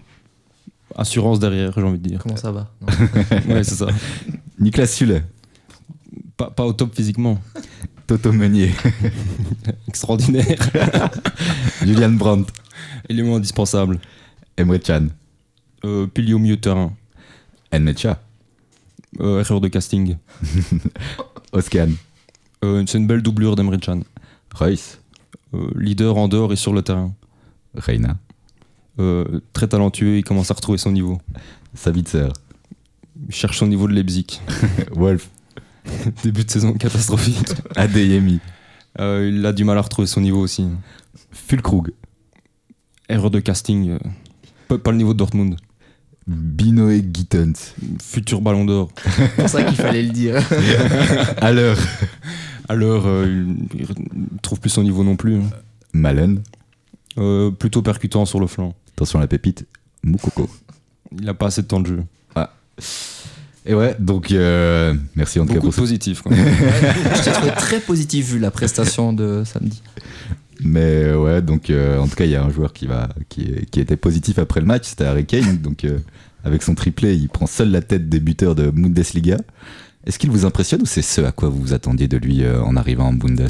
Assurance 0.96 1.38
derrière, 1.38 1.72
j'ai 1.76 1.82
envie 1.82 1.98
de 1.98 2.08
dire. 2.08 2.18
Comment 2.20 2.36
ça 2.36 2.50
va? 2.50 2.68
Ouais, 3.48 3.62
c'est 3.62 3.76
ça. 3.76 3.86
Niklas 4.58 4.86
Süle, 4.88 5.22
Pas, 6.36 6.50
pas 6.50 6.64
au 6.64 6.72
top 6.72 6.94
physiquement. 6.94 7.40
Toto 8.10 8.32
Meunier, 8.32 8.72
Extraordinaire. 9.88 10.58
Julian 11.84 12.10
Brandt, 12.10 12.52
Élément 13.08 13.36
indispensable. 13.36 14.00
Emre 14.58 14.78
Can, 14.84 15.06
Euh, 15.84 16.08
pilier 16.08 16.34
au 16.34 16.40
milieu 16.40 16.56
de 16.56 16.60
terrain. 16.60 16.92
Enmecha, 17.72 18.20
Euh, 19.20 19.38
erreur 19.38 19.60
de 19.60 19.68
casting. 19.68 20.16
Oscan, 21.52 21.90
Euh, 22.64 22.82
c'est 22.88 22.98
une 22.98 23.06
belle 23.06 23.22
doublure 23.22 23.54
d'Emre 23.54 23.76
Can. 23.80 24.00
Reus, 24.56 24.98
Euh, 25.54 25.70
leader 25.76 26.16
en 26.16 26.26
dehors 26.26 26.52
et 26.52 26.56
sur 26.56 26.72
le 26.72 26.82
terrain. 26.82 27.14
Reina, 27.76 28.18
très 29.52 29.68
talentueux, 29.68 30.18
il 30.18 30.24
commence 30.24 30.50
à 30.50 30.54
retrouver 30.54 30.78
son 30.78 30.90
niveau. 30.90 31.20
Savitzer, 31.74 32.26
Il 33.28 33.32
cherche 33.32 33.58
son 33.58 33.68
niveau 33.68 33.86
de 33.86 33.92
Leipzig. 33.92 34.40
Wolf, 34.96 35.30
Début 36.22 36.44
de 36.44 36.50
saison 36.50 36.72
catastrophique. 36.74 37.48
Adeyemi, 37.76 38.40
Euh, 38.98 39.30
il 39.32 39.44
a 39.46 39.52
du 39.52 39.64
mal 39.64 39.78
à 39.78 39.82
retrouver 39.82 40.06
son 40.06 40.20
niveau 40.20 40.40
aussi. 40.40 40.66
Fulkrug, 41.32 41.92
Erreur 43.08 43.30
de 43.30 43.40
casting. 43.40 43.90
euh, 43.90 43.98
pas, 44.68 44.78
pas 44.78 44.90
le 44.90 44.96
niveau 44.98 45.12
de 45.12 45.18
Dortmund. 45.18 45.56
Binoé 46.26 47.04
Gittens, 47.12 47.74
Futur 48.00 48.40
ballon 48.40 48.64
d'or. 48.64 48.90
C'est 49.04 49.34
pour 49.36 49.48
ça 49.48 49.62
qu'il 49.64 49.76
fallait 49.76 50.02
le 50.02 50.10
dire. 50.10 50.36
à 51.38 51.50
l'heure, 51.52 51.78
Alors, 52.68 53.06
euh, 53.06 53.26
il, 53.74 53.80
il 53.80 53.86
trouve 54.42 54.60
plus 54.60 54.70
son 54.70 54.82
niveau 54.84 55.02
non 55.02 55.16
plus. 55.16 55.36
hein. 55.36 55.50
Malen, 55.92 56.42
Euh, 57.18 57.50
plutôt 57.50 57.82
percutant 57.82 58.24
sur 58.26 58.38
le 58.38 58.46
flanc. 58.46 58.74
attention 58.92 59.18
à 59.18 59.22
la 59.22 59.28
pépite, 59.28 59.66
Moukoko. 60.04 60.48
Il 61.18 61.24
n'a 61.24 61.34
pas 61.34 61.46
assez 61.46 61.62
de 61.62 61.66
temps 61.66 61.80
de 61.80 61.86
jeu. 61.88 62.04
Et 63.66 63.74
ouais, 63.74 63.94
donc 63.98 64.32
euh, 64.32 64.94
merci 65.14 65.38
en 65.38 65.46
tout 65.46 65.52
cas 65.54 65.60
pour 65.60 65.68
de 65.68 65.74
ce 65.74 65.80
positifs. 65.80 66.22
quoi. 66.22 66.32
Je 66.36 67.24
t'ai 67.24 67.32
trouvé 67.32 67.52
très 67.56 67.80
positif 67.80 68.32
vu 68.32 68.38
la 68.38 68.50
prestation 68.50 69.12
de 69.12 69.42
samedi. 69.44 69.82
Mais 70.62 71.04
euh, 71.04 71.18
ouais, 71.18 71.42
donc 71.42 71.70
euh, 71.70 71.98
en 71.98 72.06
tout 72.06 72.16
cas, 72.16 72.24
il 72.24 72.30
y 72.30 72.36
a 72.36 72.44
un 72.44 72.50
joueur 72.50 72.72
qui, 72.72 72.86
va, 72.86 73.08
qui, 73.28 73.66
qui 73.70 73.80
était 73.80 73.96
positif 73.96 74.38
après 74.38 74.60
le 74.60 74.66
match, 74.66 74.88
c'était 74.88 75.04
Harry 75.04 75.26
Kane. 75.26 75.58
donc 75.62 75.84
euh, 75.84 75.98
avec 76.44 76.62
son 76.62 76.74
triplé, 76.74 77.14
il 77.14 77.28
prend 77.28 77.46
seul 77.46 77.70
la 77.70 77.82
tête 77.82 78.08
des 78.08 78.20
buteurs 78.20 78.54
de 78.54 78.70
Bundesliga. 78.70 79.38
Est-ce 80.06 80.18
qu'il 80.18 80.30
vous 80.30 80.46
impressionne 80.46 80.82
ou 80.82 80.86
c'est 80.86 81.02
ce 81.02 81.20
à 81.20 81.32
quoi 81.32 81.50
vous 81.50 81.60
vous 81.60 81.74
attendiez 81.74 82.08
de 82.08 82.16
lui 82.16 82.42
euh, 82.42 82.62
en 82.62 82.76
arrivant 82.76 83.08
en 83.08 83.12
Bundes? 83.12 83.48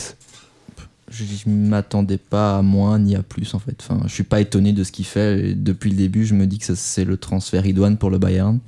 Je 1.10 1.24
ne 1.46 1.68
m'attendais 1.68 2.18
pas 2.18 2.58
à 2.58 2.62
moins 2.62 2.98
ni 3.00 3.16
à 3.16 3.22
plus 3.22 3.54
en 3.54 3.58
fait. 3.58 3.76
Enfin, 3.80 4.00
je 4.06 4.12
suis 4.12 4.22
pas 4.22 4.40
étonné 4.40 4.72
de 4.72 4.84
ce 4.84 4.92
qu'il 4.92 5.04
fait. 5.04 5.50
Et 5.50 5.54
depuis 5.54 5.90
le 5.90 5.96
début, 5.96 6.24
je 6.24 6.34
me 6.34 6.46
dis 6.46 6.58
que 6.58 6.64
ça, 6.64 6.76
c'est 6.76 7.04
le 7.04 7.16
transfert 7.16 7.66
idoine 7.66 7.96
pour 7.96 8.10
le 8.10 8.18
Bayern. 8.18 8.60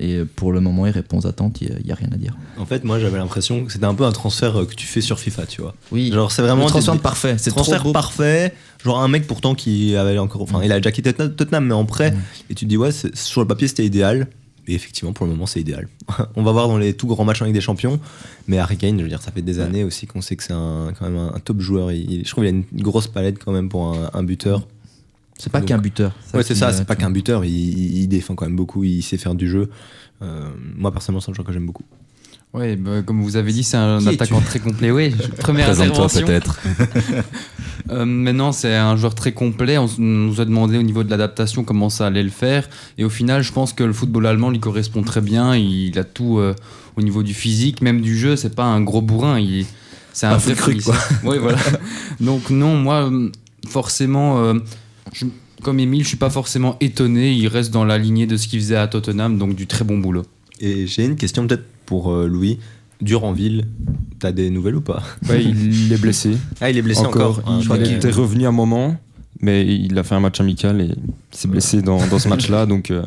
Et 0.00 0.20
pour 0.36 0.52
le 0.52 0.60
moment, 0.60 0.86
il 0.86 0.90
répond 0.90 1.18
aux 1.18 1.26
attentes, 1.26 1.60
il 1.60 1.76
n'y 1.84 1.90
a, 1.90 1.94
rien 1.96 2.08
à 2.12 2.16
dire. 2.16 2.36
En 2.56 2.64
fait, 2.66 2.84
moi, 2.84 3.00
j'avais 3.00 3.18
l'impression 3.18 3.64
que 3.64 3.72
c'était 3.72 3.84
un 3.84 3.94
peu 3.94 4.04
un 4.04 4.12
transfert 4.12 4.56
euh, 4.60 4.64
que 4.64 4.74
tu 4.74 4.86
fais 4.86 5.00
sur 5.00 5.18
FIFA, 5.18 5.46
tu 5.46 5.60
vois. 5.60 5.74
Oui, 5.90 6.12
Genre, 6.12 6.30
c'est 6.30 6.42
vraiment 6.42 6.64
le 6.64 6.70
transfert 6.70 6.94
des- 6.94 7.00
parfait. 7.00 7.34
C'est 7.38 7.50
transfert 7.50 7.82
parfait. 7.92 8.54
Genre 8.84 9.00
un 9.00 9.08
mec 9.08 9.26
pourtant 9.26 9.56
qui 9.56 9.96
avait 9.96 10.16
encore, 10.18 10.42
enfin, 10.42 10.60
il 10.62 10.70
a 10.70 10.76
déjà 10.76 10.92
quitté 10.92 11.12
Tottenham- 11.12 11.66
mais 11.66 11.74
en 11.74 11.84
prêt. 11.84 12.14
Et 12.48 12.54
tu 12.54 12.64
te 12.64 12.68
dis 12.70 12.76
ouais, 12.76 12.90
sur 12.92 13.40
le 13.40 13.46
papier 13.48 13.66
c'était 13.66 13.84
idéal. 13.84 14.28
Et 14.68 14.74
effectivement, 14.74 15.12
pour 15.14 15.24
le 15.26 15.32
moment, 15.32 15.46
c'est 15.46 15.60
idéal. 15.60 15.88
On 16.36 16.42
va 16.44 16.52
voir 16.52 16.68
dans 16.68 16.76
les 16.78 16.92
tout 16.94 17.06
grands 17.06 17.24
matchs 17.24 17.42
Ligue 17.42 17.54
des 17.54 17.60
Champions. 17.60 17.98
Mais 18.46 18.58
Harry 18.58 18.76
Kane, 18.76 18.98
je 18.98 19.02
veux 19.02 19.08
dire, 19.08 19.22
ça 19.22 19.32
fait 19.32 19.40
des 19.42 19.58
années 19.60 19.82
aussi 19.82 20.06
qu'on 20.06 20.20
sait 20.20 20.36
que 20.36 20.44
c'est 20.44 20.52
un, 20.52 20.92
quand 20.96 21.06
même 21.08 21.16
un, 21.18 21.32
un 21.34 21.38
top 21.40 21.60
joueur. 21.60 21.90
Il- 21.90 22.08
il- 22.08 22.24
je 22.24 22.30
trouve 22.30 22.44
qu'il 22.44 22.54
a 22.54 22.56
une 22.56 22.82
grosse 22.82 23.06
palette 23.08 23.42
quand 23.42 23.50
même 23.50 23.68
pour 23.70 23.86
un, 23.96 24.10
un 24.12 24.22
buteur. 24.22 24.68
C'est 25.38 25.50
pas 25.50 25.60
qu'un 25.62 25.78
buteur. 25.78 26.12
ouais, 26.34 26.42
c'est 26.42 26.54
ça, 26.54 26.68
me- 26.68 26.72
c'est 26.72 26.84
pas 26.84 26.96
qu'un 26.96 27.10
buteur. 27.10 27.44
Il, 27.44 27.50
il- 27.52 27.98
il 28.02 28.08
défend 28.08 28.34
quand 28.34 28.44
même 28.46 28.56
beaucoup, 28.56 28.84
il 28.84 29.02
sait 29.02 29.16
faire 29.16 29.34
du 29.34 29.48
jeu. 29.48 29.70
Euh, 30.20 30.48
moi, 30.76 30.92
personnellement, 30.92 31.20
c'est 31.20 31.30
un 31.30 31.34
joueur 31.34 31.46
que 31.46 31.52
j'aime 31.52 31.64
beaucoup. 31.66 31.84
Ouais, 32.54 32.76
bah, 32.76 33.02
comme 33.02 33.22
vous 33.22 33.36
avez 33.36 33.52
dit, 33.52 33.62
c'est 33.62 33.76
un 33.76 33.98
Qui 33.98 34.08
attaquant 34.08 34.40
très 34.40 34.58
complet. 34.58 34.90
Oui, 34.90 35.14
première 35.38 35.68
intervention. 35.70 36.26
peut-être. 36.26 36.58
Euh, 37.90 38.04
maintenant, 38.04 38.52
c'est 38.52 38.74
un 38.74 38.96
joueur 38.96 39.14
très 39.14 39.32
complet. 39.32 39.78
On 39.78 39.88
nous 39.98 40.40
a 40.42 40.44
demandé 40.44 40.76
au 40.76 40.82
niveau 40.82 41.04
de 41.04 41.10
l'adaptation 41.10 41.64
comment 41.64 41.88
ça 41.88 42.06
allait 42.08 42.22
le 42.22 42.28
faire. 42.28 42.68
Et 42.98 43.04
au 43.04 43.08
final, 43.08 43.42
je 43.42 43.50
pense 43.50 43.72
que 43.72 43.82
le 43.82 43.94
football 43.94 44.26
allemand 44.26 44.50
lui 44.50 44.60
correspond 44.60 45.02
très 45.02 45.22
bien. 45.22 45.56
Il 45.56 45.98
a 45.98 46.04
tout 46.04 46.38
euh, 46.38 46.54
au 46.96 47.02
niveau 47.02 47.22
du 47.22 47.32
physique, 47.32 47.80
même 47.80 48.02
du 48.02 48.18
jeu. 48.18 48.36
C'est 48.36 48.54
pas 48.54 48.64
un 48.64 48.82
gros 48.82 49.00
bourrin. 49.00 49.38
Il, 49.38 49.64
c'est 50.12 50.26
un 50.26 50.32
Un 50.32 50.36
vrai 50.36 50.54
Füllkrug, 50.54 50.72
finisseur. 50.82 51.08
Oui, 51.24 51.38
voilà. 51.40 51.56
Donc 52.20 52.50
non, 52.50 52.76
moi, 52.76 53.10
euh, 53.10 53.30
forcément, 53.66 54.42
euh, 54.44 54.54
je- 55.12 55.26
comme 55.62 55.80
Emile, 55.80 56.02
je 56.04 56.08
suis 56.08 56.16
pas 56.16 56.30
forcément 56.30 56.76
étonné. 56.80 57.32
Il 57.32 57.48
reste 57.48 57.72
dans 57.72 57.84
la 57.84 57.98
lignée 57.98 58.26
de 58.26 58.36
ce 58.36 58.46
qu'il 58.48 58.60
faisait 58.60 58.76
à 58.76 58.86
Tottenham, 58.86 59.38
donc 59.38 59.54
du 59.56 59.66
très 59.66 59.84
bon 59.84 59.98
boulot. 59.98 60.24
Et 60.60 60.86
j'ai 60.86 61.04
une 61.04 61.16
question 61.16 61.46
peut-être 61.46 61.64
pour 61.86 62.12
euh, 62.12 62.26
Louis. 62.26 62.58
Duranville, 63.00 63.64
t'as 64.18 64.32
des 64.32 64.50
nouvelles 64.50 64.74
ou 64.74 64.80
pas? 64.80 65.02
Ouais, 65.28 65.44
il 65.44 65.92
est 65.92 66.00
blessé. 66.00 66.30
Ah, 66.60 66.68
il 66.68 66.76
est 66.78 66.82
blessé 66.82 67.02
encore. 67.06 67.40
Ah, 67.46 67.54
il, 67.56 67.60
je 67.60 67.64
crois 67.66 67.76
il 67.78 67.84
qu'il- 67.84 67.94
était 67.94 68.10
revenu 68.10 68.44
un 68.44 68.50
moment, 68.50 68.96
mais 69.40 69.64
il 69.64 69.96
a 69.98 70.02
fait 70.02 70.16
un 70.16 70.20
match 70.20 70.40
amical 70.40 70.80
et 70.80 70.86
il 70.86 70.96
s'est 71.30 71.46
blessé 71.46 71.80
dans, 71.80 72.04
dans 72.08 72.18
ce 72.18 72.28
match-là. 72.32 72.66
Donc, 72.66 72.90
euh, 72.90 73.04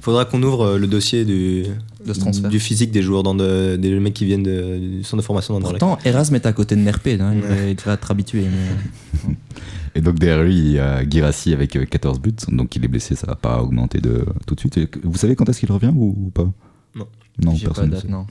Faudra 0.00 0.24
qu'on 0.26 0.40
ouvre 0.44 0.62
euh, 0.62 0.78
le 0.78 0.86
dossier 0.86 1.24
du, 1.24 1.64
De 2.06 2.12
ce 2.12 2.20
transfert. 2.20 2.50
du 2.50 2.60
physique 2.60 2.92
des 2.92 3.02
joueurs, 3.02 3.24
dans 3.24 3.34
de- 3.34 3.74
des 3.74 3.98
mecs 3.98 4.14
qui 4.14 4.26
viennent 4.26 4.44
de- 4.44 4.78
du 4.98 5.02
centre 5.02 5.22
de 5.22 5.26
formation 5.26 5.54
d'Anderlecht. 5.54 5.80
Pourtant, 5.80 5.98
Erasme 6.08 6.36
est 6.36 6.46
à 6.46 6.52
côté 6.52 6.76
de 6.76 6.80
Nerpé. 6.82 7.14
hein, 7.20 7.32
il, 7.34 7.40
Ouais. 7.42 7.48
devrait, 7.48 7.70
il 7.72 7.74
devrait 7.76 7.94
être 7.94 8.10
habitué. 8.12 8.42
mais- 8.42 9.34
Et 9.94 10.00
donc 10.00 10.18
derrière 10.18 10.42
lui, 10.44 10.56
il 10.58 10.70
y 10.72 10.78
a 10.78 11.08
Girassi 11.08 11.52
avec 11.52 11.76
euh, 11.76 11.84
14 11.84 12.20
buts. 12.20 12.32
Donc 12.48 12.74
il 12.76 12.84
est 12.84 12.88
blessé, 12.88 13.14
ça 13.14 13.26
va 13.26 13.34
pas 13.36 13.62
augmenter 13.62 14.00
de, 14.00 14.24
tout 14.46 14.54
de 14.54 14.60
suite. 14.60 14.78
Et 14.78 14.88
Vous 15.04 15.18
savez 15.18 15.36
quand 15.36 15.48
est-ce 15.48 15.60
qu'il 15.60 15.70
revient 15.72 15.92
ou, 15.94 16.14
ou 16.26 16.30
pas? 16.30 16.50
Non. 16.94 17.06
Non, 17.42 17.52
pas 17.56 17.64
personne 17.66 17.90
date, 17.90 18.02
sait. 18.02 18.08
non. 18.08 18.26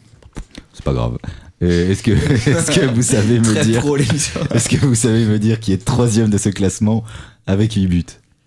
C'est 0.74 0.84
pas 0.86 0.94
grave. 0.94 1.18
Et 1.60 1.68
Est-ce 1.92 2.02
que, 2.04 2.12
est 2.12 2.80
que 2.80 2.86
vous 2.94 3.02
savez 3.04 3.40
me 3.40 3.64
dire. 3.64 3.84
Est-ce 4.56 4.70
que 4.70 4.78
vous 4.86 4.96
savez 4.96 5.26
me 5.26 5.38
dire 5.40 5.60
qui 5.60 5.72
est 5.74 5.84
troisième 5.84 6.30
de 6.30 6.38
ce 6.38 6.50
classement 6.50 7.04
avec 7.46 7.74
8 7.74 7.88
buts? 7.88 8.06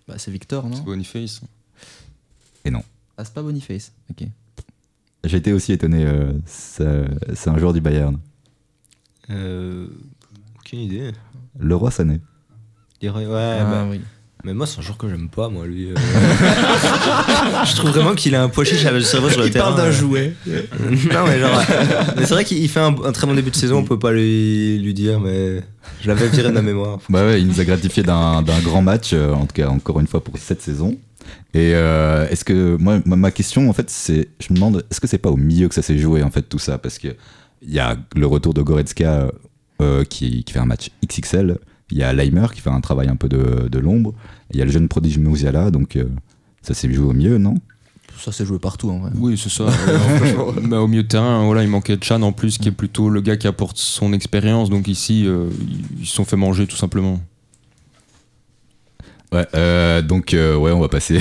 Bah, 0.09 0.15
c'est 0.19 0.31
Victor, 0.31 0.67
non? 0.69 0.77
C'est 0.77 0.85
Boniface. 0.85 1.41
Ah, 3.17 3.25
c'est 3.25 3.33
pas 3.35 3.43
Boniface. 3.43 3.93
Ok. 4.11 4.27
J'ai 5.23 5.37
été 5.37 5.53
aussi 5.53 5.73
étonné. 5.73 6.05
euh, 6.05 6.33
ça- 6.47 7.05
c'est 7.35 7.49
un 7.49 7.59
joueur 7.59 7.73
du 7.73 7.81
Bayern. 7.81 8.19
Euh, 9.31 9.87
aucune 10.59 10.81
idée. 10.81 11.13
Le 11.59 11.77
roi 11.77 11.91
Sané. 11.91 12.21
Il 13.05 13.11
Ouais, 13.11 13.57
Ah, 13.61 13.65
bah, 13.65 13.87
oui. 13.91 14.01
mais 14.45 14.55
moi, 14.55 14.67
c'est 14.67 14.79
un 14.79 14.83
joueur 14.83 14.97
que 14.99 15.09
j'aime 15.09 15.29
pas, 15.29 15.49
moi, 15.49 15.67
lui. 15.67 15.91
euh. 15.91 15.95
je 17.67 17.75
trouve 17.77 17.91
vraiment 17.91 18.15
qu'il 18.15 18.35
a 18.35 18.43
un 18.43 18.49
poids 18.49 18.65
chiche 18.65 18.85
à 18.87 19.01
sur 19.01 19.21
le 19.43 19.51
terrain. 19.51 19.79
euh. 19.79 19.93
jouet. 19.93 20.35
non, 20.47 21.25
mais 21.27 21.39
genre. 21.39 21.63
mais 22.17 22.23
c'est 22.27 22.35
vrai 22.35 22.45
qu'il 22.45 22.69
fait 22.69 22.81
un, 22.81 22.95
un 23.05 23.13
très 23.13 23.27
bon 23.27 23.35
début 23.35 23.51
de 23.51 23.57
saison, 23.57 23.79
on 23.79 23.85
peut 23.85 23.99
pas 23.99 24.13
lui, 24.13 24.79
lui 24.79 24.95
dire, 24.95 25.21
mais 25.21 25.63
je 26.03 26.09
l'avais 26.09 26.29
viré 26.29 26.49
de 26.49 26.55
ma 26.55 26.63
mémoire. 26.63 26.99
Bah 27.09 27.25
ouais, 27.27 27.41
il 27.41 27.47
nous 27.47 27.61
a 27.61 27.65
gratifié 27.65 28.03
d'un 28.03 28.43
d'un 28.43 28.59
grand 28.61 28.83
match, 28.83 29.11
euh, 29.13 29.33
en 29.33 29.47
tout 29.47 29.55
cas 29.55 29.69
encore 29.69 30.01
une 30.01 30.07
fois 30.07 30.23
pour 30.23 30.37
cette 30.39 30.63
saison. 30.63 30.97
Et 31.55 31.73
euh, 31.75 32.29
est-ce 32.29 32.45
que 32.45 32.77
moi, 32.79 33.01
ma- 33.07 33.31
question 33.31 33.69
en 33.71 33.73
fait, 33.73 33.89
c'est, 33.89 34.29
je 34.41 34.49
me 34.51 34.57
demande, 34.57 34.85
est-ce 34.91 35.01
que 35.01 35.07
c'est 35.07 35.19
pas 35.19 35.31
au 35.31 35.37
milieu 35.37 35.69
que 35.69 35.75
ça 35.75 35.83
s'est 35.83 35.99
joué 35.99 36.23
en 36.23 36.31
fait 36.31 36.43
tout 36.43 36.59
ça, 36.59 36.79
parce 36.79 36.99
que 36.99 37.09
il 37.63 37.73
y 37.73 37.79
a 37.79 37.97
le 38.15 38.27
retour 38.27 38.53
de 38.53 38.61
Goretzka 38.61 39.29
euh, 39.81 40.05
qui, 40.05 40.45
qui 40.45 40.53
fait 40.53 40.59
un 40.59 40.67
match 40.67 40.91
XXL, 41.07 41.57
Il 41.91 41.99
y 41.99 42.03
a 42.03 42.13
Leimer 42.13 42.47
qui 42.55 42.61
fait 42.61 42.71
un 42.71 42.81
travail 42.81 43.09
un 43.09 43.17
peu 43.17 43.29
de, 43.29 43.69
de 43.69 43.79
l'ombre. 43.79 44.15
Il 44.51 44.59
y 44.59 44.63
a 44.63 44.65
le 44.65 44.71
jeune 44.71 44.89
prodige 44.89 45.19
Musiala, 45.19 45.71
donc 45.71 45.97
euh, 45.97 46.05
ça 46.63 46.75
s'est 46.75 46.93
joué 46.93 47.07
au 47.07 47.13
mieux, 47.13 47.39
non? 47.39 47.55
Ça 48.19 48.33
s'est 48.33 48.47
joué 48.47 48.59
partout 48.59 48.91
en 48.91 49.01
vrai. 49.01 49.11
Oui, 49.17 49.37
c'est 49.37 49.51
ça. 49.51 49.65
Ouais, 49.65 49.73
mais 50.63 50.77
au 50.77 50.87
milieu 50.87 51.03
de 51.03 51.09
terrain, 51.09 51.45
voilà, 51.45 51.63
il 51.63 51.69
manquait 51.69 51.99
Chan 52.01 52.23
en 52.23 52.33
plus, 52.33 52.59
qui 52.59 52.69
est 52.69 52.73
plutôt 52.73 53.11
le 53.11 53.21
gars 53.21 53.37
qui 53.37 53.47
apporte 53.47 53.77
son 53.77 54.13
expérience. 54.13 54.71
Donc 54.71 54.89
ici, 54.89 55.25
euh, 55.27 55.49
ils 55.99 56.07
se 56.07 56.15
sont 56.15 56.25
fait 56.25 56.37
manger 56.37 56.67
tout 56.67 56.77
simplement. 56.77 57.21
Ouais, 59.33 59.47
euh, 59.57 60.01
donc 60.01 60.33
euh, 60.33 60.57
ouais, 60.57 60.71
on 60.71 60.81
va 60.81 60.89
passer 60.89 61.19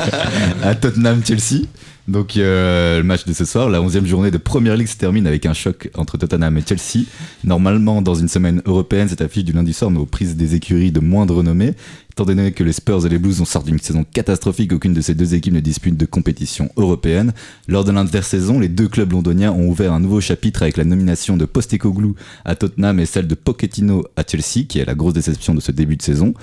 à 0.62 0.74
Tottenham-Chelsea. 0.74 1.66
Donc 2.08 2.36
euh, 2.36 2.98
le 2.98 3.04
match 3.04 3.24
de 3.26 3.32
ce 3.32 3.44
soir, 3.44 3.70
la 3.70 3.80
11e 3.80 4.06
journée 4.06 4.32
de 4.32 4.38
Première 4.38 4.76
League 4.76 4.88
se 4.88 4.96
termine 4.96 5.26
avec 5.26 5.46
un 5.46 5.52
choc 5.52 5.88
entre 5.94 6.16
Tottenham 6.16 6.58
et 6.58 6.62
Chelsea. 6.66 7.06
Normalement, 7.44 8.02
dans 8.02 8.14
une 8.14 8.26
semaine 8.28 8.60
européenne, 8.66 9.08
cette 9.08 9.20
affiche 9.20 9.44
du 9.44 9.52
lundi 9.52 9.72
soir 9.72 9.92
aux 9.96 10.06
prises 10.06 10.36
des 10.36 10.56
écuries 10.56 10.90
de 10.90 10.98
moindre 10.98 11.36
renommée. 11.36 11.74
Étant 12.10 12.24
donné 12.24 12.52
que 12.52 12.64
les 12.64 12.72
Spurs 12.72 13.06
et 13.06 13.08
les 13.08 13.18
Blues 13.18 13.40
ont 13.40 13.46
sorti 13.46 13.70
d'une 13.70 13.78
saison 13.78 14.04
catastrophique, 14.04 14.72
aucune 14.72 14.92
de 14.92 15.00
ces 15.00 15.14
deux 15.14 15.34
équipes 15.34 15.54
ne 15.54 15.60
dispute 15.60 15.96
de 15.96 16.04
compétition 16.04 16.70
européenne. 16.76 17.32
Lors 17.68 17.84
de 17.84 17.92
l'intersaison, 17.92 18.58
les 18.58 18.68
deux 18.68 18.88
clubs 18.88 19.12
londoniens 19.12 19.52
ont 19.52 19.68
ouvert 19.68 19.92
un 19.92 20.00
nouveau 20.00 20.20
chapitre 20.20 20.62
avec 20.62 20.76
la 20.76 20.84
nomination 20.84 21.36
de 21.36 21.44
Postecoglou 21.44 22.16
à 22.44 22.56
Tottenham 22.56 22.98
et 22.98 23.06
celle 23.06 23.28
de 23.28 23.34
Pochettino 23.34 24.04
à 24.16 24.24
Chelsea, 24.28 24.66
qui 24.68 24.80
est 24.80 24.84
la 24.84 24.94
grosse 24.94 25.14
déception 25.14 25.54
de 25.54 25.60
ce 25.60 25.72
début 25.72 25.96
de 25.96 26.02
saison. 26.02 26.34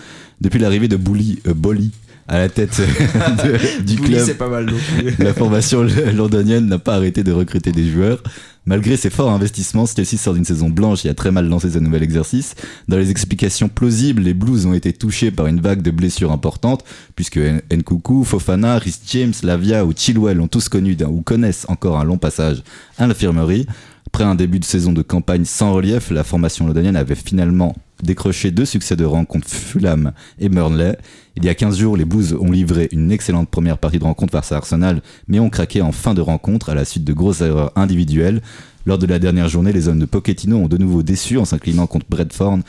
Depuis 0.41 0.57
l'arrivée 0.57 0.87
de 0.87 0.95
Bully, 0.95 1.39
euh, 1.47 1.53
Bolly 1.53 1.91
à 2.29 2.37
la 2.37 2.47
tête 2.49 2.79
de- 2.79 3.83
du 3.83 3.95
club, 3.97 4.21
c'est 4.25 4.35
pas 4.37 4.47
mal. 4.49 4.65
donc. 4.67 4.79
la 5.19 5.33
formation 5.33 5.85
londonienne 6.15 6.67
n'a 6.67 6.79
pas 6.79 6.95
arrêté 6.95 7.23
de 7.23 7.31
recruter 7.31 7.71
des 7.71 7.89
joueurs. 7.89 8.21
Malgré 8.65 8.97
ses 8.97 9.09
forts 9.09 9.31
investissements, 9.31 9.85
Chelsea 9.87 10.17
sort 10.17 10.35
d'une 10.35 10.45
saison 10.45 10.69
blanche 10.69 11.03
et 11.05 11.09
a 11.09 11.15
très 11.15 11.31
mal 11.31 11.47
lancé 11.49 11.71
ce 11.71 11.79
nouvel 11.79 12.03
exercice. 12.03 12.53
Dans 12.87 12.97
les 12.97 13.09
explications 13.09 13.67
plausibles, 13.67 14.21
les 14.21 14.35
Blues 14.35 14.67
ont 14.67 14.73
été 14.73 14.93
touchés 14.93 15.31
par 15.31 15.47
une 15.47 15.59
vague 15.59 15.81
de 15.81 15.89
blessures 15.89 16.31
importantes, 16.31 16.83
puisque 17.15 17.37
N- 17.37 17.61
Nkunku, 17.73 18.23
Fofana, 18.25 18.77
Rhys 18.77 18.99
James, 19.11 19.33
Lavia 19.41 19.85
ou 19.85 19.93
Chilwell 19.95 20.39
ont 20.39 20.47
tous 20.47 20.69
connu 20.69 20.95
ou 21.09 21.21
connaissent 21.21 21.65
encore 21.67 21.99
un 21.99 22.03
long 22.03 22.17
passage 22.17 22.61
à 22.99 23.07
l'infirmerie. 23.07 23.65
Après 24.05 24.23
un 24.23 24.35
début 24.35 24.59
de 24.59 24.65
saison 24.65 24.91
de 24.91 25.01
campagne 25.01 25.45
sans 25.45 25.73
relief, 25.73 26.11
la 26.11 26.23
formation 26.23 26.67
londonienne 26.67 26.95
avait 26.95 27.15
finalement 27.15 27.75
décroché 28.03 28.51
deux 28.51 28.65
succès 28.65 28.95
de 28.95 29.05
rang 29.05 29.25
contre 29.25 29.47
Fulham 29.47 30.11
et 30.39 30.49
Burnley. 30.49 30.97
Il 31.35 31.45
y 31.45 31.49
a 31.49 31.55
15 31.55 31.77
jours, 31.77 31.97
les 31.97 32.05
Blues 32.05 32.33
ont 32.39 32.51
livré 32.51 32.89
une 32.91 33.11
excellente 33.11 33.49
première 33.49 33.77
partie 33.77 33.99
de 33.99 34.03
rencontre 34.03 34.31
face 34.31 34.51
à 34.51 34.57
Arsenal, 34.57 35.01
mais 35.27 35.39
ont 35.39 35.49
craqué 35.49 35.81
en 35.81 35.91
fin 35.91 36.13
de 36.13 36.21
rencontre 36.21 36.69
à 36.69 36.75
la 36.75 36.85
suite 36.85 37.03
de 37.03 37.13
grosses 37.13 37.41
erreurs 37.41 37.71
individuelles. 37.75 38.41
Lors 38.85 38.97
de 38.97 39.05
la 39.05 39.19
dernière 39.19 39.49
journée, 39.49 39.73
les 39.73 39.87
hommes 39.87 39.99
de 39.99 40.05
Pochettino 40.05 40.57
ont 40.57 40.67
de 40.67 40.77
nouveau 40.77 41.03
déçu 41.03 41.37
en 41.37 41.45
s'inclinant 41.45 41.87
contre 41.87 42.05
Bradford 42.09 42.59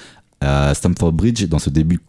à 0.40 0.74
Stamford 0.74 1.12
Bridge 1.12 1.44
dans 1.44 1.58
ce 1.58 1.70
début 1.70 2.00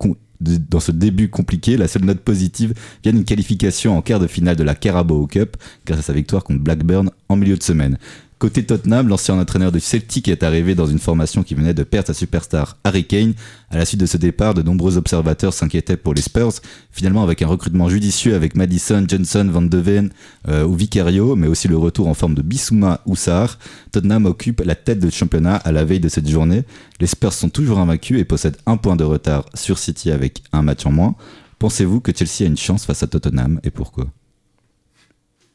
dans 0.42 0.80
ce 0.80 0.92
début 0.92 1.30
compliqué, 1.30 1.78
la 1.78 1.88
seule 1.88 2.04
note 2.04 2.22
positive 2.22 2.74
vient 3.04 3.14
d'une 3.14 3.26
qualification 3.26 3.96
en 3.96 4.02
quart 4.02 4.20
de 4.20 4.26
finale 4.26 4.56
de 4.56 4.64
la 4.64 4.74
Carabao 4.74 5.28
Cup 5.28 5.56
grâce 5.86 6.00
à 6.00 6.02
sa 6.02 6.14
victoire 6.14 6.44
contre 6.44 6.62
Blackburn 6.62 7.12
en 7.30 7.36
milieu 7.36 7.56
de 7.56 7.64
semaine. 7.64 7.98
Côté 8.42 8.64
Tottenham, 8.64 9.08
l'ancien 9.08 9.38
entraîneur 9.38 9.72
du 9.72 9.80
Celtic 9.80 10.28
est 10.28 10.42
arrivé 10.42 10.74
dans 10.74 10.88
une 10.88 10.98
formation 10.98 11.44
qui 11.44 11.54
venait 11.54 11.76
de 11.76 11.84
perdre 11.84 12.08
sa 12.08 12.16
superstar 12.16 12.76
Harry 12.84 13.06
Kane. 13.06 13.36
À 13.70 13.78
la 13.78 13.86
suite 13.86 14.00
de 14.00 14.08
ce 14.08 14.18
départ, 14.18 14.56
de 14.56 14.64
nombreux 14.64 14.98
observateurs 14.98 15.54
s'inquiétaient 15.54 15.96
pour 15.96 16.16
les 16.16 16.24
Spurs. 16.24 16.54
Finalement, 16.90 17.22
avec 17.22 17.44
un 17.44 17.48
recrutement 17.48 17.88
judicieux 17.88 18.34
avec 18.34 18.56
Madison, 18.56 19.06
Johnson, 19.08 19.48
Van 19.52 19.62
de 19.62 19.78
Ven 19.78 20.10
euh, 20.48 20.66
ou 20.66 20.74
Vicario, 20.74 21.36
mais 21.36 21.46
aussi 21.46 21.68
le 21.68 21.78
retour 21.78 22.08
en 22.08 22.16
forme 22.16 22.34
de 22.34 22.42
Bissouma 22.42 23.02
ou 23.06 23.16
Sarr, 23.16 23.60
Tottenham 23.92 24.26
occupe 24.26 24.64
la 24.66 24.74
tête 24.74 25.00
de 25.00 25.12
championnat 25.12 25.58
à 25.58 25.72
la 25.72 25.86
veille 25.86 26.00
de 26.00 26.10
cette 26.10 26.28
journée. 26.28 26.64
Les 27.00 27.06
Spurs 27.06 27.34
sont 27.34 27.50
toujours 27.50 27.78
invaincus 27.78 28.20
et 28.20 28.26
possèdent 28.26 28.58
un 28.66 28.78
point 28.78 28.96
de 28.96 29.04
retard 29.04 29.46
sur 29.54 29.78
City 29.78 30.10
avec 30.10 30.42
un 30.52 30.64
match 30.64 30.84
en 30.88 30.92
moins. 30.92 31.14
Pensez-vous 31.60 32.00
que 32.00 32.12
Chelsea 32.12 32.42
a 32.42 32.48
une 32.48 32.58
chance 32.58 32.86
face 32.86 33.04
à 33.04 33.08
Tottenham 33.08 33.60
et 33.64 33.70
pourquoi? 33.70 34.08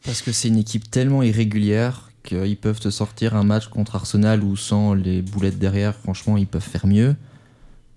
Parce 0.05 0.23
que 0.23 0.31
c'est 0.31 0.47
une 0.47 0.59
équipe 0.59 0.89
tellement 0.89 1.25
irrégulière 1.25 2.13
qu'ils 2.27 2.57
peuvent 2.59 2.81
te 2.81 2.91
sortir 2.91 3.35
un 3.35 3.45
match 3.45 3.69
contre 3.69 3.97
Arsenal 3.97 4.43
où 4.45 4.57
sans 4.57 4.93
les 4.93 5.23
boulettes 5.23 5.59
derrière, 5.59 5.95
franchement, 5.95 6.37
ils 6.37 6.47
peuvent 6.47 6.61
faire 6.63 6.87
mieux. 6.87 7.17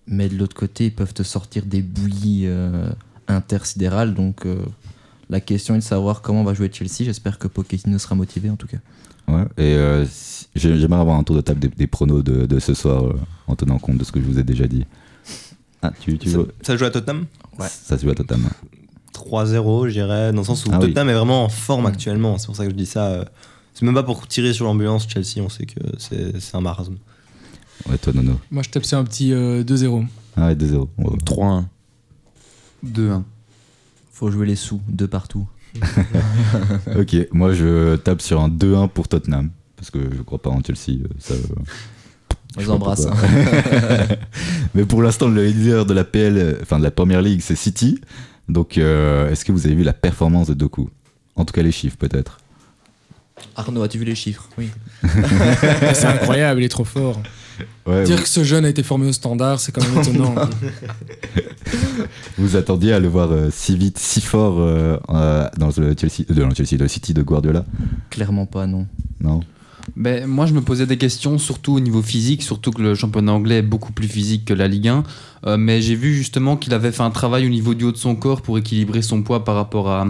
Mais 0.07 0.29
de 0.29 0.37
l'autre 0.37 0.55
côté, 0.55 0.85
ils 0.85 0.93
peuvent 0.95 1.13
te 1.13 1.23
sortir 1.23 1.65
des 1.65 1.81
bouillies 1.81 2.45
euh, 2.45 2.89
intersidérales. 3.27 4.13
Donc 4.13 4.45
euh, 4.45 4.57
la 5.29 5.39
question 5.41 5.75
est 5.75 5.79
de 5.79 5.83
savoir 5.83 6.21
comment 6.21 6.43
va 6.43 6.53
jouer 6.53 6.69
Chelsea. 6.71 7.03
J'espère 7.03 7.37
que 7.37 7.47
Pochettino 7.47 7.97
sera 7.99 8.15
motivé 8.15 8.49
en 8.49 8.55
tout 8.55 8.67
cas. 8.67 8.77
Ouais, 9.27 9.43
et 9.57 9.75
euh, 9.75 10.05
j'aimerais 10.55 11.01
avoir 11.01 11.17
un 11.17 11.23
tour 11.23 11.35
de 11.35 11.41
table 11.41 11.59
des, 11.59 11.67
des 11.67 11.85
pronos 11.87 12.23
de, 12.23 12.45
de 12.47 12.59
ce 12.59 12.73
soir 12.73 13.05
euh, 13.05 13.19
en 13.47 13.55
tenant 13.55 13.77
compte 13.77 13.97
de 13.97 14.03
ce 14.03 14.11
que 14.11 14.19
je 14.19 14.25
vous 14.25 14.39
ai 14.39 14.43
déjà 14.43 14.65
dit. 14.67 14.85
Ah, 15.83 15.91
tu, 15.99 16.17
tu 16.17 16.29
Ça, 16.29 16.39
ça 16.63 16.77
joue 16.77 16.85
à 16.85 16.89
Tottenham? 16.89 17.25
Ça 17.59 17.97
se 17.97 18.03
joue 18.03 18.09
à 18.09 18.15
Tottenham. 18.15 18.49
3-0, 19.13 19.87
je 19.87 19.91
dirais, 19.93 20.31
dans 20.31 20.39
le 20.39 20.45
sens 20.45 20.65
où 20.65 20.69
Ah 20.71 20.79
oui. 20.79 20.87
Tottenham 20.87 21.09
est 21.09 21.13
vraiment 21.13 21.45
en 21.45 21.49
forme 21.49 21.85
actuellement. 21.85 22.37
C'est 22.37 22.47
pour 22.47 22.55
ça 22.55 22.63
que 22.65 22.71
je 22.71 22.75
dis 22.75 22.85
ça. 22.85 23.25
C'est 23.79 23.85
même 23.85 23.95
pas 23.95 24.03
pour 24.03 24.27
tirer 24.27 24.51
sur 24.51 24.65
l'ambulance 24.65 25.07
Chelsea, 25.07 25.37
on 25.41 25.47
sait 25.47 25.65
que 25.65 25.79
c'est 25.97 26.33
un 26.55 26.59
marasme. 26.59 26.97
Ouais, 27.89 27.97
toi, 27.97 28.11
Nono. 28.13 28.33
Moi, 28.51 28.61
je 28.61 28.69
tape 28.69 28.83
sur 28.85 28.97
un 28.97 29.05
petit 29.05 29.31
euh, 29.31 29.63
2-0. 29.63 30.05
Ah 30.35 30.47
ouais, 30.47 30.55
2-0. 30.55 30.87
Ouais. 30.97 31.17
3-1. 31.25 31.63
2-1. 32.85 33.23
Faut 34.11 34.29
jouer 34.31 34.47
les 34.47 34.57
sous, 34.57 34.81
deux 34.89 35.07
partout. 35.07 35.47
ok, 36.97 37.15
moi 37.31 37.53
je 37.53 37.95
tape 37.97 38.21
sur 38.21 38.41
un 38.41 38.49
2-1 38.49 38.89
pour 38.89 39.07
Tottenham. 39.07 39.49
Parce 39.77 39.91
que 39.91 39.99
je 40.13 40.21
crois 40.23 40.41
pas 40.41 40.49
en 40.49 40.61
Chelsea. 40.61 40.99
euh, 41.01 41.07
Ça, 41.19 41.35
euh, 41.35 41.37
On 42.57 42.59
les 42.59 42.69
embrasse. 42.69 43.05
hein. 43.05 43.13
Mais 44.75 44.83
pour 44.83 45.01
l'instant, 45.01 45.29
le 45.29 45.45
leader 45.45 45.85
de 45.85 45.93
la 45.93 46.03
PL, 46.03 46.57
enfin 46.61 46.79
de 46.79 46.83
la 46.83 46.91
première 46.91 47.21
ligue, 47.21 47.39
c'est 47.41 47.55
City. 47.55 48.01
Donc, 48.49 48.77
euh, 48.77 49.29
est-ce 49.29 49.45
que 49.45 49.53
vous 49.53 49.67
avez 49.67 49.75
vu 49.75 49.83
la 49.83 49.93
performance 49.93 50.47
de 50.47 50.53
Doku? 50.53 50.89
En 51.37 51.45
tout 51.45 51.53
cas, 51.53 51.61
les 51.61 51.71
chiffres 51.71 51.95
peut-être. 51.97 52.39
Arnaud, 53.55 53.83
as-tu 53.83 53.97
vu 53.97 54.05
les 54.05 54.15
chiffres? 54.15 54.47
Oui. 54.57 54.69
c'est 55.93 56.05
incroyable, 56.05 56.61
il 56.61 56.65
est 56.65 56.69
trop 56.69 56.85
fort. 56.85 57.21
Ouais, 57.85 58.03
Dire 58.03 58.17
vous, 58.17 58.23
que 58.23 58.29
ce 58.29 58.43
jeune 58.43 58.65
a 58.65 58.69
été 58.69 58.83
formé 58.83 59.07
au 59.07 59.13
standard, 59.13 59.59
c'est 59.59 59.71
quand 59.71 59.81
même 59.81 60.01
étonnant. 60.01 60.35
vous 62.37 62.55
attendiez 62.55 62.93
à 62.93 62.99
le 62.99 63.07
voir 63.07 63.31
euh, 63.31 63.49
si 63.51 63.75
vite, 63.75 63.97
si 63.97 64.21
fort 64.21 64.59
euh, 64.59 64.97
euh, 65.09 65.47
dans 65.57 65.69
le 65.77 65.95
Chelsea, 65.99 66.25
euh, 66.29 66.33
dans 66.33 66.47
le 66.47 66.55
Chelsea, 66.55 66.77
dans 66.77 66.85
le 66.85 66.89
City 66.89 67.13
de 67.13 67.21
Guardiola? 67.21 67.65
Clairement 68.09 68.45
pas, 68.45 68.65
non. 68.65 68.87
Non? 69.19 69.41
Ben, 69.95 70.25
moi, 70.25 70.45
je 70.45 70.53
me 70.53 70.61
posais 70.61 70.85
des 70.85 70.97
questions, 70.97 71.37
surtout 71.37 71.73
au 71.73 71.79
niveau 71.79 72.01
physique, 72.01 72.43
surtout 72.43 72.71
que 72.71 72.81
le 72.81 72.95
championnat 72.95 73.33
anglais 73.33 73.57
est 73.57 73.63
beaucoup 73.63 73.91
plus 73.91 74.07
physique 74.07 74.45
que 74.45 74.53
la 74.53 74.67
Ligue 74.67 74.87
1. 74.87 75.03
Euh, 75.45 75.57
mais 75.57 75.81
j'ai 75.81 75.95
vu 75.95 76.13
justement 76.13 76.57
qu'il 76.57 76.73
avait 76.73 76.91
fait 76.91 77.03
un 77.03 77.11
travail 77.11 77.45
au 77.45 77.49
niveau 77.49 77.73
du 77.73 77.85
haut 77.85 77.91
de 77.91 77.97
son 77.97 78.15
corps 78.15 78.41
pour 78.41 78.57
équilibrer 78.57 79.01
son 79.01 79.23
poids 79.23 79.43
par 79.43 79.55
rapport 79.55 79.89
à, 79.89 80.07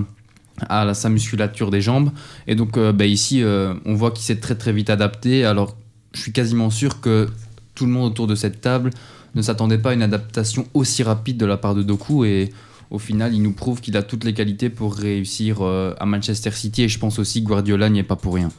à 0.68 0.86
la- 0.86 0.94
sa 0.94 1.10
musculature 1.10 1.72
des 1.72 1.82
jambes. 1.82 2.12
Et 2.48 2.56
donc, 2.56 2.78
euh, 2.78 2.92
ben, 2.92 3.10
ici, 3.10 3.42
euh, 3.44 3.74
on 3.86 3.94
voit 3.96 4.12
qu'il 4.12 4.24
s'est 4.26 4.38
très 4.40 4.56
très 4.56 4.74
vite 4.74 4.90
adapté. 4.90 5.46
Alors, 5.46 5.76
je 6.14 6.20
suis 6.22 6.32
quasiment 6.34 6.70
sûr 6.70 7.00
que 7.02 7.28
tout 7.76 7.86
le 7.86 7.92
monde 7.92 8.12
autour 8.12 8.28
de 8.28 8.36
cette 8.36 8.62
table 8.62 8.90
ne 9.36 9.42
s'attendait 9.42 9.78
pas 9.78 9.92
à 9.92 9.94
une 9.94 10.02
adaptation 10.02 10.66
aussi 10.74 11.04
rapide 11.04 11.38
de 11.38 11.46
la 11.46 11.58
part 11.58 11.76
de 11.76 11.84
Doku. 11.84 12.26
Et 12.26 12.50
au 12.90 13.00
final, 13.00 13.34
il 13.34 13.42
nous 13.42 13.54
prouve 13.54 13.80
qu'il 13.82 13.96
a 13.96 14.04
toutes 14.04 14.24
les 14.24 14.34
qualités 14.34 14.70
pour 14.70 14.96
réussir 14.96 15.58
euh, 15.62 15.94
à 16.00 16.06
Manchester 16.06 16.52
City. 16.52 16.84
Et 16.84 16.90
je 16.90 16.98
pense 17.00 17.20
aussi 17.20 17.42
que 17.44 17.48
Guardiola 17.48 17.90
n'y 17.90 18.00
est 18.00 18.04
pas 18.04 18.16
pour 18.16 18.34
rien. 18.36 18.52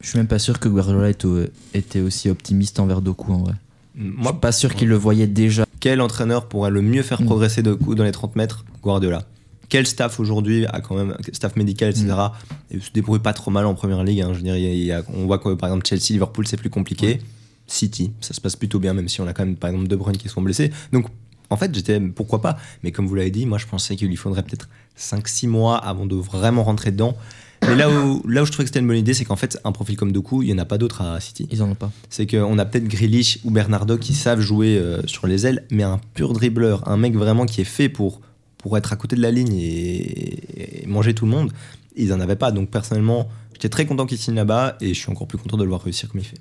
Je 0.00 0.08
suis 0.08 0.18
même 0.18 0.26
pas 0.26 0.38
sûr 0.40 0.58
que 0.58 0.68
Guardiola 0.68 1.10
était, 1.74 2.00
aussi 2.00 2.28
optimiste 2.30 2.80
envers 2.80 3.00
Doku 3.02 3.32
en 3.32 3.38
vrai. 3.38 3.52
Je 3.96 4.02
Moi, 4.02 4.32
suis 4.32 4.40
pas 4.40 4.50
sûr 4.52 4.74
qu'il 4.74 4.88
le 4.88 4.96
voyait 4.96 5.26
déjà. 5.28 5.64
quel 5.78 6.00
entraîneur 6.00 6.46
pourrait 6.48 6.70
le 6.70 6.80
mieux 6.82 7.02
faire 7.02 7.20
Mm. 7.20 7.26
progresser 7.26 7.62
Doku 7.62 7.94
dans 7.94 8.02
les 8.04 8.10
30 8.12 8.34
mètres? 8.34 8.64
Guardiola. 8.82 9.22
Quel 9.72 9.86
staff 9.86 10.20
aujourd'hui 10.20 10.66
a 10.66 10.82
quand 10.82 10.94
même 10.94 11.16
staff 11.32 11.56
médical, 11.56 11.88
etc. 11.88 12.04
Mm. 12.08 12.74
Et 12.76 12.80
se 12.80 12.90
débrouille 12.92 13.20
pas 13.20 13.32
trop 13.32 13.50
mal 13.50 13.64
en 13.64 13.72
première 13.74 14.04
ligue. 14.04 14.20
hein. 14.20 14.28
Je 14.32 14.36
veux 14.38 14.42
dire, 14.44 14.56
il 14.56 14.62
y 14.62 14.66
a- 14.66 14.72
il 14.74 14.84
y 14.84 14.92
a- 14.92 15.02
on 15.14 15.24
voit 15.24 15.38
que 15.38 15.54
par 15.54 15.70
exemple 15.70 15.86
Chelsea, 15.88 16.10
Liverpool, 16.10 16.46
c'est 16.46 16.58
plus 16.58 16.68
compliqué. 16.68 17.20
City, 17.66 18.12
ça 18.20 18.34
se 18.34 18.40
passe 18.42 18.54
plutôt 18.54 18.78
bien, 18.78 18.92
même 18.92 19.08
si 19.08 19.22
on 19.22 19.26
a 19.26 19.32
quand 19.32 19.46
même 19.46 19.56
par 19.56 19.70
exemple 19.70 19.88
De 19.88 19.96
Bruyne 19.96 20.18
qui 20.18 20.28
sont 20.28 20.42
blessés. 20.42 20.70
Donc 20.92 21.06
en 21.48 21.56
fait, 21.56 21.74
j'étais 21.74 21.98
pourquoi 22.00 22.42
pas? 22.42 22.58
Mais 22.82 22.92
comme 22.92 23.06
vous 23.06 23.14
l'avez 23.14 23.30
dit, 23.30 23.46
moi 23.46 23.56
je 23.56 23.66
pensais 23.66 23.96
qu'il 23.96 24.08
lui 24.08 24.16
faudrait 24.16 24.42
peut-être 24.42 24.68
5-6 24.94 25.46
mois 25.46 25.78
avant 25.78 26.04
de 26.04 26.16
vraiment 26.16 26.64
rentrer 26.64 26.90
dedans. 26.90 27.16
Mais 27.62 27.74
là 27.76 27.88
où, 27.88 28.22
là 28.28 28.42
où 28.42 28.44
je 28.44 28.50
trouvais 28.50 28.64
que 28.64 28.68
c'était 28.70 28.80
une 28.80 28.88
bonne 28.88 28.96
idée, 28.96 29.14
c'est 29.14 29.24
qu'en 29.24 29.36
fait, 29.36 29.58
un 29.64 29.70
profil 29.72 29.96
comme 29.96 30.10
Doku, 30.12 30.42
il 30.42 30.46
n'y 30.48 30.52
en 30.52 30.58
a 30.58 30.64
pas 30.64 30.78
d'autre 30.78 31.00
à 31.00 31.18
City 31.20 31.46
Ils 31.52 31.62
en 31.62 31.70
ont 31.70 31.76
pas. 31.76 31.90
c'est 32.10 32.26
qu'on 32.26 32.58
a 32.58 32.64
peut-être 32.66 32.88
Grealish 32.88 33.38
ou 33.44 33.50
Bernardo 33.52 33.96
qui 33.96 34.12
savent 34.14 34.40
jouer 34.40 34.76
euh, 34.76 35.00
sur 35.06 35.26
les 35.28 35.46
ailes, 35.46 35.64
mais 35.70 35.84
un 35.84 35.98
pur 36.14 36.32
dribbleur, 36.34 36.86
un 36.88 36.96
mec 36.96 37.14
vraiment 37.16 37.46
qui 37.46 37.60
est 37.60 37.64
fait 37.78 37.88
pour, 37.88 38.20
pour 38.62 38.76
être 38.78 38.92
à 38.92 38.96
côté 38.96 39.16
de 39.16 39.20
la 39.20 39.30
ligne 39.30 39.54
et, 39.54 40.84
manger 40.86 41.14
tout 41.14 41.24
le 41.26 41.30
monde, 41.30 41.52
ils 41.96 42.08
n'en 42.08 42.20
avaient 42.20 42.36
pas. 42.36 42.52
Donc 42.52 42.70
personnellement, 42.70 43.28
j'étais 43.52 43.68
très 43.68 43.86
content 43.86 44.06
qu'il 44.06 44.18
signe 44.18 44.34
là-bas 44.34 44.76
et 44.80 44.94
je 44.94 44.98
suis 44.98 45.10
encore 45.10 45.26
plus 45.26 45.38
content 45.38 45.56
de 45.56 45.64
le 45.64 45.68
voir 45.68 45.82
réussir 45.82 46.08
comme 46.08 46.20
il 46.20 46.26
fait. 46.26 46.38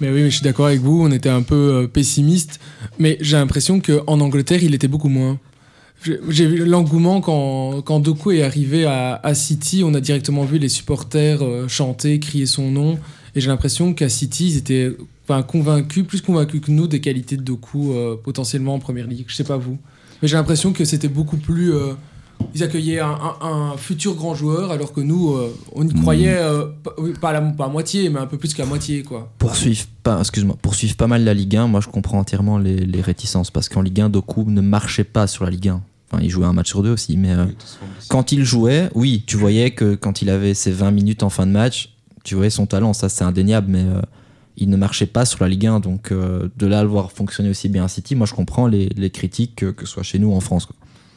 Mais 0.00 0.10
oui, 0.10 0.24
je 0.24 0.36
suis 0.36 0.42
d'accord 0.42 0.66
avec 0.66 0.80
vous, 0.80 1.02
on 1.02 1.10
était 1.10 1.28
un 1.28 1.42
peu 1.42 1.54
euh, 1.54 1.86
pessimiste, 1.86 2.60
mais 2.98 3.16
j'ai 3.20 3.36
l'impression 3.36 3.80
qu'en 3.80 4.20
Angleterre, 4.20 4.62
il 4.62 4.74
était 4.74 4.88
beaucoup 4.88 5.08
moins. 5.08 5.38
J'ai 6.28 6.46
vu 6.46 6.64
l'engouement 6.64 7.20
quand, 7.20 7.82
quand 7.82 7.98
Doku 7.98 8.30
est 8.30 8.42
arrivé 8.42 8.84
à, 8.84 9.34
City, 9.34 9.82
on 9.84 9.94
a 9.94 10.00
directement 10.00 10.44
vu 10.44 10.58
les 10.58 10.68
supporters 10.68 11.42
euh, 11.42 11.66
chanter, 11.66 12.20
crier 12.20 12.46
son 12.46 12.70
nom, 12.70 12.98
Et 13.34 13.40
j'ai 13.40 13.48
l'impression 13.48 13.94
qu'à 13.94 14.08
City, 14.08 14.48
ils 14.48 14.56
étaient 14.58 14.92
convaincus, 15.46 16.04
plus 16.06 16.20
convaincus 16.20 16.60
que 16.60 16.70
nous 16.70 16.86
des 16.86 17.00
qualités 17.00 17.36
de 17.36 17.42
Doku 17.42 17.92
euh, 17.92 18.16
potentiellement 18.16 18.74
en 18.74 18.78
première 18.78 19.06
ligue. 19.06 19.24
Je 19.28 19.34
sais 19.34 19.44
pas 19.44 19.56
vous. 19.56 19.78
Mais 20.22 20.28
j'ai 20.28 20.36
l'impression 20.36 20.72
que 20.72 20.84
c'était 20.84 21.08
beaucoup 21.08 21.36
plus. 21.36 21.72
euh, 21.74 21.94
ils 22.54 22.62
accueillaient 22.62 23.00
un, 23.00 23.18
un- 23.42 23.72
un 23.72 23.76
futur 23.76 24.14
grand 24.14 24.34
joueur, 24.34 24.70
alors 24.70 24.92
que 24.92 25.00
nous, 25.00 25.32
euh, 25.32 25.52
on 25.74 25.86
y 25.86 25.92
croyait 25.92 26.36
euh, 26.38 26.66
pas, 27.20 27.30
à 27.30 27.32
la, 27.32 27.40
pas 27.40 27.64
à 27.64 27.68
moitié, 27.68 28.08
mais 28.10 28.20
un 28.20 28.26
peu 28.26 28.38
plus 28.38 28.54
qu'à 28.54 28.64
moitié, 28.64 29.02
quoi. 29.02 29.32
poursuivre 29.38 29.84
pas, 30.04 30.20
excuse-moi, 30.20 30.56
poursuivre 30.62 30.94
pas 30.96 31.08
mal 31.08 31.24
la 31.24 31.34
Ligue 31.34 31.56
1, 31.56 31.66
moi 31.66 31.80
je 31.80 31.88
comprends 31.88 32.18
entièrement 32.20 32.56
les, 32.58 32.76
les 32.76 33.00
réticences 33.00 33.50
parce 33.50 33.68
qu'en 33.68 33.80
Ligue 33.82 34.00
1, 34.02 34.08
Doku 34.10 34.44
ne 34.46 34.60
marchait 34.60 35.02
pas 35.04 35.26
sur 35.26 35.44
la 35.44 35.50
Ligue 35.50 35.68
1. 35.68 35.82
Enfin, 36.12 36.22
il 36.22 36.30
jouait 36.30 36.46
un 36.46 36.52
match 36.52 36.68
sur 36.68 36.82
deux 36.84 36.92
aussi, 36.92 37.16
mais 37.16 37.32
euh, 37.32 37.44
quand 38.08 38.30
il 38.32 38.44
jouait, 38.44 38.88
oui, 38.94 39.24
tu 39.26 39.36
voyais 39.36 39.72
que 39.72 39.96
quand 39.96 40.22
il 40.22 40.30
avait 40.30 40.54
ses 40.54 40.70
20 40.70 40.92
minutes 40.92 41.24
en 41.24 41.30
fin 41.30 41.44
de 41.44 41.50
match, 41.52 41.92
tu 42.24 42.36
voyais 42.36 42.50
son 42.50 42.66
talent, 42.66 42.92
ça 42.92 43.08
c'est 43.08 43.24
indéniable, 43.24 43.66
mais 43.70 43.82
euh, 43.82 44.00
il 44.58 44.68
ne 44.68 44.76
marchait 44.76 45.06
pas 45.06 45.24
sur 45.24 45.42
la 45.42 45.48
Ligue 45.48 45.66
1, 45.66 45.80
donc 45.80 46.10
euh, 46.10 46.48
de 46.56 46.66
là 46.66 46.80
à 46.80 46.82
le 46.82 46.88
voir 46.88 47.12
fonctionner 47.12 47.48
aussi 47.48 47.68
bien 47.68 47.84
à 47.84 47.88
City, 47.88 48.14
moi 48.16 48.26
je 48.26 48.34
comprends 48.34 48.66
les, 48.66 49.10
critiques, 49.10 49.56
que, 49.56 49.66
que 49.66 49.86
ce 49.86 49.92
soit 49.92 50.02
chez 50.02 50.18
nous 50.18 50.28
ou 50.28 50.34
en 50.34 50.40
France. 50.40 50.68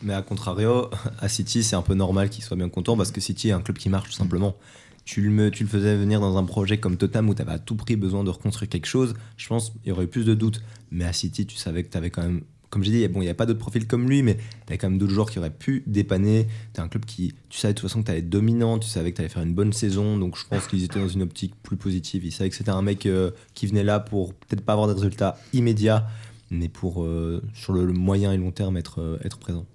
Mais 0.04 0.14
à 0.14 0.22
contrario, 0.22 0.90
à 1.20 1.28
City, 1.28 1.64
c'est 1.64 1.76
un 1.76 1.82
peu 1.82 1.94
normal 1.94 2.30
qu'il 2.30 2.44
soit 2.44 2.58
bien 2.58 2.70
content 2.70 2.96
parce 2.96 3.12
que 3.12 3.20
City 3.20 3.50
est 3.50 3.54
un 3.54 3.62
club 3.62 3.78
qui 3.78 3.90
marche 3.90 4.10
tout 4.10 4.16
simplement. 4.16 4.56
Tu 5.04 5.22
le, 5.22 5.50
tu 5.50 5.64
le 5.64 5.70
faisais 5.70 5.98
venir 5.98 6.20
dans 6.20 6.38
un 6.38 6.44
projet 6.44 6.78
comme 6.78 6.96
Tottenham 6.98 7.30
où 7.30 7.36
tu 7.36 7.42
avais 7.42 7.54
à 7.54 7.60
tout 7.60 7.76
prix 7.76 7.96
besoin 7.96 8.24
de 8.24 8.30
reconstruire 8.30 8.70
quelque 8.70 8.86
chose, 8.86 9.16
je 9.38 9.48
pense 9.48 9.72
qu'il 9.72 9.90
y 9.90 9.92
aurait 9.92 10.06
eu 10.06 10.08
plus 10.08 10.26
de 10.26 10.36
doutes. 10.36 10.62
Mais 10.92 11.06
à 11.06 11.14
City, 11.14 11.46
tu 11.48 11.58
savais 11.58 11.84
que 11.84 11.90
tu 11.90 11.98
avais 11.98 12.12
quand 12.12 12.22
même, 12.22 12.42
comme 12.72 12.84
j'ai 12.86 12.92
dit, 12.92 13.08
bon, 13.10 13.22
il 13.22 13.26
n'y 13.26 13.30
a 13.30 13.36
pas 13.36 13.46
d'autres 13.46 13.60
profils 13.60 13.86
comme 13.86 14.10
lui, 14.10 14.24
mais 14.24 14.38
tu 14.66 14.74
as 14.74 14.78
quand 14.78 14.90
même 14.90 14.98
d'autres 14.98 15.12
joueurs 15.12 15.30
qui 15.30 15.38
auraient 15.38 15.50
pu 15.52 15.84
dépanner. 15.88 16.48
Tu 16.74 16.80
un 16.80 16.88
club 16.88 17.04
qui, 17.04 17.34
tu 17.50 17.60
savais 17.60 17.74
de 17.74 17.80
toute 17.80 17.90
façon 17.90 18.00
que 18.00 18.06
tu 18.06 18.12
allais 18.12 18.22
être 18.22 18.30
dominant, 18.30 18.80
tu 18.80 18.88
savais 18.88 19.12
que 19.12 19.18
tu 19.18 19.22
allais 19.22 19.30
faire 19.30 19.44
une 19.44 19.54
bonne 19.54 19.74
saison, 19.74 20.18
donc 20.18 20.38
je 20.38 20.46
pense 20.50 20.68
qu'ils 20.68 20.84
étaient 20.86 21.00
dans 21.00 21.10
une 21.10 21.22
optique 21.22 21.54
plus 21.62 21.76
positive. 21.76 22.24
Ils 22.24 22.32
savaient 22.32 22.50
que 22.50 22.56
c'était 22.56 22.72
un 22.72 22.82
mec 22.82 23.06
euh, 23.06 23.32
qui 23.56 23.68
venait 23.68 23.84
là 23.84 24.00
pour 24.00 24.34
peut-être 24.34 24.62
pas 24.62 24.72
avoir 24.72 24.88
des 24.88 24.94
résultats 24.94 25.38
immédiats, 25.52 26.08
mais 26.50 26.70
pour, 26.70 27.04
euh, 27.04 27.44
sur 27.54 27.74
le, 27.74 27.86
moyen 27.92 28.32
et 28.32 28.38
long 28.38 28.52
terme, 28.52 28.78
être, 28.78 29.02
euh, 29.02 29.20
être 29.26 29.38
présent. 29.38 29.66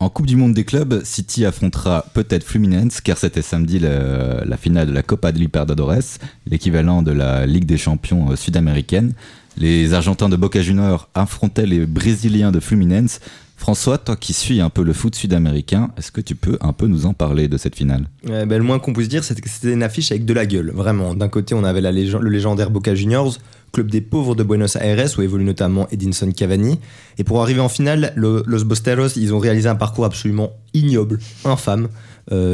En 0.00 0.10
Coupe 0.10 0.26
du 0.26 0.34
Monde 0.34 0.52
des 0.52 0.64
clubs, 0.64 1.04
City 1.04 1.44
affrontera 1.46 2.06
peut-être 2.12 2.42
Fluminense, 2.42 3.00
car 3.00 3.16
c'était 3.16 3.40
samedi 3.40 3.78
la 3.78 4.56
finale 4.58 4.88
de 4.88 4.92
la 4.92 5.02
Copa 5.02 5.32
de 5.32 5.38
Libertadores, 5.38 6.18
l'équivalent 6.44 7.02
de 7.02 7.12
la 7.12 7.46
Ligue 7.46 7.64
des 7.64 7.78
champions 7.78 8.36
sud-américaine. 8.36 9.14
Les 9.58 9.94
Argentins 9.94 10.28
de 10.28 10.36
Boca 10.36 10.60
Juniors 10.60 11.08
affrontaient 11.14 11.66
les 11.66 11.86
Brésiliens 11.86 12.52
de 12.52 12.60
Fluminense. 12.60 13.20
François, 13.56 13.96
toi 13.96 14.16
qui 14.16 14.34
suis 14.34 14.60
un 14.60 14.68
peu 14.68 14.82
le 14.82 14.92
foot 14.92 15.14
sud-américain, 15.14 15.90
est-ce 15.96 16.12
que 16.12 16.20
tu 16.20 16.34
peux 16.34 16.58
un 16.60 16.74
peu 16.74 16.86
nous 16.88 17.06
en 17.06 17.14
parler 17.14 17.48
de 17.48 17.56
cette 17.56 17.74
finale? 17.74 18.04
Ouais, 18.28 18.44
ben, 18.44 18.58
le 18.58 18.64
moins 18.64 18.78
qu'on 18.78 18.92
puisse 18.92 19.08
dire, 19.08 19.24
c'est 19.24 19.40
que 19.40 19.48
c'était 19.48 19.72
une 19.72 19.82
affiche 19.82 20.10
avec 20.12 20.26
de 20.26 20.34
la 20.34 20.44
gueule, 20.44 20.72
vraiment. 20.74 21.14
D'un 21.14 21.28
côté, 21.28 21.54
on 21.54 21.64
avait 21.64 21.80
le 21.80 22.28
légendaire 22.28 22.70
Boca 22.70 22.94
Juniors, 22.94 23.38
club 23.72 23.90
des 23.90 24.02
pauvres 24.02 24.34
de 24.34 24.42
Buenos 24.42 24.76
Aires, 24.76 25.08
où 25.16 25.22
évolue 25.22 25.44
notamment 25.44 25.88
Edinson 25.90 26.30
Cavani. 26.32 26.78
Et 27.16 27.24
pour 27.24 27.40
arriver 27.40 27.60
en 27.60 27.70
finale, 27.70 28.12
le- 28.14 28.42
Los 28.46 28.64
Bosteros, 28.64 29.16
ils 29.16 29.32
ont 29.32 29.38
réalisé 29.38 29.70
un 29.70 29.74
parcours 29.74 30.04
absolument 30.04 30.52
ignoble, 30.74 31.18
infâme. 31.46 31.88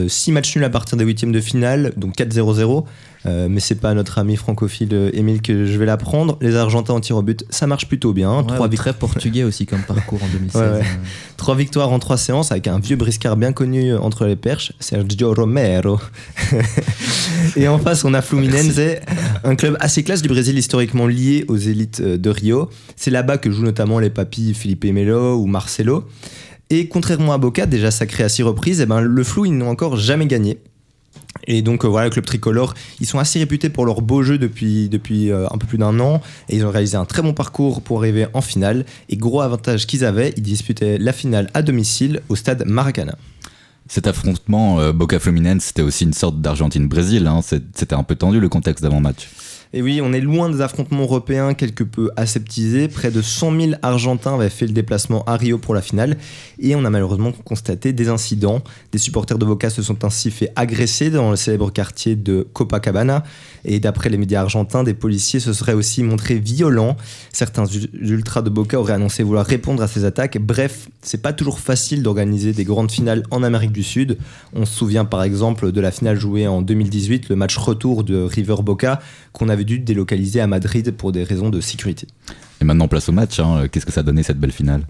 6 0.06 0.30
matchs 0.32 0.54
nuls 0.54 0.64
à 0.64 0.70
partir 0.70 0.96
des 0.98 1.04
huitièmes 1.04 1.32
de 1.32 1.40
finale, 1.40 1.94
donc 1.96 2.14
4-0-0. 2.16 2.84
Euh, 3.24 3.46
mais 3.48 3.60
c'est 3.60 3.76
pas 3.76 3.90
à 3.90 3.94
notre 3.94 4.18
ami 4.18 4.34
francophile 4.34 4.88
euh, 4.92 5.10
Émile 5.12 5.42
que 5.42 5.64
je 5.64 5.78
vais 5.78 5.86
l'apprendre. 5.86 6.38
Les 6.40 6.56
Argentins 6.56 6.94
en 6.94 7.00
tir 7.00 7.16
au 7.16 7.22
but, 7.22 7.44
ça 7.50 7.68
marche 7.68 7.86
plutôt 7.86 8.12
bien. 8.12 8.38
Ouais, 8.38 8.46
Trois, 8.46 8.66
vic- 8.66 8.78
très 8.78 8.92
portugais 8.92 9.44
aussi 9.44 9.64
comme 9.64 9.82
parcours 9.82 10.20
en 10.22 10.26
2016. 10.28 10.52
Ouais, 10.62 10.68
ouais. 10.68 10.78
euh. 10.80 10.82
trois 11.36 11.54
victoires 11.54 11.92
en 11.92 11.98
trois 12.00 12.16
séances 12.16 12.50
avec 12.50 12.66
un 12.66 12.80
vieux 12.80 12.96
briscard 12.96 13.36
bien 13.36 13.52
connu 13.52 13.94
entre 13.94 14.26
les 14.26 14.34
perches, 14.36 14.72
Sergio 14.80 15.34
Romero. 15.34 16.00
Et 17.56 17.68
en 17.68 17.78
face, 17.78 18.04
on 18.04 18.14
a 18.14 18.22
Fluminense, 18.22 18.78
un 19.44 19.54
club 19.56 19.76
assez 19.80 20.02
classe 20.02 20.22
du 20.22 20.28
Brésil 20.28 20.58
historiquement 20.58 21.06
lié 21.06 21.44
aux 21.48 21.56
élites 21.56 22.00
euh, 22.00 22.16
de 22.18 22.30
Rio. 22.30 22.70
C'est 22.96 23.10
là-bas 23.10 23.38
que 23.38 23.50
jouent 23.50 23.62
notamment 23.64 23.98
les 23.98 24.10
papis 24.10 24.54
Felipe 24.54 24.84
Melo 24.84 25.36
ou 25.36 25.46
Marcelo. 25.46 26.04
Et 26.70 26.88
contrairement 26.88 27.32
à 27.34 27.38
Boca, 27.38 27.66
déjà 27.66 27.90
sacré 27.90 28.24
à 28.24 28.28
six 28.28 28.42
reprises, 28.42 28.80
eh 28.80 28.86
ben, 28.86 29.00
le 29.00 29.24
flou, 29.24 29.44
ils 29.44 29.52
n'ont 29.56 29.68
encore 29.68 29.96
jamais 29.96 30.26
gagné. 30.26 30.58
Et 31.46 31.62
donc 31.62 31.84
euh, 31.84 31.88
voilà, 31.88 32.06
le 32.06 32.10
club 32.12 32.24
tricolore, 32.24 32.74
ils 33.00 33.06
sont 33.06 33.18
assez 33.18 33.38
réputés 33.38 33.68
pour 33.68 33.84
leur 33.86 34.02
beau 34.02 34.22
jeu 34.22 34.38
depuis, 34.38 34.88
depuis 34.88 35.30
euh, 35.30 35.46
un 35.50 35.58
peu 35.58 35.66
plus 35.66 35.78
d'un 35.78 35.98
an. 36.00 36.20
Et 36.48 36.56
ils 36.56 36.66
ont 36.66 36.70
réalisé 36.70 36.96
un 36.96 37.04
très 37.04 37.22
bon 37.22 37.32
parcours 37.32 37.82
pour 37.82 37.98
arriver 37.98 38.26
en 38.34 38.40
finale. 38.40 38.84
Et 39.08 39.16
gros 39.16 39.40
avantage 39.40 39.86
qu'ils 39.86 40.04
avaient, 40.04 40.32
ils 40.36 40.42
disputaient 40.42 40.98
la 40.98 41.12
finale 41.12 41.50
à 41.54 41.62
domicile 41.62 42.20
au 42.28 42.36
stade 42.36 42.64
Maracana. 42.66 43.16
Cet 43.88 44.06
affrontement 44.06 44.80
euh, 44.80 44.92
Boca 44.92 45.18
Fluminense, 45.18 45.64
c'était 45.64 45.82
aussi 45.82 46.04
une 46.04 46.12
sorte 46.12 46.40
d'Argentine-Brésil. 46.40 47.26
hein. 47.26 47.40
C'était 47.42 47.94
un 47.94 48.04
peu 48.04 48.14
tendu 48.14 48.40
le 48.40 48.48
contexte 48.48 48.82
d'avant-match. 48.82 49.28
Et 49.74 49.80
oui, 49.80 50.00
on 50.02 50.12
est 50.12 50.20
loin 50.20 50.50
des 50.50 50.60
affrontements 50.60 51.04
européens 51.04 51.54
quelque 51.54 51.82
peu 51.82 52.10
aseptisés. 52.16 52.88
Près 52.88 53.10
de 53.10 53.22
100 53.22 53.60
000 53.60 53.72
Argentins 53.80 54.34
avaient 54.34 54.50
fait 54.50 54.66
le 54.66 54.72
déplacement 54.72 55.24
à 55.24 55.36
Rio 55.36 55.56
pour 55.56 55.74
la 55.74 55.80
finale. 55.80 56.18
Et 56.58 56.76
on 56.76 56.84
a 56.84 56.90
malheureusement 56.90 57.32
constaté 57.32 57.94
des 57.94 58.10
incidents. 58.10 58.62
Des 58.92 58.98
supporters 58.98 59.38
de 59.38 59.46
Boca 59.46 59.70
se 59.70 59.82
sont 59.82 60.04
ainsi 60.04 60.30
fait 60.30 60.50
agresser 60.56 61.08
dans 61.08 61.30
le 61.30 61.36
célèbre 61.36 61.72
quartier 61.72 62.16
de 62.16 62.46
Copacabana. 62.52 63.22
Et 63.64 63.80
d'après 63.80 64.10
les 64.10 64.18
médias 64.18 64.42
argentins, 64.42 64.84
des 64.84 64.92
policiers 64.92 65.40
se 65.40 65.54
seraient 65.54 65.72
aussi 65.72 66.02
montrés 66.02 66.38
violents. 66.38 66.98
Certains 67.32 67.64
ultras 67.94 68.42
de 68.42 68.50
Boca 68.50 68.78
auraient 68.78 68.92
annoncé 68.92 69.22
vouloir 69.22 69.46
répondre 69.46 69.82
à 69.82 69.88
ces 69.88 70.04
attaques. 70.04 70.36
Bref, 70.38 70.88
c'est 71.00 71.22
pas 71.22 71.32
toujours 71.32 71.60
facile 71.60 72.02
d'organiser 72.02 72.52
des 72.52 72.64
grandes 72.64 72.90
finales 72.90 73.22
en 73.30 73.42
Amérique 73.42 73.72
du 73.72 73.82
Sud. 73.82 74.18
On 74.52 74.66
se 74.66 74.74
souvient 74.74 75.06
par 75.06 75.22
exemple 75.22 75.72
de 75.72 75.80
la 75.80 75.90
finale 75.90 76.18
jouée 76.18 76.46
en 76.46 76.60
2018, 76.60 77.30
le 77.30 77.36
match 77.36 77.56
retour 77.56 78.04
de 78.04 78.22
River 78.22 78.56
Boca, 78.62 79.00
qu'on 79.32 79.48
avait 79.48 79.61
dû 79.64 79.78
délocaliser 79.78 80.40
à 80.40 80.46
Madrid 80.46 80.92
pour 80.92 81.12
des 81.12 81.24
raisons 81.24 81.50
de 81.50 81.60
sécurité. 81.60 82.06
Et 82.60 82.64
maintenant, 82.64 82.88
place 82.88 83.08
au 83.08 83.12
match. 83.12 83.40
hein. 83.40 83.66
Qu'est-ce 83.70 83.86
que 83.86 83.92
ça 83.92 84.00
a 84.00 84.04
donné 84.04 84.22
cette 84.22 84.38
belle 84.38 84.52
finale? 84.52 84.82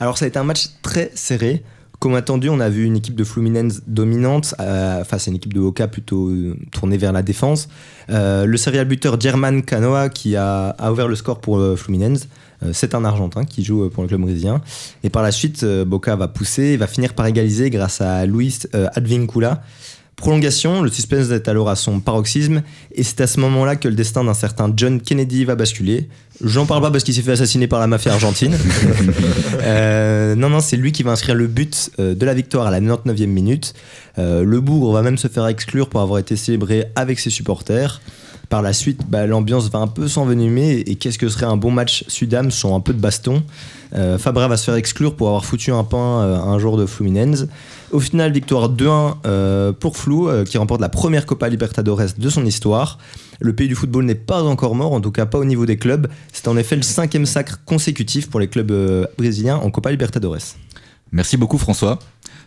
Alors 0.00 0.18
ça 0.18 0.24
a 0.24 0.28
été 0.28 0.38
un 0.38 0.44
match 0.44 0.70
très 0.82 1.10
serré. 1.14 1.62
Comme 2.00 2.16
attendu, 2.16 2.50
on 2.50 2.60
a 2.60 2.68
vu 2.68 2.84
une 2.84 2.96
équipe 2.96 3.14
de 3.14 3.24
Fluminense 3.24 3.82
dominante 3.86 4.54
euh, 4.60 5.04
face 5.04 5.26
à 5.26 5.30
une 5.30 5.36
équipe 5.36 5.54
de 5.54 5.60
Boca 5.60 5.86
plutôt 5.88 6.28
euh, 6.28 6.54
tournée 6.72 6.98
vers 6.98 7.12
la 7.12 7.22
défense. 7.22 7.68
Euh, 8.10 8.44
le 8.44 8.56
serial 8.58 8.86
buteur 8.86 9.18
German 9.18 9.62
Canoa 9.62 10.10
qui 10.10 10.36
a, 10.36 10.70
a 10.70 10.92
ouvert 10.92 11.08
le 11.08 11.14
score 11.14 11.40
pour 11.40 11.58
euh, 11.58 11.76
Fluminense. 11.76 12.28
Euh, 12.62 12.72
c'est 12.74 12.94
un 12.94 13.04
Argentin 13.04 13.44
qui 13.44 13.64
joue 13.64 13.88
pour 13.88 14.02
le 14.02 14.08
club 14.08 14.20
brésilien. 14.20 14.60
Et 15.02 15.08
par 15.08 15.22
la 15.22 15.30
suite, 15.30 15.64
Boca 15.64 16.14
va 16.16 16.28
pousser 16.28 16.62
et 16.64 16.76
va 16.76 16.88
finir 16.88 17.14
par 17.14 17.26
égaliser 17.26 17.70
grâce 17.70 18.00
à 18.00 18.26
Luis 18.26 18.58
Advincula. 18.72 19.62
Prolongation, 20.16 20.82
le 20.82 20.90
suspense 20.90 21.30
est 21.30 21.48
alors 21.48 21.68
à 21.68 21.76
son 21.76 22.00
paroxysme, 22.00 22.62
et 22.92 23.02
c'est 23.02 23.20
à 23.20 23.26
ce 23.26 23.40
moment-là 23.40 23.74
que 23.76 23.88
le 23.88 23.94
destin 23.94 24.22
d'un 24.22 24.34
certain 24.34 24.72
John 24.74 25.00
Kennedy 25.00 25.44
va 25.44 25.56
basculer. 25.56 26.08
J'en 26.42 26.66
parle 26.66 26.82
pas 26.82 26.90
parce 26.90 27.04
qu'il 27.04 27.14
s'est 27.14 27.22
fait 27.22 27.32
assassiner 27.32 27.66
par 27.66 27.80
la 27.80 27.86
mafia 27.86 28.12
argentine. 28.12 28.56
Euh, 29.66 30.34
non, 30.34 30.50
non, 30.50 30.60
c'est 30.60 30.76
lui 30.76 30.92
qui 30.92 31.02
va 31.02 31.12
inscrire 31.12 31.34
le 31.34 31.46
but 31.46 31.90
euh, 31.98 32.14
de 32.14 32.26
la 32.26 32.34
victoire 32.34 32.66
à 32.66 32.70
la 32.70 32.80
99e 32.80 33.26
minute. 33.26 33.72
Euh, 34.18 34.44
le 34.44 34.60
bougre 34.60 34.92
va 34.92 35.00
même 35.00 35.16
se 35.16 35.28
faire 35.28 35.46
exclure 35.46 35.88
pour 35.88 36.00
avoir 36.00 36.18
été 36.18 36.36
célébré 36.36 36.86
avec 36.96 37.18
ses 37.18 37.30
supporters. 37.30 38.00
Par 38.50 38.60
la 38.60 38.72
suite, 38.72 39.00
bah, 39.08 39.26
l'ambiance 39.26 39.70
va 39.70 39.78
un 39.78 39.86
peu 39.86 40.06
s'envenimer 40.06 40.80
et 40.86 40.96
qu'est-ce 40.96 41.18
que 41.18 41.28
serait 41.28 41.46
un 41.46 41.56
bon 41.56 41.70
match 41.70 42.04
Sudam 42.08 42.50
sans 42.50 42.76
un 42.76 42.80
peu 42.80 42.92
de 42.92 43.00
baston? 43.00 43.42
Euh, 43.94 44.18
Fabra 44.18 44.48
va 44.48 44.56
se 44.56 44.64
faire 44.64 44.74
exclure 44.74 45.16
pour 45.16 45.28
avoir 45.28 45.44
foutu 45.44 45.72
un 45.72 45.84
pain 45.84 45.98
un 45.98 46.58
joueur 46.58 46.76
de 46.76 46.84
Fluminense. 46.84 47.46
Au 47.94 48.00
final, 48.00 48.32
victoire 48.32 48.72
2-1 48.72 49.18
euh, 49.24 49.72
pour 49.72 49.96
Flou, 49.96 50.28
euh, 50.28 50.42
qui 50.42 50.58
remporte 50.58 50.80
la 50.80 50.88
première 50.88 51.26
Copa 51.26 51.48
Libertadores 51.48 52.02
de 52.18 52.28
son 52.28 52.44
histoire. 52.44 52.98
Le 53.38 53.54
pays 53.54 53.68
du 53.68 53.76
football 53.76 54.04
n'est 54.04 54.16
pas 54.16 54.42
encore 54.42 54.74
mort, 54.74 54.94
en 54.94 55.00
tout 55.00 55.12
cas 55.12 55.26
pas 55.26 55.38
au 55.38 55.44
niveau 55.44 55.64
des 55.64 55.76
clubs. 55.76 56.08
C'est 56.32 56.48
en 56.48 56.56
effet 56.56 56.74
le 56.74 56.82
cinquième 56.82 57.24
sacre 57.24 57.60
consécutif 57.64 58.28
pour 58.28 58.40
les 58.40 58.48
clubs 58.48 58.72
euh, 58.72 59.06
brésiliens 59.16 59.58
en 59.58 59.70
Copa 59.70 59.92
Libertadores. 59.92 60.56
Merci 61.12 61.36
beaucoup 61.36 61.56
François. 61.56 62.00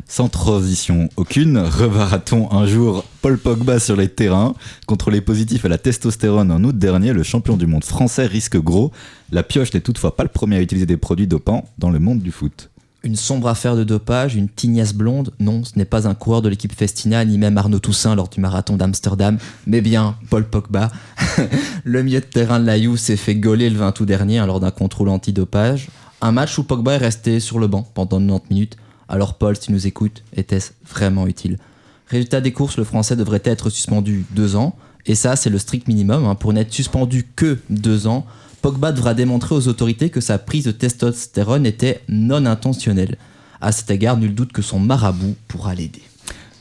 Sans 0.05 0.27
transition 0.27 1.07
aucune, 1.15 1.57
reverra-t-on 1.59 2.51
un 2.51 2.67
jour 2.67 3.05
Paul 3.21 3.37
Pogba 3.37 3.79
sur 3.79 3.95
les 3.95 4.09
terrains 4.09 4.53
Contre 4.85 5.11
les 5.11 5.21
positifs 5.21 5.63
à 5.63 5.69
la 5.69 5.77
testostérone 5.77 6.51
en 6.51 6.61
août 6.65 6.77
dernier, 6.77 7.13
le 7.13 7.23
champion 7.23 7.55
du 7.55 7.67
monde 7.67 7.85
français 7.85 8.25
risque 8.25 8.57
gros. 8.57 8.91
La 9.31 9.43
pioche 9.43 9.73
n'est 9.73 9.79
toutefois 9.79 10.17
pas 10.17 10.23
le 10.23 10.29
premier 10.29 10.57
à 10.57 10.61
utiliser 10.61 10.85
des 10.85 10.97
produits 10.97 11.25
dopants 11.25 11.69
dans 11.77 11.89
le 11.89 11.99
monde 11.99 12.19
du 12.19 12.33
foot. 12.33 12.69
Une 13.03 13.15
sombre 13.15 13.47
affaire 13.47 13.75
de 13.75 13.83
dopage, 13.83 14.35
une 14.35 14.49
tignasse 14.49 14.93
blonde 14.93 15.31
Non, 15.39 15.63
ce 15.63 15.77
n'est 15.77 15.85
pas 15.85 16.07
un 16.07 16.15
coureur 16.15 16.41
de 16.41 16.49
l'équipe 16.49 16.73
Festina, 16.73 17.23
ni 17.25 17.37
même 17.37 17.57
Arnaud 17.57 17.79
Toussaint 17.79 18.15
lors 18.15 18.27
du 18.27 18.41
marathon 18.41 18.75
d'Amsterdam, 18.75 19.37
mais 19.67 19.81
bien 19.81 20.15
Paul 20.29 20.45
Pogba. 20.45 20.91
le 21.83 22.03
milieu 22.03 22.19
de 22.19 22.25
terrain 22.25 22.59
de 22.59 22.65
la 22.65 22.79
Juve 22.79 22.97
s'est 22.97 23.15
fait 23.15 23.35
gauler 23.35 23.69
le 23.69 23.77
20 23.77 24.01
août 24.01 24.05
dernier 24.05 24.39
hein, 24.39 24.47
lors 24.47 24.59
d'un 24.59 24.71
contrôle 24.71 25.09
antidopage. 25.09 25.89
Un 26.21 26.31
match 26.31 26.57
où 26.57 26.63
Pogba 26.63 26.93
est 26.93 26.97
resté 26.97 27.39
sur 27.39 27.59
le 27.59 27.67
banc 27.67 27.87
pendant 27.93 28.19
90 28.19 28.49
minutes. 28.49 28.77
Alors 29.07 29.35
Paul, 29.35 29.55
si 29.55 29.71
nous 29.71 29.85
écoutes, 29.87 30.23
était-ce 30.35 30.71
vraiment 30.89 31.27
utile? 31.27 31.59
Résultat 32.07 32.41
des 32.41 32.51
courses, 32.51 32.77
le 32.77 32.83
Français 32.83 33.15
devrait 33.15 33.41
être 33.45 33.69
suspendu 33.69 34.25
deux 34.31 34.55
ans. 34.55 34.75
Et 35.05 35.15
ça, 35.15 35.35
c'est 35.35 35.49
le 35.49 35.59
strict 35.59 35.87
minimum. 35.87 36.25
hein. 36.25 36.35
Pour 36.35 36.51
n'être 36.51 36.73
suspendu 36.73 37.27
que 37.35 37.59
deux 37.69 38.07
ans, 38.07 38.25
Pogba 38.61 38.91
devra 38.91 39.13
démontrer 39.13 39.55
aux 39.55 39.67
autorités 39.67 40.09
que 40.09 40.21
sa 40.21 40.37
prise 40.37 40.65
de 40.65 40.71
testostérone 40.71 41.65
était 41.65 42.01
non 42.09 42.45
intentionnelle. 42.45 43.17
À 43.61 43.71
cet 43.71 43.89
égard, 43.91 44.17
nul 44.17 44.33
doute 44.35 44.51
que 44.51 44.61
son 44.61 44.79
marabout 44.79 45.35
pourra 45.47 45.75
l'aider. 45.75 46.01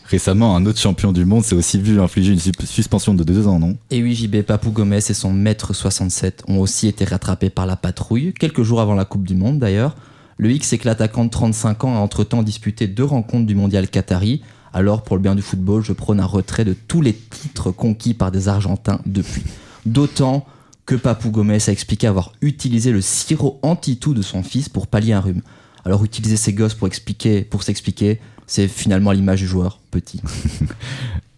Récemment, 0.09 0.55
un 0.55 0.65
autre 0.67 0.79
champion 0.79 1.13
du 1.13 1.25
monde 1.25 1.43
s'est 1.43 1.57
aussi 1.57 1.81
vu 1.81 2.01
infliger 2.01 2.33
une 2.33 2.39
suspension 2.39 3.13
de 3.13 3.25
deux 3.25 3.49
ans, 3.49 3.59
non? 3.59 3.77
Et 3.91 4.03
oui, 4.03 4.15
JB 4.15 4.43
Papou 4.43 4.71
Gomez 4.71 4.99
et 4.99 5.15
son 5.15 5.33
maître 5.33 5.75
67 5.75 6.45
ont 6.47 6.61
aussi 6.61 6.87
été 6.87 7.05
rattrapés 7.05 7.51
par 7.51 7.67
la 7.67 7.75
patrouille, 7.77 8.33
quelques 8.39 8.63
jours 8.63 8.81
avant 8.81 8.95
la 8.95 9.05
Coupe 9.05 9.27
du 9.27 9.35
Monde 9.35 9.59
d'ailleurs. 9.59 9.97
Le 10.39 10.51
X 10.53 10.85
l'attaquant 10.85 11.25
de 11.25 11.31
35 11.31 11.85
ans 11.85 11.97
a 11.97 11.99
entre-temps 11.99 12.43
disputé 12.43 12.87
deux 12.87 13.05
rencontres 13.05 13.47
du 13.47 13.55
mondial 13.55 13.89
Qatari. 13.89 14.43
Alors, 14.73 15.03
pour 15.03 15.17
le 15.17 15.23
bien 15.23 15.35
du 15.35 15.43
football, 15.43 15.83
je 15.83 15.93
prône 15.93 16.21
un 16.21 16.27
retrait 16.27 16.65
de 16.65 16.75
tous 16.75 17.01
les 17.01 17.15
titres 17.15 17.73
conquis 17.73 18.15
par 18.15 18.31
des 18.31 18.49
Argentins 18.49 19.01
depuis. 19.07 19.43
D'autant 19.87 20.47
que 20.87 20.95
Papou 20.95 21.31
Gomez 21.31 21.59
a 21.67 21.73
expliqué 21.73 22.07
avoir 22.07 22.33
utilisé 22.41 22.93
le 22.93 23.01
sirop 23.01 23.59
anti-tout 23.63 24.15
de 24.15 24.23
son 24.23 24.43
fils 24.43 24.69
pour 24.69 24.87
pallier 24.87 25.13
un 25.13 25.21
rhume. 25.21 25.43
Alors, 25.85 26.05
utiliser 26.05 26.37
ses 26.37 26.53
gosses 26.53 26.75
pour 26.75 26.87
expliquer, 26.87 27.43
pour 27.43 27.65
s'expliquer, 27.65 28.21
c'est 28.47 28.69
finalement 28.69 29.13
l'image 29.13 29.41
du 29.41 29.47
joueur 29.47 29.81
petit. 29.91 30.23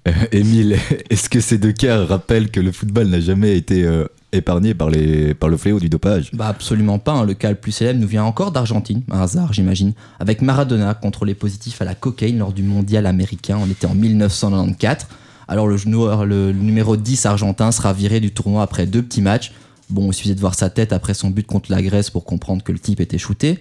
Euh, 0.07 0.13
Émile, 0.33 0.79
est-ce 1.11 1.29
que 1.29 1.41
ces 1.41 1.59
deux 1.59 1.73
cas 1.73 2.05
rappellent 2.05 2.51
que 2.51 2.61
le 2.61 2.73
football 2.73 3.09
n'a 3.09 3.21
jamais 3.21 3.59
été 3.59 3.85
euh, 3.85 4.07
épargné 4.33 4.73
par, 4.73 4.89
les, 4.89 5.35
par 5.35 5.51
le 5.51 5.59
fléau 5.59 5.81
du 5.81 5.91
dopage? 5.91 6.31
Bah 6.33 6.47
absolument 6.47 6.99
pas, 6.99 7.13
hein. 7.13 7.27
le 7.27 7.35
cas 7.35 7.51
le 7.51 7.57
plus 7.57 7.73
célèbre 7.73 8.01
nous 8.01 8.07
vient 8.07 8.25
encore 8.25 8.51
d'Argentine, 8.53 9.03
un 9.11 9.21
hasard 9.21 9.53
j'imagine, 9.53 9.93
avec 10.19 10.41
Maradona 10.41 10.95
contrôlé 10.95 11.35
positif 11.35 11.83
à 11.83 11.85
la 11.85 11.95
cocaïne 11.95 12.39
lors 12.39 12.55
du 12.55 12.63
mondial 12.63 13.05
américain, 13.05 13.59
on 13.61 13.69
était 13.69 13.87
en 13.87 13.95
1994. 13.95 15.09
Alors 15.49 15.67
le, 15.67 16.53
numéro 16.53 16.97
10 16.97 17.25
argentin 17.27 17.73
sera 17.73 17.95
viré 17.95 18.21
du 18.21 18.31
tournoi 18.31 18.63
après 18.63 18.87
deux 18.87 19.03
petits 19.03 19.23
matchs. 19.23 19.53
Bon, 19.89 20.11
il 20.11 20.15
suffisait 20.15 20.35
de 20.35 20.41
voir 20.41 20.55
sa 20.55 20.69
tête 20.69 20.93
après 20.93 21.15
son 21.15 21.31
but 21.31 21.47
contre 21.47 21.73
la 21.73 21.81
Grèce 21.81 22.11
pour 22.11 22.27
comprendre 22.27 22.63
que 22.63 22.71
le 22.71 22.79
type 22.79 23.01
était 23.01 23.17
shooté. 23.17 23.59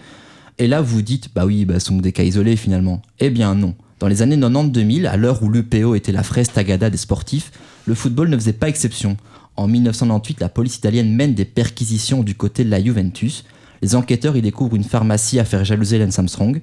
Et 0.60 0.68
là, 0.68 0.82
vous 0.82 1.02
dites, 1.02 1.30
bah 1.34 1.46
oui, 1.46 1.64
bah, 1.64 1.80
ce 1.80 1.88
sont 1.88 1.98
des 1.98 2.12
cas 2.12 2.24
isolés 2.24 2.58
finalement. 2.58 3.02
Eh 3.20 3.30
bien 3.30 3.56
non. 3.56 3.74
Dans 4.00 4.08
les 4.08 4.22
années 4.22 4.38
90-2000, 4.38 5.08
à 5.08 5.16
l'heure 5.16 5.42
où 5.42 5.50
l'EPO 5.50 5.96
était 5.96 6.12
la 6.12 6.24
fraise 6.24 6.52
tagada 6.52 6.90
des 6.90 6.98
sportifs, 6.98 7.52
le 7.86 7.96
football 7.96 8.30
ne 8.30 8.36
faisait 8.36 8.54
pas 8.54 8.68
exception. 8.68 9.16
En 9.56 9.68
1998, 9.68 10.42
la 10.42 10.50
police 10.50 10.76
italienne 10.76 11.16
mène 11.16 11.34
des 11.34 11.46
perquisitions 11.46 12.22
du 12.22 12.36
côté 12.36 12.64
de 12.64 12.70
la 12.70 12.84
Juventus. 12.84 13.46
Les 13.82 13.96
enquêteurs 13.96 14.36
y 14.36 14.42
découvrent 14.42 14.76
une 14.76 14.84
pharmacie 14.84 15.40
à 15.40 15.46
faire 15.46 15.64
jalouser 15.64 15.98
Lance 15.98 16.20
Armstrong. 16.20 16.62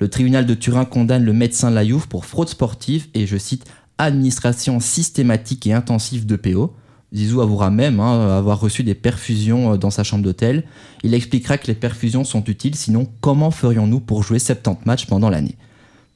Le 0.00 0.08
tribunal 0.08 0.44
de 0.44 0.54
Turin 0.54 0.84
condamne 0.84 1.24
le 1.24 1.32
médecin 1.32 1.70
de 1.70 2.06
pour 2.06 2.26
fraude 2.26 2.48
sportive 2.48 3.06
et, 3.14 3.26
je 3.26 3.38
cite, 3.38 3.64
administration 3.98 4.80
systématique 4.80 5.66
et 5.66 5.72
intensive 5.72 6.26
d'EPO. 6.26 6.74
Zizou 7.14 7.40
avouera 7.40 7.70
même 7.70 8.00
hein, 8.00 8.36
avoir 8.36 8.58
reçu 8.58 8.82
des 8.82 8.94
perfusions 8.96 9.74
euh, 9.74 9.76
dans 9.76 9.90
sa 9.90 10.02
chambre 10.02 10.24
d'hôtel. 10.24 10.64
Il 11.04 11.14
expliquera 11.14 11.58
que 11.58 11.68
les 11.68 11.74
perfusions 11.74 12.24
sont 12.24 12.42
utiles, 12.44 12.74
sinon 12.74 13.06
comment 13.20 13.52
ferions-nous 13.52 14.00
pour 14.00 14.22
jouer 14.24 14.40
70 14.40 14.84
matchs 14.84 15.06
pendant 15.06 15.30
l'année? 15.30 15.54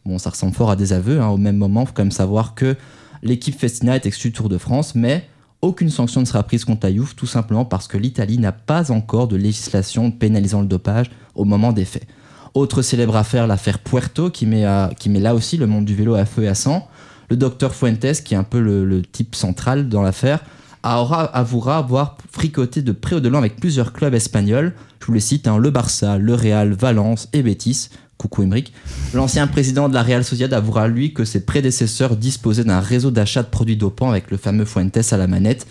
Bon, 0.04 0.18
ça 0.18 0.30
ressemble 0.30 0.54
fort 0.54 0.70
à 0.70 0.76
des 0.76 0.92
aveux. 0.92 1.20
hein. 1.20 1.28
Au 1.28 1.36
même 1.36 1.56
moment, 1.56 1.82
il 1.82 1.86
faut 1.86 1.92
quand 1.94 2.02
même 2.02 2.10
savoir 2.10 2.54
que 2.54 2.74
l'équipe 3.22 3.56
Festina 3.58 3.94
est 3.94 4.06
exclue 4.06 4.30
du 4.30 4.36
Tour 4.36 4.48
de 4.48 4.58
France, 4.58 4.94
mais 4.96 5.28
aucune 5.62 5.90
sanction 5.90 6.20
ne 6.20 6.26
sera 6.26 6.42
prise 6.42 6.64
contre 6.64 6.88
Juve, 6.88 7.14
tout 7.14 7.26
simplement 7.26 7.64
parce 7.64 7.86
que 7.88 7.96
l'Italie 7.98 8.38
n'a 8.38 8.52
pas 8.52 8.90
encore 8.90 9.28
de 9.28 9.36
législation 9.36 10.10
pénalisant 10.10 10.60
le 10.62 10.66
dopage 10.68 11.10
au 11.36 11.44
moment 11.44 11.72
des 11.72 11.84
faits. 11.84 12.06
Autre 12.54 12.82
célèbre 12.82 13.14
affaire, 13.16 13.46
l'affaire 13.46 13.78
Puerto, 13.80 14.30
qui 14.30 14.46
met, 14.46 14.64
à- 14.64 14.90
qui 14.98 15.10
met 15.10 15.20
là 15.20 15.34
aussi 15.34 15.56
le 15.58 15.66
monde 15.66 15.84
du 15.84 15.94
vélo 15.94 16.14
à 16.14 16.24
feu 16.24 16.44
et 16.44 16.48
à 16.48 16.54
sang. 16.54 16.88
Le 17.30 17.36
docteur 17.36 17.74
Fuentes, 17.74 18.22
qui 18.24 18.34
est 18.34 18.38
un 18.38 18.44
peu 18.44 18.60
le, 18.60 19.02
type 19.02 19.34
central 19.34 19.88
dans 19.88 20.02
l'affaire, 20.02 20.40
avouera 20.82 21.76
avoir 21.76 22.16
fricoté 22.30 22.82
de 22.82 22.92
près 22.92 23.16
ou 23.16 23.20
de 23.20 23.28
loin 23.28 23.40
avec 23.40 23.56
plusieurs 23.56 23.92
clubs 23.92 24.14
espagnols. 24.14 24.72
Je 25.00 25.06
vous 25.06 25.12
les 25.12 25.20
cite, 25.20 25.46
hein, 25.46 25.58
le 25.58 25.70
Barça, 25.70 26.18
le 26.18 26.34
Real, 26.34 26.72
Valence 26.72 27.28
et 27.32 27.42
Betis. 27.42 27.90
Coucou 28.16 28.42
Emric. 28.42 28.72
L'ancien 29.14 29.46
président 29.46 29.88
de 29.88 29.94
la 29.94 30.02
Real 30.02 30.24
Sociedad 30.24 30.52
avouera 30.52 30.88
lui 30.88 31.14
que 31.14 31.24
ses 31.24 31.44
prédécesseurs 31.44 32.16
disposaient 32.16 32.64
d'un 32.64 32.80
réseau 32.80 33.12
d'achat 33.12 33.44
de 33.44 33.48
produits 33.48 33.76
dopants 33.76 34.10
avec 34.10 34.32
le 34.32 34.36
fameux 34.36 34.64
Fuentes 34.64 35.12
à 35.12 35.16
la 35.16 35.28
manette. 35.28 35.68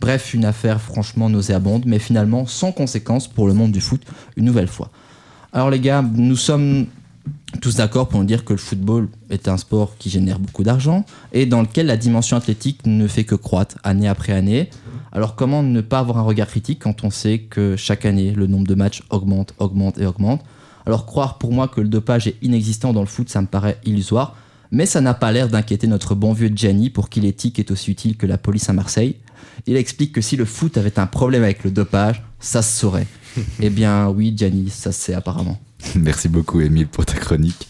Bref, 0.00 0.32
une 0.32 0.44
affaire 0.44 0.80
franchement 0.80 1.28
nauséabonde, 1.28 1.84
mais 1.86 1.98
finalement 1.98 2.46
sans 2.46 2.70
conséquence 2.70 3.26
pour 3.26 3.48
le 3.48 3.52
monde 3.52 3.72
du 3.72 3.80
foot, 3.80 4.00
une 4.36 4.44
nouvelle 4.44 4.68
fois. 4.68 4.90
Alors 5.52 5.70
les 5.70 5.80
gars, 5.80 6.02
nous 6.02 6.36
sommes 6.36 6.86
tous 7.60 7.76
d'accord 7.76 8.08
pour 8.08 8.20
nous 8.20 8.26
dire 8.26 8.44
que 8.44 8.52
le 8.52 8.58
football 8.58 9.08
est 9.30 9.48
un 9.48 9.56
sport 9.56 9.96
qui 9.98 10.10
génère 10.10 10.38
beaucoup 10.38 10.62
d'argent 10.62 11.04
et 11.32 11.46
dans 11.46 11.62
lequel 11.62 11.86
la 11.86 11.96
dimension 11.96 12.36
athlétique 12.36 12.86
ne 12.86 13.08
fait 13.08 13.24
que 13.24 13.34
croître 13.34 13.78
année 13.82 14.06
après 14.06 14.32
année. 14.32 14.68
Alors 15.12 15.34
comment 15.34 15.62
ne 15.62 15.80
pas 15.80 15.98
avoir 15.98 16.18
un 16.18 16.22
regard 16.22 16.46
critique 16.46 16.80
quand 16.80 17.04
on 17.04 17.10
sait 17.10 17.38
que 17.38 17.74
chaque 17.76 18.04
année 18.04 18.32
le 18.32 18.46
nombre 18.46 18.66
de 18.66 18.74
matchs 18.74 19.02
augmente, 19.10 19.54
augmente 19.58 19.98
et 19.98 20.06
augmente? 20.06 20.44
Alors 20.84 21.06
croire 21.06 21.38
pour 21.38 21.52
moi 21.52 21.68
que 21.68 21.80
le 21.80 21.88
dopage 21.88 22.26
est 22.26 22.36
inexistant 22.42 22.92
dans 22.92 23.00
le 23.00 23.06
foot, 23.06 23.28
ça 23.28 23.40
me 23.40 23.46
paraît 23.46 23.78
illusoire. 23.84 24.36
Mais 24.70 24.84
ça 24.84 25.00
n'a 25.00 25.14
pas 25.14 25.32
l'air 25.32 25.48
d'inquiéter 25.48 25.86
notre 25.86 26.14
bon 26.14 26.34
vieux 26.34 26.52
Gianni 26.54 26.90
pour 26.90 27.08
qui 27.08 27.22
l'éthique 27.22 27.58
est 27.58 27.70
aussi 27.70 27.90
utile 27.90 28.18
que 28.18 28.26
la 28.26 28.36
police 28.36 28.68
à 28.68 28.74
Marseille. 28.74 29.16
Il 29.66 29.76
explique 29.76 30.12
que 30.12 30.20
si 30.20 30.36
le 30.36 30.44
foot 30.44 30.76
avait 30.76 30.98
un 30.98 31.06
problème 31.06 31.42
avec 31.42 31.64
le 31.64 31.70
dopage, 31.70 32.22
ça 32.38 32.60
se 32.60 32.78
saurait. 32.78 33.06
eh 33.60 33.70
bien 33.70 34.08
oui 34.08 34.34
Gianni, 34.36 34.68
ça 34.68 34.92
se 34.92 35.00
sait 35.00 35.14
apparemment. 35.14 35.58
Merci 35.96 36.28
beaucoup, 36.28 36.60
Émile, 36.60 36.88
pour 36.88 37.04
ta 37.06 37.14
chronique. 37.14 37.68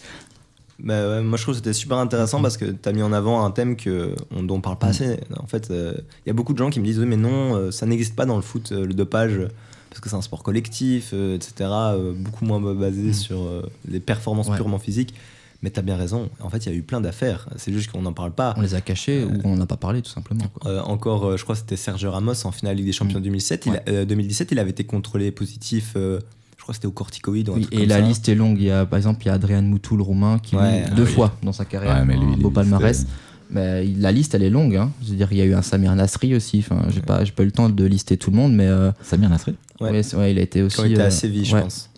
Bah 0.81 1.09
ouais, 1.09 1.21
moi 1.21 1.37
je 1.37 1.43
trouve 1.43 1.55
que 1.55 1.57
c'était 1.59 1.73
super 1.73 1.97
intéressant 1.97 2.41
parce 2.41 2.55
que 2.55 2.63
tu 2.65 2.87
as 2.87 2.93
mis 2.93 3.01
en 3.03 3.11
avant 3.11 3.43
un 3.43 3.51
thème 3.51 3.75
que, 3.75 4.15
on, 4.31 4.43
dont 4.43 4.55
on 4.55 4.61
parle 4.61 4.77
pas 4.77 4.87
assez. 4.87 5.19
En 5.37 5.45
fait, 5.45 5.67
il 5.71 6.03
y 6.25 6.29
a 6.29 6.33
beaucoup 6.33 6.53
de 6.53 6.57
gens 6.57 6.69
qui 6.69 6.79
me 6.79 6.85
disent 6.85 6.99
oui 6.99 7.05
mais 7.05 7.17
non, 7.17 7.55
euh, 7.55 7.71
ça 7.71 7.85
n'existe 7.85 8.15
pas 8.15 8.25
dans 8.25 8.37
le 8.37 8.41
foot, 8.41 8.71
euh, 8.71 8.85
le 8.85 8.93
dopage, 8.93 9.33
euh, 9.39 9.47
parce 9.89 9.99
que 9.99 10.07
c'est 10.09 10.15
un 10.15 10.21
sport 10.21 10.41
collectif, 10.41 11.09
euh, 11.13 11.35
etc. 11.35 11.53
euh, 11.69 12.13
beaucoup 12.15 12.45
moins 12.45 12.61
basé 12.73 13.11
sur 13.11 13.41
euh, 13.41 13.69
les 13.89 13.99
performances 13.99 14.47
Ouais. 14.47 14.55
purement 14.55 14.79
physiques. 14.79 15.13
Mais 15.61 15.69
tu 15.69 15.77
as 15.77 15.83
bien 15.83 15.97
raison, 15.97 16.29
en 16.39 16.49
fait 16.49 16.65
il 16.65 16.71
y 16.71 16.73
a 16.73 16.77
eu 16.77 16.81
plein 16.83 17.01
d'affaires, 17.01 17.49
c'est 17.57 17.73
juste 17.73 17.91
qu'on 17.91 18.01
n'en 18.03 18.13
parle 18.13 18.31
pas. 18.31 18.53
On 18.55 18.61
les 18.61 18.75
a 18.75 18.79
cachés 18.79 19.25
ou 19.25 19.33
on 19.43 19.57
n'en 19.57 19.63
a 19.63 19.67
pas 19.67 19.75
parlé 19.75 20.01
tout 20.01 20.09
simplement. 20.09 20.45
quoi. 20.53 20.71
Euh, 20.71 20.79
encore, 20.83 21.25
euh, 21.25 21.35
je 21.35 21.43
crois 21.43 21.55
que 21.55 21.59
c'était 21.59 21.75
Sergio 21.75 22.09
Ramos 22.11 22.45
en 22.45 22.51
finale 22.53 22.77
Ligue 22.77 22.85
des 22.85 22.93
Champions 22.93 23.19
Mm. 23.19 23.23
2007. 23.23 23.65
Il, 23.65 23.71
Ouais. 23.73 23.83
a- 23.85 23.89
euh, 23.89 24.05
2017, 24.05 24.53
il 24.53 24.59
avait 24.59 24.69
été 24.69 24.85
contrôlé 24.85 25.31
positif, 25.31 25.95
euh, 25.97 26.21
crois 26.69 26.73
que 26.73 26.75
c'était 26.77 26.87
au 26.87 26.91
corticoïde 26.91 27.49
Oui, 27.49 27.67
et 27.71 27.85
la 27.85 27.95
ça. 27.95 28.01
liste 28.01 28.29
est 28.29 28.35
longue. 28.35 28.57
Il 28.59 28.65
y 28.65 28.71
a, 28.71 28.85
par 28.85 28.97
exemple, 28.97 29.23
il 29.23 29.27
y 29.27 29.29
a 29.29 29.33
Adrian 29.33 29.61
Moutou, 29.63 29.97
le 29.97 30.03
roumain, 30.03 30.37
qui 30.39 30.55
Ouais, 30.55 30.79
lui, 30.81 30.85
ah 30.87 30.95
deux 30.95 31.03
oui. 31.03 31.11
fois 31.11 31.35
dans 31.43 31.51
sa 31.53 31.65
carrière, 31.65 31.95
Ouais, 31.97 32.05
mais 32.05 32.15
lui, 32.15 32.25
un 32.25 32.31
il 32.35 32.41
beau 32.41 32.49
est- 32.49 32.53
palmarès. 32.53 32.97
c'était- 32.99 33.11
Mais 33.51 33.83
la 33.97 34.11
liste, 34.11 34.35
elle 34.35 34.43
est 34.43 34.51
longue. 34.51 34.75
Hein. 34.75 34.91
Je 35.03 35.09
veux 35.09 35.15
dire, 35.15 35.27
il 35.31 35.37
y 35.39 35.41
a 35.41 35.45
eu 35.45 35.55
un 35.55 35.63
Samir 35.63 35.95
Nasri 35.95 36.35
aussi. 36.35 36.59
Enfin, 36.59 36.83
j'ai 36.89 37.01
pas, 37.01 37.23
j'ai 37.23 37.31
pas 37.31 37.41
eu 37.41 37.47
le 37.47 37.51
temps 37.51 37.67
de 37.69 37.83
lister 37.85 38.15
tout 38.15 38.29
le 38.29 38.35
monde, 38.37 38.53
mais 38.53 38.67
euh, 38.67 38.91
Samir 39.01 39.27
Nasri 39.29 39.55
Ouais. 39.81 39.89
ouais, 39.89 40.03
c'est- 40.03 40.15
ouais, 40.17 40.31
il 40.31 40.37
a 40.37 40.41
été 40.43 40.61
aussi. 40.61 40.77
Quand 40.77 40.83
il 40.83 40.91
était 40.91 41.01
euh, 41.01 41.07
à 41.07 41.11
Séville, 41.11 41.45
je 41.45 41.55
ouais. 41.55 41.61
pense. 41.63 41.89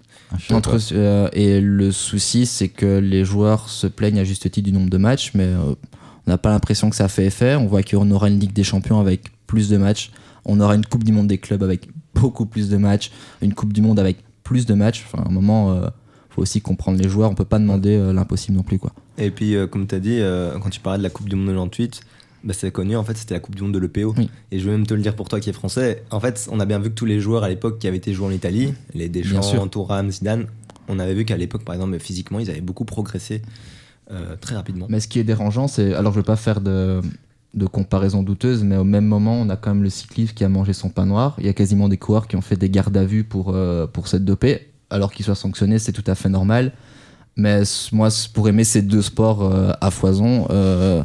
Entre, 0.51 0.78
euh, 0.93 1.28
et 1.34 1.59
le 1.59 1.91
souci, 1.91 2.45
c'est 2.45 2.69
que 2.69 2.99
les 2.99 3.26
joueurs 3.26 3.67
se 3.67 3.86
plaignent 3.88 4.19
à 4.19 4.24
juste 4.24 4.49
titre 4.49 4.65
du 4.65 4.72
nombre 4.72 4.89
de 4.89 4.97
matchs, 4.97 5.32
mais 5.34 5.43
euh, 5.43 5.76
on 6.26 6.32
n'a 6.32 6.38
pas 6.38 6.51
l'impression 6.51 6.89
que 6.89 6.95
ça 6.95 7.09
fait 7.09 7.26
effet. 7.26 7.55
On 7.57 7.65
voit 7.67 7.84
qu'on 7.84 8.09
aura 8.11 8.30
une 8.30 8.39
Ligue 8.39 8.53
des 8.53 8.63
Champions 8.63 9.01
avec 9.01 9.24
plus 9.45 9.67
de 9.67 9.76
matchs. 9.76 10.11
On 10.45 10.57
aura 10.61 10.76
une 10.76 10.86
Coupe 10.86 11.03
du 11.03 11.11
Monde 11.11 11.28
des 11.28 11.38
clubs 11.38 11.63
avec 11.63 11.89
beaucoup 12.15 12.45
plus 12.45 12.69
de 12.69 12.78
matchs. 12.78 13.11
Une 13.41 13.53
Coupe 13.53 13.74
du 13.74 13.82
Monde 13.82 13.99
avec 13.99 14.19
plus 14.52 14.66
de 14.66 14.74
matchs. 14.74 15.06
Enfin, 15.06 15.24
à 15.24 15.30
un 15.30 15.32
moment, 15.32 15.72
euh, 15.72 15.88
faut 16.30 16.41
aussi 16.41 16.62
comprendre 16.62 17.02
les 17.02 17.08
joueurs. 17.08 17.32
On 17.32 17.36
peut 17.36 17.45
pas 17.45 17.60
demander 17.60 17.95
euh, 17.95 18.12
l'impossible 18.12 18.58
non 18.58 18.64
plus, 18.64 18.80
quoi. 18.80 18.91
Et 19.18 19.32
puis, 19.32 19.56
euh, 19.56 19.66
comme 19.66 19.88
tu 19.88 19.95
as 19.95 19.99
dit, 19.99 20.20
quand 20.62 20.70
tu 20.70 20.82
parlais 20.82 20.97
de 20.97 21.04
la 21.04 21.10
Coupe 21.10 21.30
du 21.30 21.38
Monde 21.38 21.47
98, 21.47 22.02
bah, 22.43 22.54
c'est 22.54 22.72
connu, 22.72 22.97
en 22.97 23.04
fait, 23.06 23.16
c'était 23.18 23.34
la 23.34 23.39
Coupe 23.39 23.56
du 23.56 23.64
Monde 23.64 23.74
de 23.74 23.80
l'EPO. 23.80 24.14
Oui. 24.18 24.30
Et 24.52 24.60
je 24.60 24.66
vais 24.66 24.72
même 24.72 24.86
te 24.86 24.93
le 24.93 25.02
dire 25.02 25.16
pour 25.16 25.30
toi 25.30 25.39
qui 25.39 25.49
es 25.49 25.54
français. 25.54 26.04
En 26.12 26.20
fait, 26.20 26.49
on 26.52 26.60
a 26.60 26.66
bien 26.66 26.80
vu 26.80 26.89
que 26.89 26.95
tous 26.95 27.06
les 27.06 27.22
joueurs 27.22 27.43
à 27.43 27.49
l'époque 27.49 27.80
qui 27.80 27.88
avaient 27.88 27.97
été 27.97 28.14
joués 28.14 28.28
en 28.28 28.32
Italie, 28.32 28.74
les 28.93 29.08
Deschamps. 29.08 29.68
Thuram, 29.70 30.12
Zidane, 30.12 30.47
on 30.89 30.99
avait 30.99 31.14
vu 31.14 31.24
qu'à 31.24 31.38
l'époque, 31.38 31.64
par 31.64 31.76
exemple, 31.76 31.97
physiquement, 31.99 32.39
ils 32.39 32.49
avaient 32.49 32.60
beaucoup 32.60 32.86
progressé 32.86 33.41
euh, 34.12 34.36
très 34.36 34.56
rapidement. 34.56 34.88
Mais 34.89 34.99
ce 34.99 35.08
qui 35.08 35.20
est 35.20 35.24
dérangeant, 35.24 35.68
c'est. 35.70 35.93
Alors, 35.93 36.12
je 36.12 36.18
veux 36.18 36.24
pas 36.24 36.36
faire 36.36 36.60
de, 36.60 36.99
de 37.54 37.66
comparaison 37.66 38.24
douteuse, 38.24 38.64
mais 38.64 38.78
au 38.78 38.84
même 38.84 39.06
moment, 39.06 39.34
on 39.34 39.49
a 39.49 39.58
quand 39.58 39.74
même 39.74 39.84
le 39.84 39.89
cycliste 39.89 40.34
qui 40.34 40.43
a 40.43 40.49
mangé 40.49 40.74
son 40.74 40.89
pain 40.89 41.06
noir. 41.06 41.36
Il 41.39 41.45
y 41.45 41.49
a 41.49 41.54
quasiment 41.54 41.89
des 41.89 41.97
coureurs 41.97 42.28
qui 42.28 42.36
ont 42.36 42.41
fait 42.41 42.56
des 42.56 42.70
gardes 42.70 42.95
à 42.95 43.04
vue 43.04 43.24
pour, 43.24 43.52
euh, 43.54 43.88
pour. 43.88 44.06
Alors 44.89 45.12
qu'ils 45.12 45.26
soient 45.26 45.36
sanctionnés, 45.36 45.80
c'est 45.80 45.91
tout 45.91 46.04
à 46.08 46.16
fait 46.16 46.30
normal. 46.30 46.74
Mais 47.36 47.64
moi, 47.91 48.10
pour 48.34 48.49
aimer 48.49 48.64
ces 48.64 48.82
deux 48.82 49.02
sports 49.02 49.43
euh, 49.43 49.72
à 49.82 49.91
foison, 49.91 50.47
euh, 50.49 51.04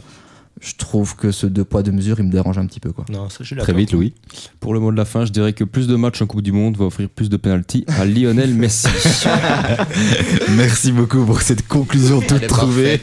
je 0.61 0.75
trouve 0.75 1.17
que 1.17 1.33
ce 1.33 1.47
deux 1.47 1.65
poids, 1.65 1.83
deux 1.83 1.93
mesures, 1.93 2.19
il 2.19 2.25
me 2.27 2.31
dérange 2.31 2.57
un 2.57 2.67
petit 2.67 2.81
peu. 2.81 2.93
Quoi. 2.93 3.05
Non, 3.11 3.29
ça, 3.29 3.45
Très 3.59 3.73
vite, 3.75 3.93
Louis. 3.93 4.15
Pour 4.59 4.73
le 4.73 4.81
mot 4.81 4.91
de 4.91 4.97
la 4.97 5.05
fin, 5.05 5.27
je 5.27 5.33
dirais 5.33 5.53
que 5.53 5.65
plus 5.65 5.87
de 5.87 5.97
matchs 5.97 6.23
en 6.23 6.27
Coupe 6.27 6.43
du 6.43 6.53
Monde 6.53 6.77
va 6.77 6.87
offrir 6.87 7.09
plus 7.11 7.29
de 7.29 7.37
penalty 7.37 7.85
à 7.89 8.07
Lionel 8.07 8.55
Messi. 8.55 8.89
Merci 10.57 10.93
beaucoup 10.93 11.25
pour 11.25 11.43
cette 11.43 11.67
conclusion 11.69 12.21
toute 12.21 12.47
trouvée. 12.47 13.01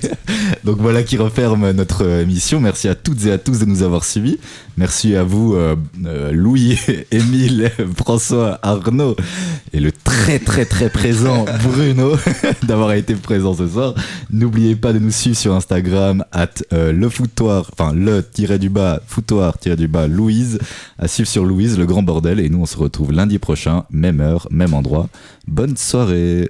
Donc 0.64 0.78
voilà 0.80 1.04
qui 1.04 1.18
referme 1.18 1.72
notre 1.72 2.06
émission. 2.22 2.60
Merci 2.60 2.88
à 2.88 2.96
toutes 2.96 3.26
et 3.26 3.32
à 3.32 3.38
tous 3.38 3.60
de 3.60 3.66
nous 3.66 3.84
avoir 3.84 4.04
suivis. 4.04 4.40
Merci 4.76 5.16
à 5.16 5.24
vous, 5.24 5.54
euh, 5.54 5.76
euh, 6.06 6.32
Louis, 6.32 6.80
Émile, 7.12 7.72
François, 7.96 8.58
Arnaud 8.64 9.16
et 9.72 9.80
le 9.80 9.92
très 9.92 10.40
très 10.40 10.66
très 10.66 10.90
présent 10.90 11.46
Bruno 11.64 12.16
d'avoir 12.64 12.94
été 12.94 13.14
présent 13.14 13.54
ce 13.54 13.68
soir. 13.68 13.94
N'oubliez 14.32 14.76
pas 14.76 14.92
de 14.92 15.00
nous 15.00 15.12
suivre 15.12 15.38
sur 15.38 15.54
Instagram 15.54 16.26
at 16.32 16.50
euh, 16.74 16.92
le 16.92 17.08
foutoir, 17.10 17.70
enfin 17.72 17.94
le 17.94 18.24
tiré 18.24 18.58
du 18.58 18.70
bas 18.70 19.00
foutoir 19.06 19.60
tiré 19.60 19.76
du 19.76 19.88
bas 19.88 20.08
Louise. 20.08 20.58
À 20.98 21.08
suivre 21.08 21.30
sur 21.30 21.46
Louise, 21.46 21.78
le 21.78 21.86
grand 21.86 22.02
bordel. 22.02 22.40
Et 22.40 22.50
nous 22.50 22.62
on 22.62 22.66
se 22.66 22.78
retrouve 22.78 23.12
lundi 23.12 23.38
prochain, 23.38 23.84
même 23.92 24.22
heure, 24.22 24.48
même 24.50 24.74
endroit. 24.74 25.08
Bonne 25.48 25.78
soirée. 25.78 26.50